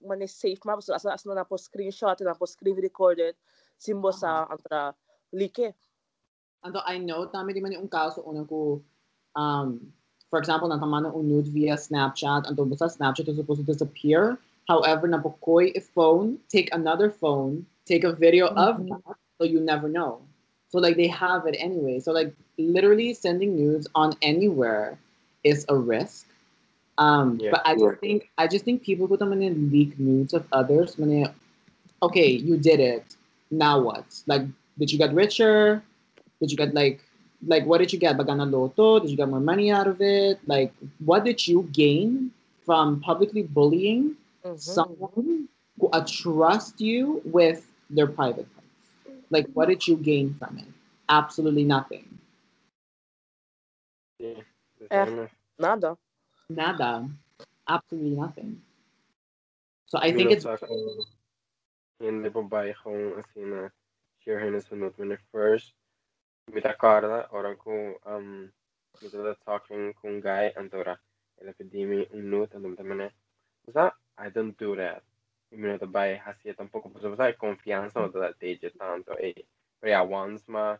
mane 0.04 0.28
safe 0.28 0.60
map 0.68 0.82
so 0.84 0.92
as 0.92 1.06
as 1.06 1.24
na 1.24 1.48
po 1.48 1.56
screenshot 1.56 2.20
na 2.20 2.36
po 2.36 2.44
screen 2.44 2.76
recorded 2.76 3.34
simbo 3.80 4.12
sa 4.12 4.44
antra 4.52 4.92
like. 5.32 5.72
Although 6.60 6.84
I 6.84 7.00
know 7.00 7.24
tami 7.24 7.56
di 7.56 7.64
man 7.64 7.72
yung 7.72 7.88
kaso 7.88 8.20
una 8.28 8.44
ko 8.44 8.84
um 9.32 9.80
for 10.28 10.36
example 10.36 10.68
natama 10.68 11.00
na 11.00 11.10
nude 11.14 11.48
via 11.48 11.80
Snapchat 11.80 12.44
and 12.44 12.54
basta 12.68 12.92
Snapchat 12.92 13.32
is 13.32 13.40
supposed 13.40 13.64
to 13.64 13.66
disappear. 13.66 14.36
However, 14.68 15.08
napokoy 15.08 15.74
a 15.76 15.80
phone, 15.80 16.38
take 16.48 16.72
another 16.74 17.10
phone, 17.10 17.66
take 17.86 18.04
a 18.04 18.12
video 18.12 18.48
of 18.48 18.78
Mhm. 18.78 18.88
that, 18.88 19.16
so 19.38 19.44
you 19.44 19.60
never 19.60 19.88
know. 19.88 20.20
So 20.68 20.78
like 20.78 20.96
they 20.96 21.08
have 21.08 21.46
it 21.46 21.56
anyway. 21.58 22.00
So 22.00 22.12
like 22.12 22.34
literally 22.58 23.14
sending 23.14 23.56
nudes 23.56 23.88
on 23.94 24.14
anywhere 24.22 24.98
is 25.44 25.64
a 25.68 25.76
risk. 25.76 26.26
Um, 26.98 27.38
Yeah. 27.38 27.50
but 27.50 27.62
I 27.64 27.74
just 27.74 27.96
think 28.00 28.30
I 28.38 28.46
just 28.46 28.64
think 28.64 28.82
people 28.82 29.08
put 29.08 29.18
them 29.18 29.32
in 29.32 29.70
leak 29.70 29.98
nudes 29.98 30.32
of 30.34 30.46
others. 30.52 30.96
When 30.98 31.26
okay, 32.02 32.30
you 32.30 32.56
did 32.56 32.80
it. 32.80 33.16
Now 33.50 33.80
what? 33.80 34.04
Like, 34.26 34.42
did 34.78 34.92
you 34.92 34.98
get 34.98 35.12
richer? 35.14 35.82
Did 36.40 36.50
you 36.50 36.56
get 36.56 36.74
like 36.74 37.00
like 37.46 37.64
what 37.66 37.78
did 37.78 37.92
you 37.92 37.98
get? 37.98 38.16
Bagana 38.16 38.50
loto? 38.50 39.00
Did 39.00 39.10
you 39.10 39.16
get 39.16 39.28
more 39.28 39.40
money 39.40 39.70
out 39.70 39.86
of 39.86 40.00
it? 40.00 40.38
Like, 40.46 40.72
what 41.04 41.24
did 41.24 41.46
you 41.46 41.68
gain 41.72 42.30
from 42.64 43.00
publicly 43.00 43.42
bullying 43.42 44.16
Mhm. 44.44 44.58
someone 44.58 45.48
who 45.78 45.88
uh, 45.92 46.04
trust 46.06 46.80
you 46.80 47.22
with 47.24 47.70
their 47.88 48.06
private 48.06 48.48
parts? 48.54 48.68
Like, 49.30 49.46
what 49.54 49.68
did 49.68 49.86
you 49.86 49.96
gain 49.96 50.34
from 50.34 50.58
it? 50.58 50.68
Absolutely 51.08 51.64
nothing. 51.64 52.18
Yeah, 54.18 54.42
Eh. 54.90 55.26
Nada. 55.58 55.96
Nada. 56.48 57.08
Absolutely 57.68 58.16
nothing. 58.16 58.62
So 59.86 59.98
I 59.98 60.12
think 60.12 60.30
it's 60.30 60.46
ako, 60.46 61.04
hindi 62.00 62.28
babae 62.30 62.72
kung 62.80 63.18
assim 63.20 63.44
na 63.44 63.68
share 64.24 64.48
na 64.48 64.62
sunod 64.62 64.96
when 64.96 65.12
I 65.12 65.18
first 65.32 65.74
mit 66.52 66.64
a 66.64 66.74
Carla, 66.74 67.28
orang 67.32 67.56
ko 67.60 67.98
um 68.06 68.48
mit 69.02 69.12
a 69.14 69.36
talking 69.44 69.92
kung 70.00 70.20
guy 70.20 70.52
antora 70.56 70.96
Eller 71.40 71.52
för 71.52 71.64
di 71.64 71.84
mi 71.84 72.06
un 72.12 72.30
note 72.30 72.56
andum 72.56 72.76
tamane. 72.76 73.10
Basta, 73.64 73.96
I 74.20 74.30
don't 74.30 74.56
do 74.58 74.76
that. 74.76 75.02
Y 75.52 75.58
me 75.58 75.68
nota 75.68 75.86
bai 75.86 76.16
hasi 76.18 76.54
tampoco, 76.54 76.90
pues 76.92 77.04
basta 77.04 77.24
hay 77.24 77.34
confianza 77.36 78.00
no 78.00 78.08
da 78.10 78.34
teje 78.34 78.70
tanto. 78.72 79.16
Eh, 79.18 79.46
pero 79.80 79.90
ya 79.92 80.02
once 80.04 80.48
ma 80.48 80.78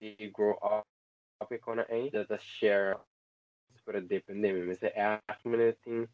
you 0.00 0.30
grow 0.32 0.54
up 0.62 0.86
up 1.40 1.50
con 1.60 1.80
eh, 1.80 2.10
that 2.12 2.28
the 2.28 2.38
share 2.38 2.98
para 3.84 4.00
depender 4.02 4.54
me 4.66 4.74
se 4.74 4.88
é 4.96 5.20
mene 5.44 5.74
ting 5.84 6.08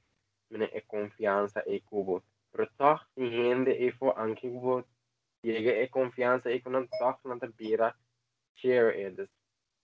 mene 0.51 0.70
é 0.72 0.81
confiança 0.83 1.62
e 1.66 1.81
cubo. 1.81 2.22
Pero 2.53 2.68
toch 2.79 3.07
gente 3.18 3.70
e 3.72 3.93
fo 3.93 4.12
anche 4.16 4.49
cubo 4.51 4.85
llega 5.45 5.72
e 5.83 5.89
confianza 5.89 6.51
e 6.51 6.61
con 6.61 6.89
toch 7.01 7.20
na 7.25 7.39
ta 7.39 7.49
bira 7.49 7.95
share 8.57 8.91
it. 9.07 9.31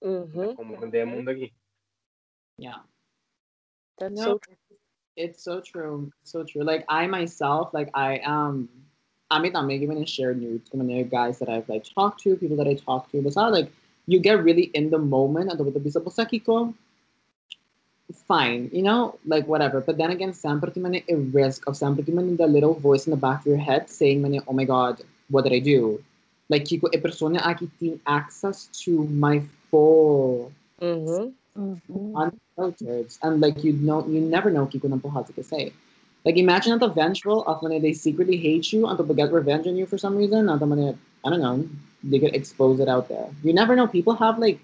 Mhm. 0.03 0.57
Como 0.57 0.77
vender 0.79 1.07
mundo 1.07 1.31
aqui. 1.31 1.53
Yeah. 2.59 2.83
That's 3.99 4.15
No. 4.15 4.25
so 4.25 4.39
true. 4.39 4.57
It's 5.21 5.43
so 5.45 5.61
true. 5.61 6.11
So 6.25 6.45
true. 6.45 6.63
Like 6.65 6.85
I 6.89 7.07
myself, 7.07 7.75
like 7.75 7.91
I 7.93 8.21
um 8.21 8.69
I 9.31 9.39
mean 9.39 9.55
I'm 9.55 9.69
giving 9.69 10.03
share 10.07 10.33
news 10.35 10.63
from 10.69 10.87
the 10.87 11.03
guys 11.05 11.39
that 11.41 11.49
I've 11.51 11.69
like 11.69 11.85
talked 11.85 12.23
to, 12.23 12.37
people 12.37 12.57
that 12.57 12.67
I 12.67 12.75
talk 12.75 13.13
to. 13.13 13.19
It's 13.19 13.37
not 13.37 13.53
like 13.53 13.71
you 14.07 14.19
get 14.19 14.43
really 14.43 14.71
in 14.73 14.89
the 14.89 14.99
moment 14.99 15.51
and 15.51 15.61
the 15.61 15.81
bisa 15.81 16.01
kiko, 16.25 16.73
fine, 18.27 18.71
you 18.73 18.83
know, 18.83 19.19
like 19.27 19.47
whatever. 19.47 19.81
But 19.83 19.99
then 19.99 20.11
again, 20.11 20.33
sempre 20.33 20.71
ti 20.73 21.05
a 21.09 21.17
risk 21.17 21.69
of 21.69 21.77
sempre 21.77 22.03
ti 22.03 22.13
the 22.13 22.47
little 22.47 22.75
voice 22.75 23.07
in 23.07 23.11
the 23.11 23.21
back 23.21 23.41
of 23.41 23.47
your 23.47 23.59
head 23.59 23.91
saying 23.91 24.23
man, 24.23 24.41
oh 24.49 24.55
my 24.55 24.65
god, 24.65 25.03
what 25.29 25.45
did 25.45 25.53
I 25.53 25.59
do? 25.61 26.03
Like 26.49 26.65
kiko 26.65 26.89
e 26.95 26.99
persona 26.99 27.41
aki 27.45 28.01
access 28.07 28.69
to 28.85 29.05
my 29.05 29.43
full 29.71 30.51
Mhm. 30.81 31.35
Mhm. 31.57 32.13
unfiltered 32.15 33.13
and 33.23 33.41
like 33.41 33.65
you 33.65 33.73
know 33.73 34.07
you 34.07 34.21
never 34.21 34.51
know 34.51 34.67
kiko 34.67 34.87
ng 34.87 35.01
pohati 35.01 35.35
ka 35.35 35.43
say. 35.43 35.73
Like 36.25 36.37
imagine 36.37 36.75
at 36.75 36.81
the 36.81 36.89
vengeful 36.89 37.43
of 37.45 37.63
when 37.63 37.81
they 37.83 37.93
secretly 37.93 38.37
hate 38.37 38.73
you 38.73 38.87
and 38.87 38.99
to 38.99 39.15
get 39.15 39.33
revenge 39.33 39.67
on 39.67 39.77
you 39.77 39.87
for 39.87 39.99
some 39.99 40.17
reason. 40.17 40.47
Not 40.47 40.61
man, 40.69 40.99
I 41.25 41.31
don't 41.31 41.41
know, 41.41 41.69
they 42.05 42.19
could 42.19 42.35
expose 42.35 42.79
it 42.81 42.89
out 42.89 43.09
there. 43.09 43.29
You 43.43 43.53
never 43.55 43.75
know. 43.75 43.87
People 43.87 44.15
have 44.15 44.39
like 44.39 44.61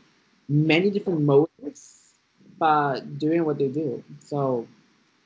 many 0.48 0.90
different 0.90 1.22
motives 1.22 2.12
by 2.58 3.00
doing 3.18 3.44
what 3.44 3.58
they 3.58 3.68
do. 3.68 4.04
So 4.20 4.68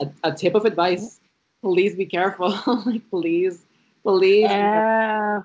a, 0.00 0.08
a 0.24 0.32
tip 0.32 0.54
of 0.54 0.64
advice, 0.64 1.20
please 1.62 1.94
be 1.94 2.06
careful. 2.06 2.54
like 2.86 3.02
please, 3.10 3.62
please. 4.02 4.48
É. 4.48 5.42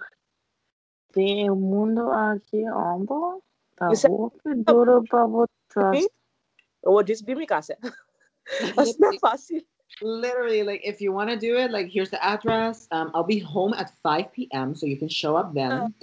Tem 1.13 1.49
o 1.49 1.55
mundo 1.55 2.11
aqui, 2.11 2.63
ambo. 2.66 3.41
Tá 3.76 3.91
Isso 3.91 4.07
é- 4.45 4.55
duro 4.55 5.03
pra 5.09 5.28
botar. 5.76 6.07
Ou 6.84 7.03
diz 7.03 7.21
bimi 7.21 7.45
casa. 7.45 7.78
Mas 8.76 8.97
não 8.97 9.09
é 9.11 9.19
fácil. 9.19 9.65
literally 10.01 10.63
like 10.63 10.82
if 10.84 10.99
you 10.99 11.13
want 11.13 11.30
to 11.30 11.38
do 11.38 11.57
it 11.57 11.71
like 11.71 11.88
here's 11.88 12.09
the 12.09 12.21
address 12.21 12.88
um 12.91 13.09
i'll 13.13 13.23
be 13.23 13.39
home 13.39 13.73
at 13.73 13.89
5 14.03 14.32
p.m 14.34 14.76
so 14.76 14.86
you 14.86 14.97
can 14.97 15.07
show 15.07 15.38
up 15.38 15.53
then 15.53 15.93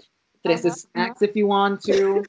there's 0.44 0.62
the 0.62 0.68
uh-huh, 0.70 0.76
snacks 0.92 1.20
if 1.22 1.36
you 1.36 1.46
want 1.46 1.80
to 1.82 2.22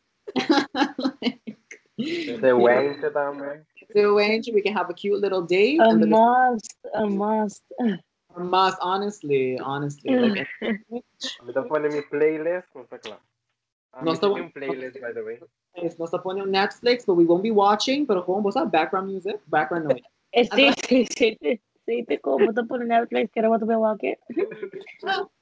Você 1.97 2.53
wente 2.53 3.09
também. 3.11 3.61
do 3.93 4.19
it 4.19 4.51
we 4.53 4.61
can 4.61 4.73
have 4.73 4.89
a 4.89 4.93
cute 4.93 5.21
little 5.21 5.41
date 5.41 5.79
A 5.79 5.89
and 5.89 6.01
then 6.01 6.09
must, 6.09 6.75
a 6.95 7.05
must. 7.05 7.63
a 8.35 8.39
must 8.43 8.77
honestly 8.81 9.57
honestly 9.59 10.09
like 10.19 10.47
Me 11.45 11.53
tá 11.53 11.61
pondo 11.63 11.87
minha 11.87 12.03
playlist, 12.03 12.67
não 12.75 12.85
tá 12.85 12.97
claro. 12.99 13.21
Nós 14.01 14.15
me 14.15 14.21
tamo- 14.21 14.33
tem 14.35 14.43
um 14.43 14.49
playlist, 14.51 14.99
by 14.99 15.13
the 15.13 15.21
way. 15.21 15.39
It's 15.76 15.97
not 15.99 16.13
upon 16.13 16.38
your 16.38 16.47
netflix 16.47 17.05
but 17.05 17.15
we 17.15 17.26
won't 17.26 17.43
be 17.43 17.51
watching 17.51 18.05
but 18.05 18.17
home 18.24 18.43
what's 18.43 18.55
that 18.55 18.71
background 18.71 19.07
music 19.07 19.39
background 19.47 19.86
noise 19.86 20.01
É, 20.36 20.43
sim, 20.45 20.71
sim, 20.88 21.05
sim, 21.15 21.38
sim. 21.39 21.59
Sim, 21.86 22.05
te 22.05 22.17
como 22.17 22.51
tá 22.51 22.63
por 22.63 22.80
Netflix, 22.80 23.30
que 23.32 23.39
era 23.39 23.49
what 23.49 23.63
we 23.63 23.76
walk 23.76 24.03
it. 24.03 24.17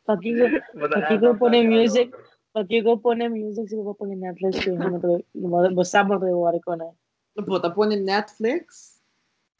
Paki 0.06 0.36
ko, 0.36 0.50
Mas 0.76 0.92
Aqui 0.92 1.20
que 1.20 1.26
eu 1.26 1.38
ponho 1.38 1.64
music. 1.64 2.12
paki 2.54 2.84
ko 2.84 2.98
pone 2.98 3.30
music, 3.30 3.70
se 3.70 3.76
ko 3.76 3.94
pone 3.94 4.16
Netflix, 4.16 4.60
que 4.60 4.72
não 4.72 5.00
tô, 5.00 5.24
não 5.34 5.74
vou 5.74 5.86
saber 5.86 6.20
do 6.20 6.40
war 6.42 6.60
ko 6.60 6.76
na. 6.76 6.92
but 7.36 7.64
upon 7.64 7.92
in 7.92 8.04
netflix 8.06 9.00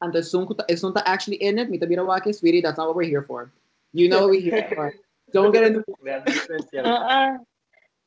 and 0.02 0.12
the 0.12 0.22
song 0.22 0.48
it's 0.68 0.84
not 0.84 0.98
actually 1.06 1.38
in 1.38 1.58
it 1.60 1.70
Mita 1.70 1.88
Bira 1.88 2.06
Wake, 2.06 2.34
sweetie 2.34 2.62
that's 2.62 2.78
not 2.78 2.88
what 2.88 2.96
we're 2.98 3.08
here 3.08 3.24
for 3.24 3.52
you 3.94 4.10
know 4.10 4.22
what 4.22 4.32
we're 4.32 4.42
here 4.42 4.68
for 4.76 4.94
don't 5.32 5.52
get 5.54 5.64
into 5.64 5.84
Ah, 6.84 7.08
ah. 7.08 7.38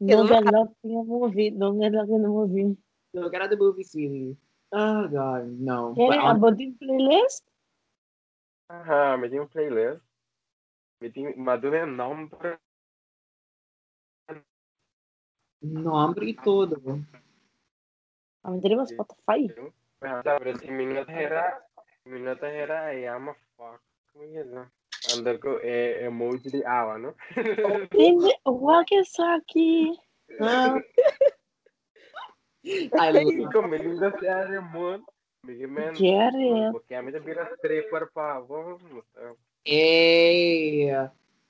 Don't 0.00 0.26
get 0.28 0.44
locked 0.44 0.76
in 0.84 0.90
a 0.96 1.04
movie. 1.04 1.50
Don't 1.50 1.78
get 1.78 1.92
locked 1.92 2.10
in 2.10 2.24
a 2.24 2.28
movie. 2.28 2.76
don't 3.14 3.30
get 3.30 3.42
out 3.42 3.50
the 3.50 3.56
movie 3.56 3.84
sweetie 3.84 4.36
oh 4.72 5.06
god 5.06 5.46
no 5.60 5.94
Can 5.94 6.08
But 6.08 6.18
I 6.18 6.20
hon- 6.20 6.36
about 6.36 6.56
the 6.58 6.74
playlist? 6.82 7.42
Aham, 8.70 9.20
me 9.20 9.28
tem 9.28 9.38
um 9.40 9.46
playlist. 9.46 10.02
Me 11.00 11.10
tem, 11.10 11.36
mas 11.36 11.60
do 11.60 11.70
meu 11.70 11.86
nome 11.86 12.28
pra 12.28 12.58
Nombre 15.62 16.28
e 16.30 16.34
tudo. 16.34 16.76
A 18.42 18.50
mí 18.50 18.60
tenemos 18.60 18.90
Spotify. 18.90 19.48
Pero 20.00 20.58
si 20.58 20.70
mi 20.70 20.86
nota 20.86 21.12
era, 21.12 21.62
mi 22.04 22.20
nota 22.20 22.48
era, 22.48 22.92
I 22.92 23.06
am 23.06 23.28
a 23.30 23.34
fuck. 23.56 23.80
Como 24.12 24.24
é 24.24 24.68
isso? 25.06 25.18
Ando 25.20 25.38
com 25.38 25.58
é, 25.62 26.04
emoji 26.04 26.50
de 26.50 26.64
água, 26.64 26.98
não? 26.98 27.14
Hindi, 27.92 28.32
wag 28.46 29.04
sa 29.04 29.34
aqui. 29.36 29.92
Ah. 30.40 30.78
I 32.64 32.88
E 32.88 32.90
love 33.12 33.52
como 33.52 33.74
ele 33.74 33.88
ainda 33.90 34.18
se 34.18 34.26
acha 34.26 34.60
muito. 34.60 35.04
Me 35.44 35.66
man, 35.66 35.94
Get 35.94 36.34
it. 36.34 36.72
porque 36.72 36.94
a 36.94 37.02
mim 37.02 37.12
também 37.12 37.32
era 37.34 37.52
stripper 37.56 38.10
pa, 38.14 38.40
vamos, 38.40 38.80
Hey, 39.66 40.88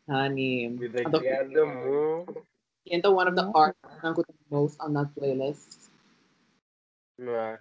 honey. 0.09 0.69
me 0.69 0.89
da 0.89 1.03
Ando- 1.07 1.21
queda 1.21 1.65
muito. 1.65 2.45
Into 2.87 3.11
one 3.15 3.29
of 3.29 3.37
the 3.37 3.49
artists 3.55 4.03
that 4.03 4.15
the 4.17 4.25
most 4.51 4.77
on 4.81 4.93
that 4.95 5.13
playlist. 5.15 5.91
Não. 7.19 7.57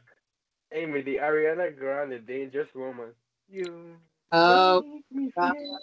Hey, 0.71 0.87
me 0.87 1.03
the 1.03 1.19
Ariana 1.19 1.69
Grande, 1.69 2.17
Dangerous 2.19 2.73
Woman. 2.73 3.13
You 3.47 3.97
Oh, 4.35 4.81
make 4.81 5.05
me 5.11 5.29
God. 5.37 5.53
feel. 5.53 5.79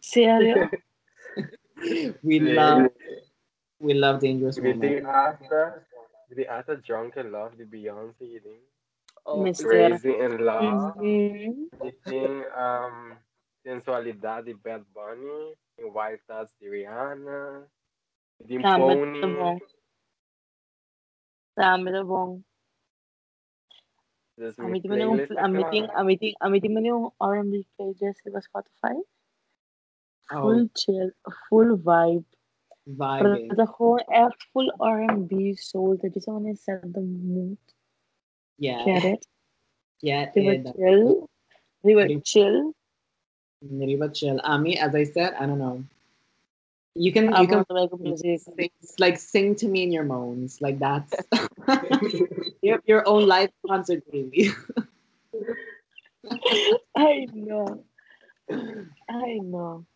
Sério? 0.00 0.70
we 2.22 2.40
love 2.40 2.88
we 3.78 3.92
love 3.92 4.20
Dangerous 4.20 4.56
Me 4.58 4.72
Woman. 4.72 4.80
tem 4.80 5.04
hasta, 5.04 5.86
me 6.30 6.36
tem 6.36 6.48
hasta 6.48 6.76
Drunk 6.76 7.18
in 7.18 7.30
Love 7.30 7.56
de 7.56 7.66
Beyoncé, 7.66 8.24
you 8.24 8.40
think? 8.40 8.62
Oh, 9.26 9.42
Mister. 9.42 9.68
Crazy 9.68 10.12
in 10.12 10.38
Love. 10.38 10.98
Uhum. 10.98 11.68
E 11.84 11.92
tem 11.92 12.26
um, 12.26 13.16
Sensualidade 13.62 14.46
de 14.46 14.54
Bad 14.54 14.84
Bunny. 14.94 15.54
Tem 15.76 15.84
Wild 15.84 16.22
Thoughts 16.26 16.54
de 16.58 16.70
Rihanna. 16.70 17.66
E 18.40 18.46
tem 18.46 18.62
Tá, 18.62 18.78
mas 18.78 18.98
Pony. 18.98 19.20
tá 19.20 19.26
bom. 19.28 19.58
Tá, 21.54 21.78
mas 21.78 21.92
tá 21.92 22.04
bom. 22.04 22.40
This 24.36 24.58
A 24.58 24.66
mí 24.66 24.82
também 24.82 25.06
um, 25.06 25.16
playlist 25.16 25.38
a 25.38 25.48
mí 25.48 25.64
tem, 25.70 25.88
a 25.90 26.04
mí 26.04 26.18
tem, 26.18 26.34
a 26.40 26.48
mí 26.50 26.60
também 26.60 26.92
um 26.92 27.10
R&B 27.20 27.64
playlist 27.76 28.24
do 28.24 28.40
Spotify. 28.42 28.94
Oh, 30.32 30.40
Full 30.40 30.70
chill, 30.76 31.12
full 31.48 31.76
vibe. 31.76 32.24
vibing. 32.86 33.48
Para 33.48 33.66
gewoon 33.66 33.98
echt 34.08 34.42
full 34.52 34.70
R&B 34.80 35.54
soul. 35.56 35.96
Dat 35.98 36.16
is 36.16 36.24
gewoon 36.24 36.46
een 36.46 36.56
set 36.56 36.80
the 36.92 37.00
mood. 37.00 37.58
Yeah, 38.56 38.84
Get 38.84 39.04
it? 39.04 39.28
yeah, 40.00 40.32
They 40.32 40.44
were 40.44 40.54
yeah. 40.62 40.72
chill. 40.74 41.28
They 41.82 41.94
were 41.94 42.20
chill. 42.22 42.74
Very 43.60 43.96
much 43.96 44.18
chill. 44.20 44.40
I 44.42 44.58
mean, 44.58 44.78
as 44.78 44.94
I 44.94 45.04
said, 45.04 45.34
I 45.34 45.46
don't 45.46 45.58
know. 45.58 45.84
You 46.96 47.12
can 47.12 47.26
you 47.26 47.48
can 47.48 47.64
gonna 47.68 47.80
make 47.80 47.92
a 47.92 47.96
music. 47.96 48.40
sing, 48.40 48.70
like 48.98 49.18
sing 49.18 49.56
to 49.56 49.68
me 49.68 49.82
in 49.82 49.90
your 49.90 50.04
moans, 50.04 50.60
like 50.60 50.78
that's 50.78 51.12
your 52.62 52.80
your 52.86 53.06
own 53.08 53.26
live 53.26 53.50
concert, 53.66 54.02
baby. 54.10 54.50
I 56.96 57.26
know. 57.32 57.84
I 58.48 59.38
know. 59.42 59.86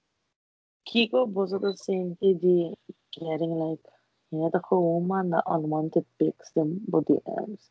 Kiko 0.88 1.30
vosotros 1.30 1.84
siempre 1.84 2.34
de 2.34 2.74
getting 3.12 3.50
like 3.50 3.84
you 4.32 4.38
know 4.38 4.50
the 4.50 4.60
whole 4.64 5.00
woman 5.00 5.30
the 5.30 5.42
unwanted 5.46 6.04
pics 6.18 6.50
them 6.52 6.80
but 6.88 7.06
the 7.06 7.20
ends 7.38 7.70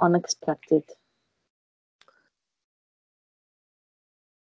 unexpected. 0.00 0.84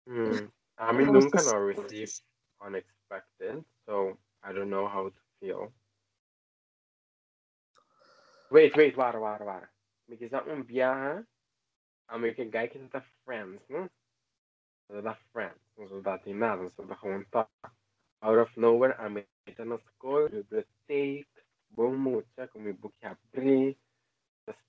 Hmm. 0.07 0.47
A 0.79 0.93
mí 0.93 1.05
What's 1.05 1.25
nunca 1.25 1.37
this? 1.37 1.51
no 1.51 1.57
received 1.59 2.21
unexpected, 2.61 2.98
so 3.85 4.17
I 4.43 4.53
don't 4.53 4.69
know 4.69 4.87
how 4.87 5.09
to 5.09 5.21
feel. 5.39 5.73
Wait, 8.51 8.75
wait, 8.77 8.95
wara, 8.95 9.19
wara, 9.19 9.45
wara. 9.45 9.69
Me 10.09 10.17
quizá 10.17 10.43
un 10.47 10.65
viaje 10.65 11.25
a 12.09 12.17
mí 12.17 12.33
que 12.35 12.45
guy 12.45 12.69
que 12.69 12.79
friends, 13.25 13.63
¿no? 13.69 13.89
Dat 14.89 15.03
dat 15.03 15.19
friends, 15.31 15.59
so 15.89 16.01
dat 16.01 16.23
hij 16.23 16.33
nada, 16.33 16.69
so 16.69 16.85
dat 16.85 16.97
gewoon 16.97 17.25
tak. 17.29 17.49
Out 18.21 18.39
of 18.39 18.55
nowhere, 18.57 18.95
a 18.99 19.09
mí 19.09 19.25
está 19.45 19.65
na 19.65 19.77
school, 19.77 20.29
bibliotheek, 20.29 21.27
bom 21.69 21.95
mucha, 21.97 22.47
com 22.47 22.63
mi 22.63 22.73
boek 22.73 22.95
abrir, 23.01 23.77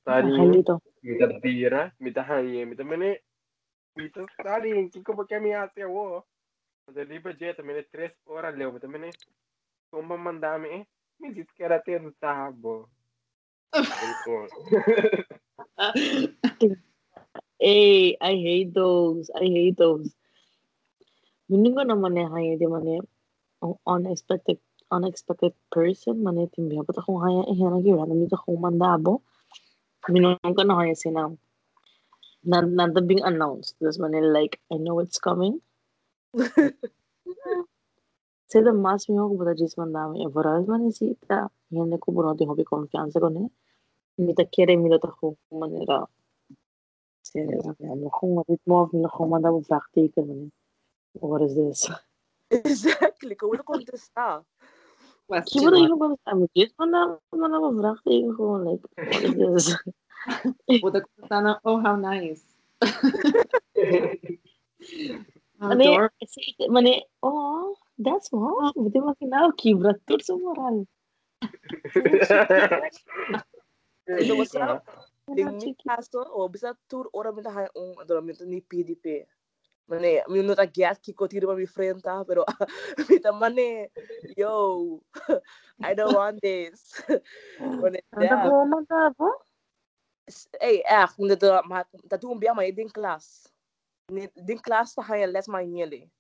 studying, 0.01 0.61
Nakalito. 0.61 0.81
mita 1.03 1.29
bira, 1.41 1.95
mita 1.99 2.23
hangye, 2.23 2.67
mita 2.67 2.85
mene, 2.85 3.21
mita 3.97 4.27
studying, 4.39 4.91
kiko 4.91 5.17
pa 5.17 5.25
kami 5.27 5.55
ate 5.55 5.85
wo. 5.87 6.07
Mita 6.15 6.30
tres 7.91 8.13
horas 8.27 8.55
mita 8.57 8.89
mene, 8.89 9.11
tumba 9.91 10.17
mandami 10.17 10.69
eh, 10.69 10.85
minsit 11.21 11.49
karate 11.59 11.99
no 12.01 12.11
tabo. 12.21 12.89
Hey, 17.61 18.17
I 18.21 18.35
hate 18.35 18.75
those. 18.75 19.31
I 19.35 19.45
hate 19.45 19.77
those. 19.77 20.11
Meaning 21.49 21.75
ko 21.79 21.83
naman 21.87 22.19
eh, 22.19 22.27
haya 22.27 22.59
di 22.59 22.67
man 22.67 22.87
eh, 22.87 23.03
unexpected 23.87 24.59
unexpected 24.91 25.55
person 25.71 26.23
man 26.23 26.39
eh, 26.43 26.51
timbiya. 26.51 26.83
Ba't 26.83 26.99
akong 26.99 27.23
haya 27.23 27.47
eh, 27.47 27.59
hana 27.59 27.79
gira, 27.83 28.07
namit 28.07 28.35
akong 28.35 28.59
mandabo. 28.59 29.23
Minung 30.11 30.39
ko 30.43 30.63
na 30.67 30.75
haya 30.75 30.95
sinang, 30.99 31.39
na, 32.43 32.63
not 32.63 32.95
being 33.07 33.23
announced. 33.23 33.79
Tapos 33.79 34.03
man 34.03 34.15
like, 34.35 34.59
I 34.73 34.79
know 34.83 34.99
it's 34.99 35.23
coming. 35.23 35.63
Say 38.51 38.63
the 38.63 38.73
mas 38.73 39.09
mi 39.09 39.17
ko 39.17 39.37
bata 39.39 39.55
jis 39.55 39.75
mandami. 39.75 40.25
E 40.25 40.29
varaz 40.29 40.67
man 40.67 40.87
eh, 40.87 40.91
sita. 40.91 41.51
Hende 41.71 41.99
ko 41.99 42.13
buno 42.13 42.35
di 42.39 42.47
hobi 42.47 42.65
confianza 42.65 43.21
ko 43.21 43.29
ne. 43.29 43.51
Mita 44.19 44.45
kere 44.45 44.77
mita 44.77 44.99
tako 44.99 45.37
manera. 45.53 46.07
Say, 47.23 47.47
ano 47.47 48.11
kung 48.11 48.45
ritmo, 48.47 48.91
mila 48.93 49.09
kong 49.09 49.31
mandabo 49.31 49.63
praktika 49.63 50.23
man 50.27 50.47
eh. 50.47 50.51
What 51.19 51.43
is 51.43 51.55
this? 51.55 51.91
Exactly, 52.51 53.35
kung 53.35 53.51
wala 53.51 53.63
contesta. 53.63 54.43
Ki 55.47 55.59
mo 55.63 55.71
yung 55.75 55.99
kung 55.99 56.17
sa 56.23 56.35
amigit 56.35 56.71
mo 56.79 56.85
na 56.87 57.19
mo 57.35 57.47
na 57.47 57.59
praktika 57.59 58.31
ko. 58.35 58.45
Like, 58.67 58.85
what 58.99 59.23
is 59.23 59.35
this? 59.35 59.77
Puta 60.83 61.03
ko 61.03 61.09
sana, 61.27 61.59
oh, 61.67 61.79
how 61.79 61.95
nice. 61.95 62.43
How 65.61 65.69
Mani, 65.69 65.93
adorable. 65.93 66.27
si, 66.27 66.57
mani, 66.73 67.05
oh, 67.23 67.77
that's 68.01 68.33
mo. 68.33 68.73
Buti 68.73 68.97
mo 68.97 69.13
kinaw, 69.13 69.53
kibra 69.53 69.93
tur 70.09 70.25
sa 70.25 70.33
moral. 70.41 70.89
Ito 74.09 74.33
basta, 74.41 74.57
Wala, 74.57 74.81
ding 75.37 75.53
mi 75.53 75.61
chiki. 75.61 75.85
kaso, 75.85 76.25
o 76.33 76.49
bisa 76.49 76.73
tur 76.89 77.13
ora 77.13 77.29
minta 77.29 77.53
hay 77.53 77.69
un 77.77 77.93
adoramento 78.01 78.49
ni 78.49 78.65
PDP. 78.65 79.29
Mane, 79.85 80.25
mi 80.33 80.41
nota 80.41 80.65
gas 80.65 80.97
ki 80.97 81.13
ko 81.13 81.29
tiro 81.29 81.53
mi 81.53 81.67
frenta, 81.67 82.25
pero 82.25 82.49
mita 83.11 83.29
mane, 83.33 83.93
yo, 84.41 84.97
I 85.85 85.93
don't 85.93 86.15
want 86.17 86.41
this. 86.41 87.05
Mane, 87.61 88.01
Ang 88.17 88.33
tabo 88.33 88.65
mo 88.65 88.81
tabo? 88.89 89.45
Hey, 90.57 90.81
echt, 90.87 91.15
kung 91.19 91.27
dat 91.29 91.65
maar 91.67 91.85
dat 92.07 92.21
doen 92.21 92.39
bij 92.39 92.55
mij 92.55 92.73
din 92.73 92.91
klas. 92.91 93.50
Ni 93.50 93.50
din 94.47 94.59
klas 94.59 94.95
pa 94.95 95.03
haya 95.03 95.27
les 95.27 95.49
my 95.49 95.65
nyele. 95.67 96.11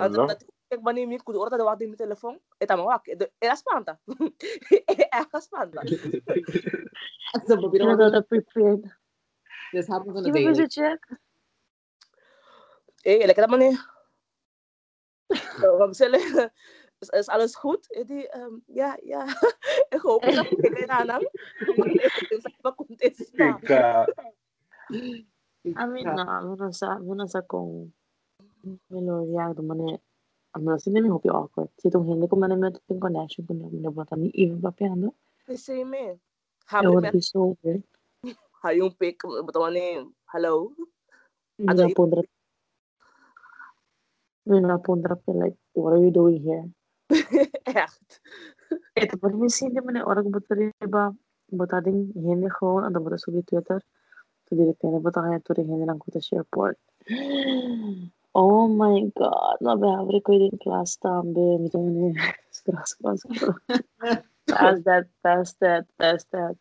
Ang 0.00 0.12
No? 0.16 0.26
dat 0.26 0.44
ik 0.74 0.82
bani 0.82 1.06
mi 1.06 1.18
kudo 1.18 1.38
orta 1.40 1.56
da 1.56 1.64
wak 1.64 1.78
din 1.78 1.90
mi 1.90 1.96
telefon. 1.96 2.40
Eta 2.58 2.76
ma 2.76 2.82
wak, 2.84 3.06
era 3.38 3.54
spanta. 3.56 3.98
Era 4.88 5.40
spanta. 5.40 5.80
So, 7.46 7.56
but 7.60 7.70
we 7.70 7.78
don't 7.78 7.94
Kina 7.96 8.10
daw 8.10 8.22
prepared. 8.22 8.82
this 9.72 9.86
happens 9.88 10.16
on 10.16 10.24
a 10.26 10.32
Kina 10.32 10.32
ba 10.32 10.52
daily. 10.52 10.54
si 10.54 10.66
check? 10.68 11.00
Eh, 13.04 13.26
lekker 13.26 13.46
dat 13.46 13.50
mane. 13.50 13.76
Wat 15.78 15.96
sele 15.96 16.18
is, 16.98 17.08
is 17.08 17.28
alles 17.28 17.54
goed? 17.54 17.86
Eh, 17.92 18.06
die, 18.06 18.26
um, 18.36 18.62
ja, 18.66 18.98
ja. 19.02 19.26
Ik 19.94 20.00
hoop 20.00 20.22
dat 20.22 20.50
ik 20.50 20.78
er 20.80 20.88
aan 20.88 21.08
hang. 21.08 21.28
Ik 22.28 22.38
zeg 22.42 22.54
maar 22.62 22.74
contesta. 22.74 23.52
Kika. 23.52 24.06
I 25.76 25.84
mean, 25.86 26.08
no, 26.08 26.24
muna 26.24 26.72
sa, 26.72 26.96
muna 26.96 27.28
sa 27.28 27.44
kung 27.44 27.92
melorya 28.90 29.54
do 29.54 29.62
mane, 29.62 30.00
ano 30.56 30.80
sa 30.80 30.88
nini 30.90 31.12
hopi 31.12 31.28
awkward. 31.28 31.68
Si 31.76 31.92
itong 31.92 32.08
hindi 32.08 32.26
ko 32.26 32.34
man 32.40 32.50
naman 32.50 32.74
yung 32.88 32.98
connection 33.00 33.44
ko 33.44 33.52
na 33.52 33.68
minabata 33.68 34.16
ni 34.16 34.32
even 34.34 34.58
pa 34.58 34.72
piano. 34.72 35.12
The 35.46 35.60
same 35.60 35.94
eh. 35.94 36.16
It 36.16 36.72
Habi 36.72 36.90
would 36.90 37.06
met 37.06 37.14
be 37.14 37.22
so 37.22 37.54
weird. 37.62 37.84
hayong 38.66 38.96
pick. 38.98 39.22
Bato 39.22 39.62
mane, 39.62 40.10
hello? 40.34 40.74
Mina 41.60 41.72
Ano, 41.72 41.94
pundra. 41.94 42.22
Mina 44.48 44.78
pundra 44.82 45.14
pa 45.14 45.30
like, 45.32 45.58
what 45.76 45.94
are 45.94 46.02
you 46.02 46.10
doing 46.10 46.42
here? 46.42 46.66
Echt. 47.70 48.08
Ito 48.98 49.14
pa 49.20 49.30
rin 49.30 49.46
hindi 49.46 49.78
man 49.78 50.02
yung 50.02 50.08
orang 50.10 50.32
buta 50.32 50.52
rin 50.58 50.74
ba? 50.90 51.14
Buta 51.46 51.78
din 51.78 52.10
hindi 52.16 52.50
ko, 52.50 52.82
ano 52.82 52.98
buta 52.98 53.14
sa 53.20 53.30
Twitter. 53.30 53.78
So, 54.46 54.54
di 54.54 54.62
rin 54.62 54.78
na 54.94 55.02
buta 55.02 55.26
kaya 55.26 55.42
ito 55.42 55.50
rin 55.58 55.66
hindi 55.66 55.82
lang 55.82 55.98
ko 55.98 56.06
sa 56.14 56.22
airport. 56.38 56.78
Oh 58.36 58.68
my 58.68 59.00
God, 59.16 59.58
nabahabri 59.64 60.20
ko 60.20 60.36
yung 60.36 60.60
class 60.60 61.00
tambe. 61.00 61.56
Mito 61.58 61.80
mo 61.80 61.88
niya. 61.88 62.36
Skras 62.52 62.94
ko. 63.00 63.16
Pass 64.46 64.78
that, 64.84 65.08
pass 65.24 65.56
that, 65.58 65.88
pass 65.96 66.22
that. 66.30 66.54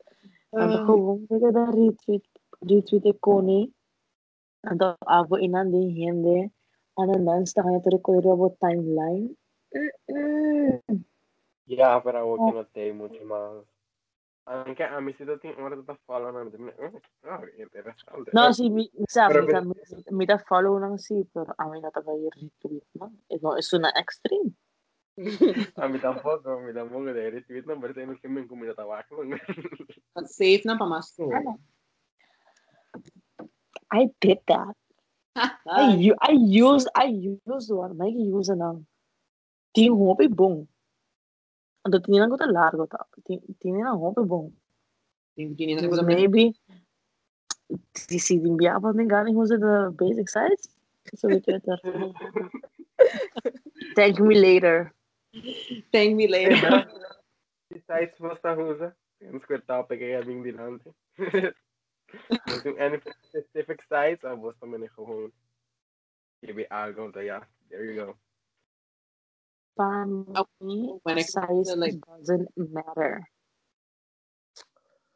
Ano 0.56 0.88
ko, 0.88 1.20
hindi 1.20 1.36
ka 1.36 1.68
retweet, 1.70 2.26
retweet 2.64 3.06
ko 3.20 3.44
ni. 3.44 3.70
Ano, 4.66 4.96
abo 5.04 5.36
inan 5.36 5.70
din 5.70 5.92
hindi. 5.92 6.48
Ano, 6.96 7.20
nans 7.20 7.54
na 7.54 7.68
kaya 7.68 7.84
ito 7.84 7.92
rin 7.92 8.02
ko 8.02 8.18
about 8.24 8.56
timeline. 8.64 9.36
Mm-mm. 9.76 11.04
Ya, 11.68 12.00
pero 12.00 12.24
huwag 12.24 12.40
ka 12.40 12.52
na 12.56 12.66
tayo 12.72 12.92
mucho 12.96 13.20
más. 14.46 14.66
Aunque 14.66 14.84
a 14.84 15.02
mí 15.02 15.14
sí 15.14 15.26
te 15.26 15.38
tengo 15.40 15.62
ahora 15.62 15.78
te 15.82 15.96
follow 16.06 16.32
na 16.32 16.44
mí. 16.44 16.72
Ah, 17.24 17.42
interesante. 17.58 18.32
No, 18.34 18.54
si 18.54 18.70
mi, 18.70 18.90
misa, 18.94 19.28
Pero 19.28 19.44
misa, 19.46 19.62
misa, 19.62 20.12
mita 20.12 20.40
follow 20.40 20.80
lang 20.80 20.98
si, 21.00 21.24
pero 21.34 21.54
amin 21.58 21.82
na 21.82 21.92
taga 21.92 22.12
retweet 22.14 22.84
na. 22.94 23.10
Eh, 23.30 23.40
no, 23.42 23.58
eso 23.58 23.80
na 23.80 23.90
extreme. 23.90 24.54
A 25.78 25.88
mí 25.88 25.98
tampoco, 26.00 26.50
a 26.52 26.60
mí 26.60 26.74
tampoco 26.74 27.06
de 27.06 27.30
retweet 27.32 27.66
na, 27.66 27.80
pero 27.80 27.94
tayo 27.94 28.20
que 28.22 28.28
me 28.28 28.46
kumita 28.48 28.76
tawak 28.76 29.10
lang. 29.12 29.40
But 30.14 30.28
safe 30.28 30.62
na 30.66 30.78
pamasok. 30.78 31.34
Ano? 31.34 31.58
I 33.92 34.10
did 34.20 34.40
that. 34.48 34.76
I, 35.36 35.50
Ay, 35.68 36.12
u- 36.12 36.20
I 36.22 36.32
used, 36.32 36.88
I 36.96 37.06
used 37.06 37.72
one. 37.72 37.98
May 37.98 38.12
use 38.12 38.50
na. 38.56 38.76
Ting 39.74 39.92
hopi 39.92 40.28
bong. 40.28 40.64
Ando 40.64 40.75
tinilang 41.90 42.34
ko 42.34 42.38
ta 42.38 42.50
largo 42.50 42.86
ta. 42.90 43.06
Ting- 43.26 43.46
Tinilang 43.62 44.02
hopi 44.02 44.26
bong. 44.26 44.50
hindi 45.36 45.76
na 45.76 45.84
ko 45.86 46.00
Maybe, 46.08 46.56
si 47.92 48.18
si 48.24 48.40
dimbia 48.40 48.80
pa 48.80 48.96
din 48.96 49.08
galing 49.12 49.36
ko 49.36 49.44
sa 49.44 49.60
the 49.60 49.92
basic 49.92 50.32
sites. 50.32 50.72
So, 51.14 51.30
Twitter. 51.30 51.78
Thank 53.94 54.18
me 54.18 54.34
later. 54.40 54.90
Thank 55.92 56.16
me 56.18 56.26
later. 56.26 56.88
Besides, 57.70 58.16
basta 58.18 58.56
husa. 58.58 58.90
Yung 59.22 59.44
square 59.44 59.62
topic 59.68 60.02
ay 60.02 60.18
aming 60.18 60.42
dinante. 60.42 60.90
Yung 62.66 62.78
any 62.80 62.98
specific 63.30 63.84
sites, 63.86 64.24
ah, 64.26 64.34
basta 64.34 64.66
man 64.66 64.88
ikaw 64.88 65.30
Give 66.46 66.60
it 66.62 66.70
algo, 66.70 67.10
so 67.14 67.20
yeah, 67.20 67.42
there 67.72 67.86
you 67.86 67.96
go. 67.96 68.16
For 69.76 70.06
Oh, 70.36 70.48
me, 70.62 71.00
when 71.04 71.18
it 71.18 71.28
size 71.28 71.68
to, 71.68 71.76
like- 71.76 72.00
doesn't 72.08 72.48
matter. 72.58 73.28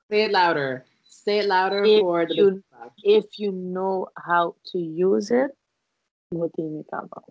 Say 0.10 0.24
it 0.24 0.32
louder. 0.32 0.86
Say 1.03 1.39
it 1.39 1.45
louder 1.45 1.86
If 1.86 1.99
for 2.01 2.26
the 2.26 2.36
you- 2.36 2.64
If 3.03 3.39
you 3.39 3.51
know 3.51 4.10
how 4.18 4.55
to 4.72 4.80
use 4.80 5.32
it, 5.32 5.55
mi 6.32 6.84
tama. 6.91 7.22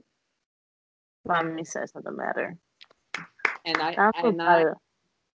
For 1.27 1.43
me, 1.45 1.63
doesn't 1.65 2.17
matter. 2.17 2.57
And 3.65 3.77
I 3.79 3.93
Ako 3.93 4.29
and 4.29 4.41
I 4.43 4.65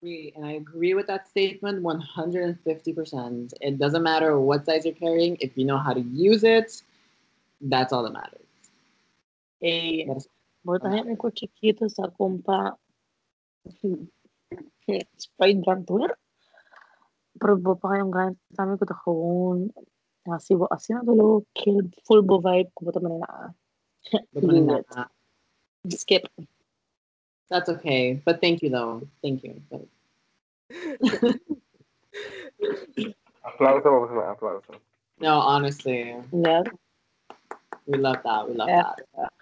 agree, 0.02 0.32
and 0.36 0.44
I 0.46 0.52
agree 0.52 0.94
with 0.94 1.06
that 1.08 1.26
statement 1.28 1.82
150%. 1.82 3.54
It 3.60 3.78
doesn't 3.78 4.02
matter 4.02 4.38
what 4.38 4.64
size 4.66 4.84
you're 4.84 4.94
carrying, 4.94 5.36
if 5.40 5.58
you 5.58 5.64
know 5.64 5.78
how 5.78 5.92
to 5.92 6.00
use 6.00 6.44
it, 6.44 6.82
that's 7.60 7.92
all 7.92 8.04
that 8.04 8.12
matters. 8.12 8.46
That 9.60 10.24
is- 10.60 10.66
botahin 10.66 11.16
ko 11.16 11.30
chiquito 11.32 11.88
sa 11.88 12.08
kumpa. 12.12 12.76
Brand 15.64 15.86
tour. 15.86 16.10
Pero 17.40 17.56
ba 17.56 17.72
pa 17.78 17.94
kayong 17.94 18.12
ganit 18.12 18.36
sa 18.52 18.66
amin 18.66 18.76
ko 18.76 18.84
ta 18.84 18.98
kung 18.98 19.70
asi 20.28 20.52
bo 20.58 20.66
asi 20.68 20.92
na 20.92 21.00
tulo 21.06 21.46
kill 21.56 21.80
full 22.04 22.20
bo 22.26 22.36
vibe 22.42 22.68
ko 22.76 22.90
ta 22.92 23.00
man 23.00 23.22
na. 23.22 23.54
Leave 24.36 24.68
it. 24.82 24.86
Skip. 25.96 26.26
That's 27.48 27.68
okay. 27.70 28.20
But 28.20 28.40
thank 28.42 28.60
you 28.62 28.68
though. 28.70 29.06
Thank 29.22 29.42
you. 29.46 29.62
But 29.70 29.86
Aplauso, 33.46 33.88
vamos 33.88 34.10
na 34.12 34.34
aplauso. 34.36 34.76
no, 35.20 35.40
honestly, 35.40 36.14
Yeah. 36.32 36.62
we 37.86 37.96
love 37.98 38.20
that. 38.24 38.48
We 38.48 38.54
love 38.54 38.68
Yeah. 38.68 38.92
that. 39.16 39.32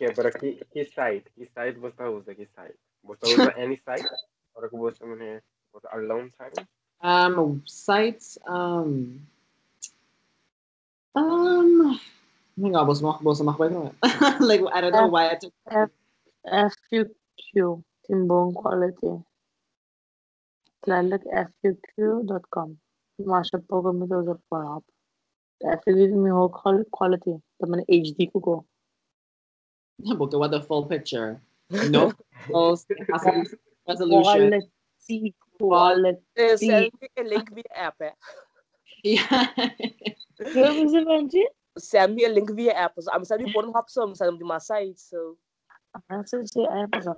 Okay, 0.00 0.16
pero 0.16 0.30
ki, 0.32 0.56
ki 0.72 0.82
site, 0.88 1.28
ki 1.36 1.44
site 1.52 1.76
basta 1.76 2.08
usa, 2.08 2.32
ki 2.32 2.48
site. 2.56 2.72
Basta 3.04 3.28
usa 3.28 3.52
any 3.60 3.76
site, 3.84 4.08
para 4.56 4.64
ko 4.72 4.88
basta 4.88 5.04
man 5.04 5.20
eh, 5.20 5.40
basta 5.76 5.92
alone 5.92 6.32
time. 6.40 6.64
Um, 7.04 7.60
sites, 7.68 8.38
um, 8.48 9.20
um, 11.12 12.00
my 12.56 12.70
god, 12.72 12.88
bosa 12.88 13.02
mo, 13.04 13.20
bosa 13.20 13.44
mo 13.44 13.92
Like, 14.40 14.64
I 14.72 14.80
don't 14.80 14.96
know 14.96 15.08
why 15.08 15.32
I 15.32 15.34
took 15.34 15.52
F, 15.68 15.92
FUQ, 16.48 17.84
timbong 18.08 18.56
quality. 18.56 19.20
Tlalek 20.80 21.28
FUQ.com. 21.28 22.78
Masha 23.20 23.60
po 23.68 23.84
kami 23.84 24.08
to 24.08 24.24
sa 24.24 24.36
panap. 24.48 24.80
FUQ 25.60 26.16
mi 26.16 26.32
ho 26.32 26.48
quality. 26.48 27.36
Taman 27.60 27.84
HD 27.84 28.32
ko 28.32 28.40
ko. 28.40 28.64
Porque 30.18 30.36
what 30.38 30.50
the 30.50 30.60
full 30.62 30.86
picture? 30.86 31.40
No 31.90 32.12
photos, 32.50 32.86
resolution. 33.86 34.50
Quality. 34.50 35.34
Quality. 35.58 36.56
Send 36.56 36.90
me 37.00 37.08
a 37.16 37.22
link 37.22 37.46
via 37.54 37.70
app, 37.76 38.00
eh. 38.00 38.16
Yeah. 39.04 39.48
Kaya 40.40 40.72
mo 40.74 40.88
si 40.88 41.00
Benji? 41.04 41.44
Send 41.78 42.16
me 42.16 42.24
a 42.24 42.32
link 42.32 42.50
via 42.52 42.72
app. 42.74 42.98
So, 42.98 43.12
I'm 43.12 43.24
sending 43.24 43.52
Pornhub 43.52 43.86
so 43.88 44.02
I'm 44.02 44.14
sending 44.16 44.42
my 44.46 44.58
site. 44.58 44.98
So, 44.98 45.36
Nasa 46.10 46.42
si 46.46 46.62
ay 46.62 46.86
pa 46.86 46.98
sa. 47.02 47.14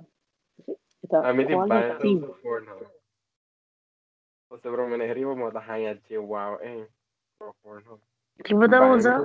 Ito, 1.05 1.17
Kami 1.21 1.41
din 1.45 1.61
ba 1.61 1.93
quality. 1.93 2.13
sa 2.25 2.33
porno? 2.41 2.73
O 4.49 4.57
sa 4.57 4.67
bro, 4.69 4.89
manahiriwa 4.89 5.33
mo 5.37 5.53
tahanya 5.53 5.97
che 6.01 6.17
wow 6.17 6.57
eh. 6.61 6.89
Pro 7.37 7.53
porno. 7.61 8.01
Kiba 8.41 8.65
daw 8.65 8.97
sa? 8.97 9.21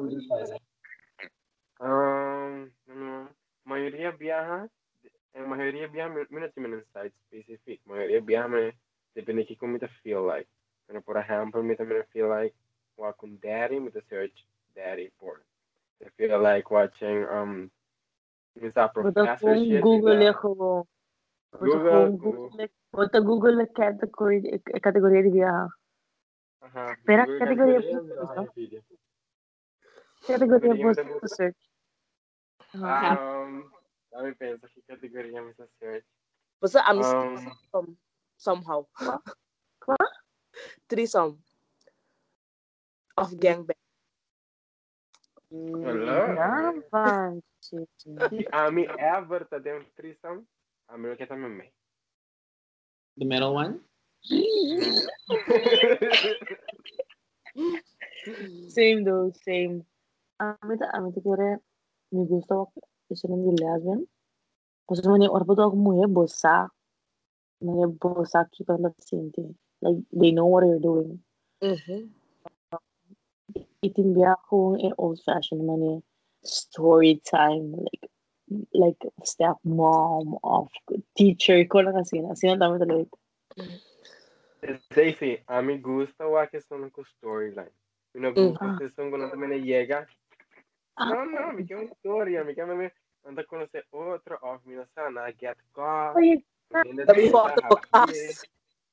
Um, 1.79 2.69
ano, 2.91 3.31
mayoría 3.69 4.11
viaja, 4.11 4.69
en 5.35 5.49
mayoría 5.49 5.87
viaja, 5.87 6.15
mira 6.31 6.51
si 6.51 6.61
en 6.61 6.85
site 6.93 7.15
specific, 7.27 7.81
mayoría 7.85 8.21
viaja 8.21 8.49
me, 8.49 8.79
depende 9.15 9.45
de 9.45 9.57
como 9.57 9.75
me 9.75 9.79
te 9.79 9.89
feel 10.03 10.27
like. 10.27 10.49
Pero 10.87 11.03
por 11.03 11.19
ejemplo, 11.19 11.63
me 11.63 11.77
también 11.77 12.05
feel 12.13 12.29
like 12.29 12.57
watching 12.97 13.39
daddy, 13.41 13.79
me 13.79 13.91
te 13.91 14.01
search 14.09 14.47
daddy 14.75 15.11
porn. 15.21 15.41
I 16.01 16.09
feel 16.17 16.41
like 16.41 16.71
watching, 16.71 17.25
um, 17.29 17.71
sa 18.73 18.89
Bota 18.89 19.13
professor 19.13 19.55
kung 19.55 19.65
shit. 19.65 19.83
Google 19.83 20.19
diba? 20.19 20.31
ako. 20.33 20.87
Bota 21.53 21.65
Google, 21.65 21.91
kung 21.91 22.17
Google. 22.19 22.51
Google. 22.51 22.71
Bota 22.91 23.21
Google 23.21 23.67
category, 23.75 24.39
category 24.83 25.23
di 25.23 25.31
biya. 25.31 25.69
Ajá. 26.61 26.97
Pero 27.05 27.23
Google 27.25 27.39
categoría 27.39 27.81
categoría, 27.81 28.15
po, 28.17 28.23
ajá, 28.23 28.35
¿no? 28.35 28.53
video. 28.57 28.81
Category 30.27 30.61
Categoría 30.61 31.21
po 31.21 31.68
mo 32.75 32.85
sa 32.85 32.89
sa- 32.89 33.01
search. 33.01 33.17
Ah, 33.17 33.17
Um, 33.17 33.53
dami 34.13 34.31
pensa 34.37 34.67
que 34.69 34.81
categoría 34.85 35.41
me 35.41 35.53
sa 35.55 35.65
search. 35.81 36.05
basta 36.61 36.83
I'm 36.85 37.01
Um, 37.01 37.39
some, 37.71 37.91
somehow. 38.37 38.85
Kwa? 39.81 39.97
Threesome. 40.91 41.39
Of 43.17 43.35
gangbang. 43.39 43.79
Wala. 45.51 46.17
Naman. 46.37 47.41
Shit. 47.65 47.89
Ami 48.53 48.85
ever 48.87 49.45
ta 49.49 49.59
dem 49.59 49.83
threesome. 49.97 50.45
Ami 50.89 51.17
kita 51.17 51.35
me. 51.37 51.73
The 53.19 53.25
middle 53.27 53.55
one? 53.55 53.81
Same 58.69 59.03
though, 59.05 59.33
same. 59.43 59.83
Amit 60.39 60.79
amit 60.95 61.17
kira 61.19 61.59
me 61.59 61.59
gusta 61.59 61.68
isa 62.13 63.29
ng 63.29 63.57
lesbian. 63.57 64.05
Kasi 64.89 65.05
man 65.05 65.25
yung 65.25 65.37
orbo 65.37 65.53
dog 65.53 65.77
mo 65.77 66.01
eh, 66.01 66.09
bosa. 66.09 66.69
Mga 67.61 67.99
bosa 68.01 68.49
kita 68.49 68.81
na 68.81 68.89
sinti. 69.01 69.45
Like, 69.81 70.01
they 70.13 70.33
know 70.33 70.47
what 70.47 70.65
they're 70.65 70.81
doing. 70.81 71.21
Mm-hmm. 71.61 72.09
Itimbiya 73.85 74.35
ko 74.49 74.77
eh, 74.81 74.93
old 74.99 75.21
fashioned 75.23 75.65
man 75.65 75.83
eh, 75.83 76.01
story 76.43 77.21
time. 77.23 77.77
Like, 77.77 78.05
like 78.73 79.01
stepmom 79.25 80.41
of 80.41 80.73
teacher 81.17 81.61
ko 81.69 81.85
lang 81.85 82.01
kasi 82.01 82.25
na. 82.25 82.33
Sino 82.33 82.57
dami 82.57 82.81
talaga. 82.81 83.13
Daisy, 84.91 85.39
a 85.47 85.63
mí 85.63 85.79
gusta 85.79 86.27
wa 86.27 86.47
que 86.49 86.61
son 86.61 86.91
con 86.91 87.05
storyline. 87.05 87.71
Una 88.17 88.33
Mm. 88.33 88.57
gusta 88.57 88.77
que 88.81 88.89
son 88.97 89.11
cuando 89.13 89.31
también 89.31 89.63
llega. 89.63 90.09
Ah. 90.99 91.15
No, 91.15 91.25
no, 91.31 91.53
me 91.53 91.65
queda 91.65 91.81
una 91.81 91.91
historia, 91.91 92.45
me 92.45 92.55
queda 92.55 92.75
me 92.75 92.93
anda 93.25 93.43
a 93.43 93.47
conocer 93.47 93.87
otro 93.91 94.39
of 94.43 94.65
mi 94.67 94.75
sana 94.95 95.31
get 95.39 95.57
caught. 95.73 96.17
Oye, 96.17 96.45
Sabi 97.07 97.31
ko, 97.31 97.47
ako 97.49 97.81
bukas. 97.81 98.45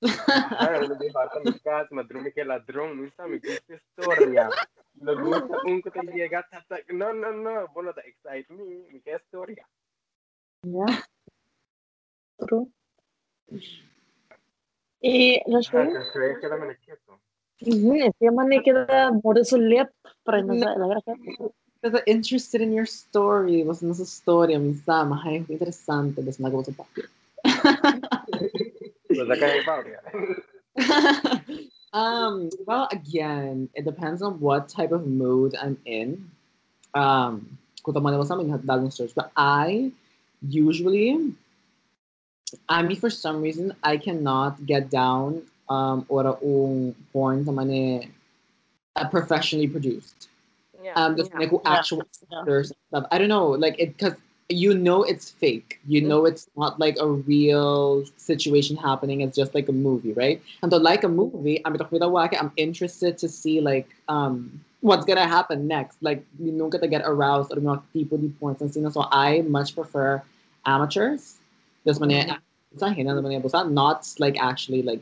Ajá, 0.06 0.80
uno 0.86 0.96
de 0.96 1.12
bata 1.12 1.40
mi 1.40 1.60
casa, 1.60 1.88
madrumi 1.92 2.32
que 2.32 2.46
ladrón, 2.46 2.98
no 2.98 3.08
está 3.08 3.28
mi 3.28 3.40
gusta 3.40 3.74
historia. 3.74 4.50
Me 4.94 5.16
gusta 5.16 5.58
un 5.66 5.82
que 5.82 5.92
te 5.92 6.02
llega, 6.14 6.46
tata, 6.50 6.78
no, 6.94 7.12
no, 7.12 7.32
no, 7.32 7.68
bueno, 7.74 7.94
te 7.94 8.08
excite 8.08 8.54
me, 8.54 8.88
me 8.92 9.02
queda 9.02 9.18
historia. 9.18 9.68
yeah. 10.64 11.04
True. 12.38 12.68
Eh, 15.02 15.42
Ajá, 15.42 15.54
Rachel, 15.54 15.94
que 15.94 16.12
se 16.12 16.20
ve 16.20 16.40
que 16.40 16.48
la 16.48 16.58
me 16.58 16.78
quieto. 16.78 17.20
Mhm, 17.62 18.12
siya 18.20 18.32
man 18.36 18.52
eh 18.52 18.60
kita 18.60 19.16
more 19.24 19.40
sulit 19.48 19.88
para 20.28 20.44
na 20.44 20.60
sa 20.60 20.76
ilaga 20.76 21.00
ka. 21.08 21.14
Because 21.86 22.02
I'm 22.02 22.18
interested 22.18 22.62
in 22.62 22.74
your 22.74 22.90
story. 22.90 23.62
Was 23.62 23.86
nasa 23.86 24.10
story 24.10 24.58
ang 24.58 24.74
sama. 24.74 25.22
Hay, 25.22 25.46
interessante. 25.46 26.18
Basta 26.18 26.42
nagawa 26.50 26.66
sa 26.66 26.74
papel. 26.74 27.06
Pues 29.06 29.30
acá 29.30 29.46
hay 29.46 29.62
Paula. 29.62 30.02
um, 31.94 32.50
well, 32.66 32.90
again, 32.90 33.70
it 33.78 33.86
depends 33.86 34.26
on 34.26 34.42
what 34.42 34.66
type 34.66 34.90
of 34.90 35.06
mood 35.06 35.54
I'm 35.62 35.78
in. 35.86 36.26
Um, 36.98 37.54
kung 37.86 37.94
tama 37.94 38.10
naman 38.10 38.26
sa 38.26 38.34
amin, 38.34 38.58
dagang 38.66 38.90
search. 38.90 39.14
But 39.14 39.30
I 39.38 39.94
usually, 40.42 41.38
I 42.66 42.82
mean, 42.82 42.98
for 42.98 43.14
some 43.14 43.46
reason, 43.46 43.78
I 43.86 44.02
cannot 44.02 44.58
get 44.66 44.90
down 44.90 45.46
um, 45.70 46.02
or 46.10 46.34
yung 46.42 46.98
porn 47.14 47.46
naman 47.46 47.70
eh, 47.70 48.10
uh, 48.98 49.06
professionally 49.06 49.70
produced. 49.70 50.34
Yeah. 50.86 50.94
Um, 50.96 51.18
just 51.18 51.34
like 51.34 51.52
actual 51.66 52.06
Yeah. 52.32 52.40
actors 52.40 52.72
stuff. 52.90 53.06
I 53.12 53.18
don't 53.18 53.30
know, 53.30 53.48
like 53.50 53.76
it 53.80 53.98
because 53.98 54.14
you 54.50 54.74
know 54.76 55.02
it's 55.04 55.32
fake. 55.32 55.80
You 55.88 56.02
know 56.02 56.26
it's 56.26 56.48
not 56.56 56.80
like 56.80 56.98
a 57.00 57.08
real 57.10 58.06
situation 58.18 58.78
happening. 58.78 59.22
It's 59.22 59.36
just 59.36 59.56
like 59.56 59.68
a 59.68 59.72
movie, 59.74 60.14
right? 60.14 60.42
And 60.62 60.72
so, 60.72 60.78
like 60.78 61.04
a 61.04 61.10
movie, 61.10 61.62
I'm 61.66 61.76
I'm 61.76 62.52
interested 62.58 63.18
to 63.18 63.28
see 63.28 63.62
like 63.62 63.90
um 64.08 64.62
what's 64.82 65.06
gonna 65.06 65.28
happen 65.28 65.68
next. 65.68 65.98
Like 66.02 66.24
you 66.40 66.52
know, 66.52 66.70
gonna 66.70 66.88
get 66.88 67.02
aroused 67.04 67.52
or 67.52 67.60
not 67.62 67.92
people 67.92 68.18
the 68.20 68.30
points 68.30 68.62
and 68.62 68.72
things. 68.72 68.94
So 68.94 69.08
I 69.12 69.42
much 69.42 69.74
prefer 69.74 70.22
amateurs. 70.66 71.38
This 71.84 72.00
one, 72.00 72.12
it's 72.12 72.82
not 72.82 72.94
hina 72.96 73.14
naman 73.16 73.34
yan, 73.34 73.74
not 73.74 74.08
like 74.20 74.38
actually 74.40 74.84
like 74.84 75.02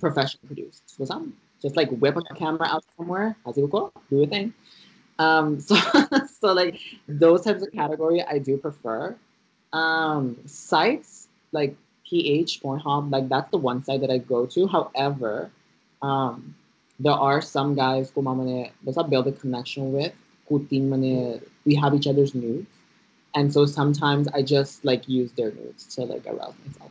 professionally 0.00 0.46
produced. 0.46 0.96
Basta 0.98 1.20
just 1.60 1.76
like 1.76 1.90
whip 1.90 2.16
a 2.16 2.22
camera 2.34 2.66
out 2.66 2.84
somewhere, 2.96 3.36
as 3.46 3.56
you 3.58 3.66
go, 3.66 3.92
do 4.10 4.22
a 4.22 4.26
thing. 4.26 4.54
Um, 5.18 5.60
so 5.68 5.76
so 6.40 6.52
like 6.52 6.80
those 7.08 7.42
types 7.42 7.62
of 7.62 7.72
category 7.72 8.22
I 8.22 8.38
do 8.38 8.56
prefer. 8.56 9.16
Um, 9.72 10.36
sites 10.46 11.28
like 11.52 11.76
PH 12.08 12.62
Pornhub, 12.62 13.12
like 13.12 13.28
that's 13.28 13.50
the 13.50 13.58
one 13.58 13.84
site 13.84 14.00
that 14.00 14.10
I 14.10 14.18
go 14.18 14.46
to. 14.46 14.66
However, 14.66 15.50
um, 16.00 16.54
there 17.00 17.12
are 17.12 17.40
some 17.42 17.74
guys 17.74 18.10
who 18.14 18.22
mamane 18.22 18.70
basta 18.82 19.04
build 19.04 19.26
a 19.26 19.32
connection 19.32 19.92
with, 19.92 20.12
who 20.48 20.64
tin 20.66 20.88
mane 20.90 21.40
we 21.64 21.74
have 21.74 21.94
each 21.94 22.06
other's 22.06 22.34
nudes. 22.34 22.66
And 23.34 23.52
so 23.52 23.66
sometimes 23.66 24.26
I 24.28 24.42
just 24.42 24.84
like 24.84 25.08
use 25.08 25.30
their 25.32 25.52
nudes 25.52 25.84
to 25.96 26.02
like 26.02 26.26
arouse 26.26 26.54
myself. 26.64 26.90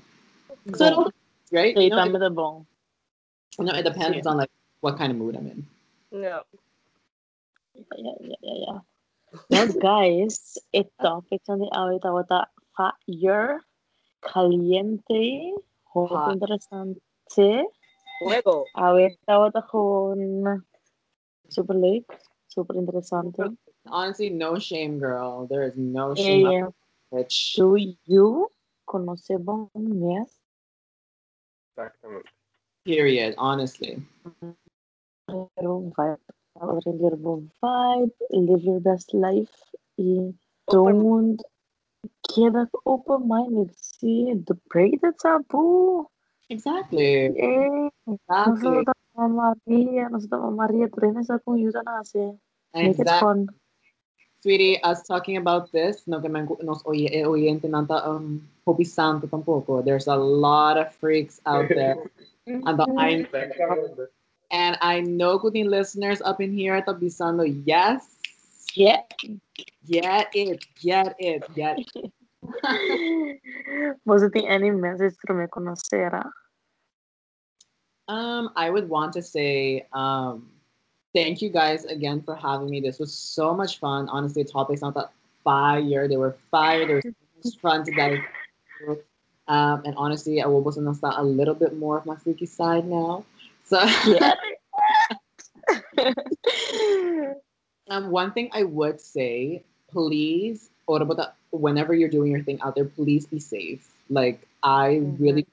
So 0.76 0.86
it 0.86 0.94
all- 0.94 1.12
right? 1.52 1.76
Say 1.76 1.84
You 1.86 1.90
know, 1.90 1.98
tama 1.98 2.20
da 2.20 2.30
bong. 2.30 2.66
it, 3.60 3.64
no, 3.64 3.74
it 3.74 3.84
depends 3.84 4.28
on 4.28 4.38
like 4.38 4.52
what 4.82 4.98
kind 4.98 5.12
of 5.12 5.18
mood 5.18 5.36
I'm 5.36 5.48
in. 5.48 5.66
Yeah. 6.12 6.42
Yeah, 7.78 8.18
yeah, 8.22 8.42
yeah, 8.42 8.58
yeah. 8.66 8.80
Now, 9.52 9.66
guys, 9.78 10.58
ito, 10.74 11.22
picture 11.30 11.60
ni 11.60 11.70
awit 11.70 12.02
ako 12.02 12.26
ta 12.26 12.50
fire, 12.74 13.62
caliente, 14.24 15.54
hope 15.94 16.16
Hot. 16.16 16.34
interesante. 16.34 17.68
Fuego. 18.24 18.66
Awit 18.74 19.20
ako 19.30 19.46
ako 19.54 19.80
na 20.18 20.64
super 21.52 21.78
late, 21.78 22.10
super 22.50 22.74
interesante. 22.74 23.54
Honestly, 23.88 24.30
no 24.34 24.60
shame, 24.60 25.00
girl. 25.00 25.46
There 25.48 25.64
is 25.64 25.78
no 25.78 26.16
shame. 26.16 26.50
yeah. 26.50 26.70
Bitch. 27.14 27.56
Do 27.56 27.80
you 27.80 28.52
conoce 28.84 29.40
bong 29.40 29.72
yes? 29.76 30.28
Exactamente. 31.72 32.28
Period. 32.84 33.36
Honestly. 33.38 34.02
Little 36.62 36.82
vibe. 36.82 36.86
Our 36.86 36.94
little 36.94 37.44
vibe. 37.64 38.12
Live 38.32 38.64
your 38.64 38.80
best 38.80 39.14
life. 39.14 39.54
Y 39.98 40.34
don't 40.70 41.42
get 42.36 42.54
open 42.86 43.28
minded. 43.28 43.76
See, 43.80 44.34
the 44.34 44.56
break 44.70 45.02
the 45.02 45.14
taboo. 45.20 46.08
Exactly. 46.50 47.34
Eh, 47.38 47.90
Exactly. 48.08 48.70
nosotros 48.70 48.96
Mama 49.16 49.56
Maria, 49.66 50.10
nosotros 50.10 50.42
Mama 50.42 50.68
Maria, 50.68 50.88
trenes 50.88 51.28
sa 51.28 51.38
kung 51.40 51.58
yuta 51.60 51.84
na 51.84 52.00
kasi. 52.00 52.32
Make 52.74 53.00
it 53.00 53.02
Exactly. 53.02 53.20
fun. 53.20 53.40
Sweetie, 54.44 54.82
us 54.84 55.04
talking 55.04 55.38
about 55.38 55.72
this, 55.72 56.08
no 56.08 56.22
que 56.22 56.30
nos 56.30 56.84
eh, 56.94 57.26
oyente 57.26 57.68
nanta 57.68 58.08
um 58.08 58.48
Hopi 58.66 58.86
Santo 58.86 59.28
tampoco. 59.28 59.84
There's 59.84 60.08
a 60.08 60.16
lot 60.16 60.78
of 60.78 60.94
freaks 60.94 61.42
out 61.46 61.68
there. 61.70 61.98
and, 62.48 62.80
the, 62.80 62.86
I, 62.98 63.26
and 64.52 64.78
I 64.82 65.02
know 65.02 65.38
good 65.38 65.56
listeners 65.56 66.22
up 66.22 66.42
in 66.42 66.54
here 66.54 66.76
at 66.76 66.86
the 66.86 66.94
Bisando, 66.94 67.46
yes, 67.66 68.18
Yeah. 68.76 69.02
get 69.86 70.30
it, 70.34 70.66
get 70.82 71.16
it, 71.20 71.54
get 71.54 71.80
it. 71.96 72.12
Você 74.06 74.30
tem 74.30 74.48
any 74.48 74.72
message 74.72 75.16
para 75.22 75.36
me 75.36 75.48
conhecer? 75.48 76.12
Um, 78.08 78.50
I 78.56 78.70
would 78.70 78.88
want 78.88 79.14
to 79.14 79.22
say 79.22 79.86
um, 79.94 80.48
thank 81.14 81.42
you 81.42 81.50
guys 81.50 81.86
again 81.86 82.22
for 82.22 82.36
having 82.36 82.70
me. 82.70 82.80
This 82.80 83.00
was 83.00 83.14
so 83.14 83.54
much 83.54 83.80
fun. 83.80 84.08
Honestly, 84.10 84.44
the 84.44 84.50
topics 84.50 84.82
not 84.82 84.94
that 84.96 85.12
fire. 85.44 86.08
They 86.08 86.18
were 86.18 86.36
fire. 86.52 86.86
They 86.86 86.94
were 86.96 87.02
so 87.02 87.12
much 87.44 87.60
fun 87.60 87.84
to 87.86 87.92
dive. 87.92 88.20
Um, 89.48 89.84
and 89.86 89.96
honestly, 89.98 90.42
I 90.42 90.48
will 90.48 90.64
also 90.64 90.94
start 90.94 91.16
a 91.18 91.24
little 91.24 91.56
bit 91.56 91.78
more 91.78 91.98
of 91.98 92.06
my 92.06 92.16
freaky 92.16 92.46
side 92.46 92.86
now. 92.88 93.26
So 93.68 93.80
um, 97.90 98.12
one 98.12 98.32
thing 98.32 98.50
I 98.54 98.64
would 98.64 99.00
say, 99.02 99.64
please, 99.92 100.70
or 100.88 101.02
about 101.02 101.18
the, 101.18 101.32
whenever 101.52 101.94
you're 101.94 102.10
doing 102.10 102.32
your 102.32 102.44
thing 102.44 102.60
out 102.62 102.76
there, 102.76 102.86
please 102.86 103.26
be 103.26 103.40
safe. 103.40 103.92
Like 104.10 104.48
I 104.64 105.02
Mhm. 105.02 105.20
really 105.20 105.46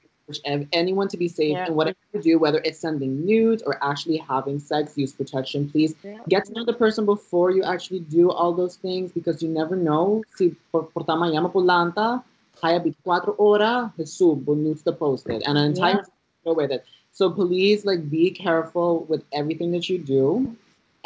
ev- 0.45 0.67
anyone 0.71 1.07
to 1.09 1.17
be 1.17 1.27
safe 1.27 1.51
Yeah. 1.53 1.65
and 1.67 1.75
whatever 1.75 1.97
you 2.13 2.21
do, 2.21 2.39
whether 2.39 2.59
it's 2.63 2.79
sending 2.79 3.25
nudes 3.25 3.61
or 3.63 3.77
actually 3.83 4.17
having 4.17 4.59
sex, 4.59 4.97
use 4.97 5.13
protection. 5.13 5.69
Please 5.69 5.93
yeah. 6.03 6.17
get 6.29 6.45
to 6.45 6.53
know 6.53 6.63
the 6.65 6.73
person 6.73 7.05
before 7.05 7.51
you 7.51 7.63
actually 7.63 7.99
do 7.99 8.31
all 8.31 8.53
those 8.53 8.77
things 8.77 9.11
because 9.11 9.43
you 9.43 9.49
never 9.49 9.75
know. 9.75 10.23
Si 10.35 10.55
por, 10.71 10.83
por 10.83 11.03
tama 11.03 11.29
llama 11.29 11.49
por 11.49 11.63
lanta, 11.63 12.23
kaya 12.61 12.79
24 12.79 13.35
horas, 13.37 13.91
Jesús 13.97 14.43
will 14.45 14.55
needs 14.55 14.81
to 14.83 14.91
post 14.93 15.27
it 15.29 15.43
and 15.45 15.57
an 15.57 15.65
entire 15.75 16.03
go 16.43 16.53
with 16.53 16.71
it. 16.71 16.85
So 17.15 17.31
please 17.31 17.87
like 17.87 18.11
be 18.11 18.27
careful 18.27 19.07
with 19.07 19.23
everything 19.31 19.71
that 19.71 19.87
you 19.87 19.95
do. 19.95 20.51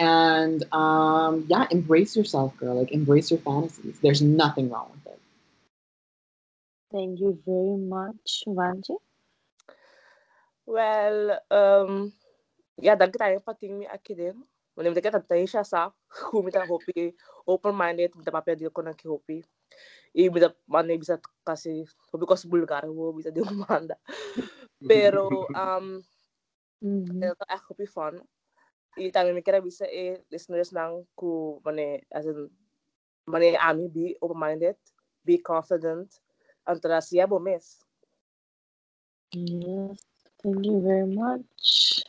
And 0.02 0.66
um 0.74 1.46
yeah, 1.46 1.70
embrace 1.70 2.18
yourself, 2.18 2.58
girl. 2.58 2.82
Like 2.82 2.90
embrace 2.90 3.30
your 3.30 3.38
fantasies. 3.46 4.02
There's 4.02 4.26
nothing 4.26 4.74
wrong 4.74 4.90
with 4.90 5.14
it. 5.14 5.22
Thank 6.90 7.22
you 7.22 7.38
very 7.46 7.78
much, 7.78 8.42
Vanji. 8.50 8.98
Well, 10.66 11.38
um, 11.54 12.10
ja, 12.82 12.98
dank 12.98 13.14
tayo 13.14 13.38
pating 13.46 13.78
mi 13.78 13.86
aki 13.86 14.18
din. 14.18 14.42
Wala 14.74 14.90
mo 14.90 14.98
kita 14.98 15.22
tayo 15.22 15.46
siya 15.46 15.62
sa 15.62 15.94
kumita 16.34 16.66
hopi 16.66 17.14
open-minded 17.46 18.18
mita 18.18 18.34
papel 18.34 18.58
di 18.58 18.66
ko 18.74 18.82
nang 18.82 18.98
kihopi. 18.98 19.46
I 20.18 20.26
bisa 20.34 20.50
mana 20.66 20.98
bisa 20.98 21.22
kasi 21.46 21.86
hobi 22.10 22.26
ko 22.26 22.34
sa 22.34 22.50
Bulgar 22.50 22.90
wo 22.90 23.14
bisa 23.14 23.30
di 23.30 23.46
umanda. 23.46 23.94
Pero 24.88 25.28
um 25.56 26.00
Mhm. 26.80 27.20
ito 27.20 27.44
ako 27.44 27.76
hopi 27.76 27.88
fun. 27.88 28.16
I 28.96 29.12
tayo 29.12 29.36
mi 29.36 29.44
kira 29.44 29.60
bisa 29.60 29.84
eh 29.84 30.24
listeners 30.32 30.72
nang 30.72 31.04
ku 31.12 31.60
mane 31.64 32.08
as 32.12 32.24
in 32.26 32.48
mane 33.28 33.60
ami 33.60 33.92
be 33.92 34.16
open-minded, 34.24 34.80
be 35.24 35.38
confident, 35.44 36.08
antara 36.64 37.04
siya 37.04 37.28
bo 37.28 37.40
miss. 37.40 37.84
Yes. 39.36 40.00
Thank 40.40 40.66
you 40.66 40.80
very 40.80 41.06
much. 41.06 42.00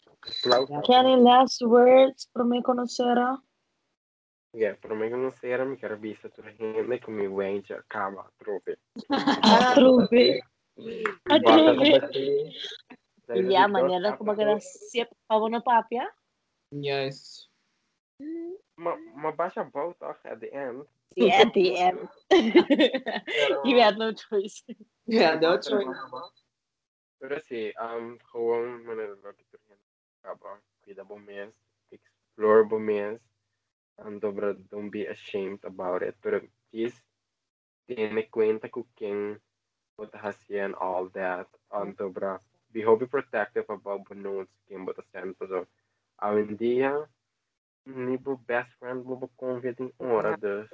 Flauta. 0.41 0.87
Any 0.87 1.19
last 1.19 1.61
words 1.67 2.31
para 2.31 2.47
me 2.47 2.63
conhecer? 2.63 3.19
Yeah, 4.55 4.75
para 4.79 4.95
me 4.95 5.11
conocer, 5.11 5.67
mi 5.67 5.77
quero 5.77 5.99
vista 5.99 6.29
tu 6.31 6.43
gente 6.43 7.01
com 7.01 7.13
mi 7.15 7.27
wente 7.27 7.75
acaba, 7.75 8.31
trope. 8.39 8.79
Atrube. 9.43 10.39
Bata 10.39 10.50
ko 10.81 11.35
Atrube. 11.35 12.01
ba 12.01 12.09
si... 12.13 12.55
Yeah, 13.31 13.69
manera 13.69 14.17
como 14.17 14.35
que 14.35 14.45
das 14.45 14.91
siete 14.91 15.15
pavo 15.29 15.49
na 15.49 15.61
papia. 15.61 16.09
Yes. 16.73 17.47
Ma, 18.77 18.97
mabasa 19.15 19.65
both 19.65 20.03
off 20.03 20.19
at 20.25 20.41
the 20.41 20.53
end. 20.53 20.83
Yeah, 21.17 21.43
at 21.43 21.55
the 21.55 21.77
end. 21.87 22.09
you 23.65 23.79
had 23.79 23.99
no 23.99 24.13
choice. 24.13 24.63
Yeah, 25.07 25.39
no 25.39 25.59
choice. 25.59 25.95
Pero 27.21 27.39
sí, 27.41 27.73
um, 27.79 28.19
gewoon 28.33 28.85
manera 28.85 29.15
lo 29.23 29.35
que 29.37 29.45
tu 29.51 29.59
gente 29.69 29.85
acaba, 30.23 30.59
cuida 30.83 31.05
bom 31.05 31.21
mês, 31.21 31.53
explore 31.93 32.65
bom 32.65 32.81
mês, 32.81 33.21
and 33.99 34.21
dobra, 34.21 34.55
don't 34.71 34.91
be 34.91 35.05
ashamed 35.07 35.61
about 35.65 36.03
it. 36.03 36.17
Pero 36.23 36.41
please, 36.71 36.97
tiene 37.87 38.31
cuenta 38.31 38.71
com 38.71 38.85
quem 38.97 39.39
você 40.01 40.17
haciendo 40.19 40.77
all 40.81 41.11
that, 41.13 41.49
and 41.73 41.95
dobra, 41.97 42.41
be 42.73 42.83
hobby 42.83 43.07
protective 43.07 43.67
about 43.71 44.05
bonus 44.09 44.49
quem 44.67 44.85
você 44.87 45.03
sendo, 45.13 45.37
so, 45.47 45.67
hoy 46.23 46.43
en 46.43 46.57
día, 46.57 47.09
ni 47.87 48.17
bu 48.19 48.37
best 48.47 48.73
friend 48.79 49.05
bu 49.05 49.29
convite 49.37 49.83
em 49.83 49.93
hora, 49.99 50.35
dus, 50.35 50.69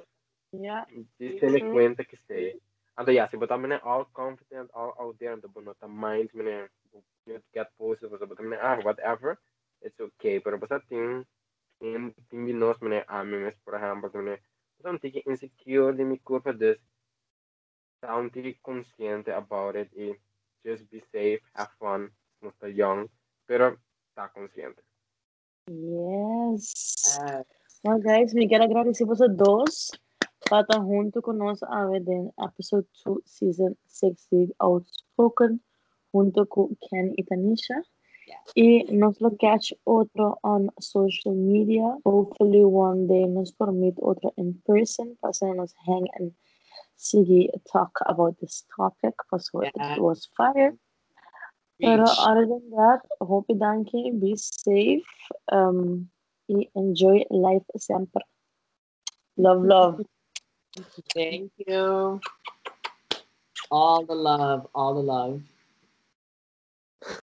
Yeah. 0.53 0.85
Just 1.19 1.39
tiene 1.39 1.61
Mhm. 1.61 1.67
cuenta 1.67 2.05
que 2.05 2.17
se. 2.17 2.59
Ando 2.95 3.11
ya, 3.11 3.27
si 3.27 3.37
botar 3.37 3.57
mene 3.59 3.79
all 3.83 4.05
confident, 4.13 4.71
all 4.73 4.93
out 4.99 5.17
there, 5.19 5.33
and 5.33 5.41
the 5.41 5.47
bono 5.49 5.73
ta 5.75 5.87
mind 5.87 6.31
mene 6.33 6.69
get 7.53 7.69
positive, 7.77 8.11
so 8.19 8.25
botar 8.27 8.43
mene 8.43 8.59
ah 8.61 8.79
whatever, 8.83 9.39
it's 9.81 9.99
okay. 9.99 10.37
But 10.39 10.45
Pero 10.45 10.57
basta 10.59 10.81
ting 10.89 11.25
in 11.81 12.13
ting 12.29 12.45
binos 12.47 12.81
mene 12.81 13.03
ah 13.09 13.23
memes 13.23 13.57
por 13.65 13.75
ejemplo, 13.75 14.11
mene 14.13 14.39
basta 14.77 14.89
un 14.91 14.99
tiki 14.99 15.23
insecure 15.27 15.93
de 15.93 16.05
mi 16.05 16.19
culpa, 16.19 16.53
dus 16.53 16.77
sound 18.01 18.31
tiki 18.31 18.59
consciente 18.61 19.31
about 19.31 19.75
it, 19.75 19.89
y 19.95 20.15
just 20.63 20.89
be 20.89 21.01
safe, 21.11 21.41
have 21.53 21.71
fun, 21.79 22.11
no 22.41 22.49
está 22.49 22.67
young, 22.69 23.07
pero 23.45 23.77
está 24.09 24.29
consciente. 24.29 24.81
Yes. 25.67 27.19
Well, 27.83 27.99
guys, 27.99 28.33
me 28.33 28.47
quero 28.47 28.63
agradecer 28.63 29.05
vocês 29.05 29.35
dois 29.35 29.91
para 30.49 30.61
estar 30.61 30.79
junto 30.79 31.21
conosco 31.21 31.65
a 31.65 31.85
ver 31.87 32.07
em 32.07 32.31
episode 32.39 32.87
2, 33.05 33.21
season 33.25 33.75
6 33.85 34.27
de 34.31 34.55
Outspoken, 34.59 35.59
junto 36.13 36.45
com 36.47 36.75
Ken 36.89 37.13
e 37.17 37.23
Tanisha. 37.23 37.83
E 38.55 38.83
nos 38.91 39.19
lo 39.19 39.31
catch 39.37 39.73
outro 39.85 40.37
on 40.43 40.69
social 40.79 41.33
media. 41.33 41.97
Hopefully 42.05 42.63
one 42.63 43.07
day 43.07 43.25
nos 43.27 43.51
permit 43.51 43.95
outro 43.99 44.33
in 44.37 44.53
person 44.65 45.15
para 45.21 45.53
nos 45.53 45.73
hang 45.85 46.07
and 46.19 46.33
see 46.97 47.23
talk 47.71 47.91
about 48.05 48.35
this 48.41 48.65
topic 48.75 49.13
because 49.17 49.49
Yeah. 49.53 49.95
it 49.95 50.01
was 50.01 50.27
fire. 50.35 50.75
Reach. 51.79 52.17
other 52.17 52.45
than 52.47 52.69
that, 52.71 53.01
hope 53.21 53.45
you 53.49 53.55
danke, 53.55 54.19
be 54.19 54.35
safe, 54.35 55.05
um, 55.51 56.09
enjoy 56.75 57.23
life 57.29 57.63
sempre. 57.77 58.23
Love, 59.37 59.63
love. 59.63 60.01
Thank 61.13 61.51
you. 61.57 62.19
All 63.69 64.05
the 64.05 64.15
love, 64.15 64.67
all 64.73 64.95
the 64.95 65.03
love. 65.03 65.41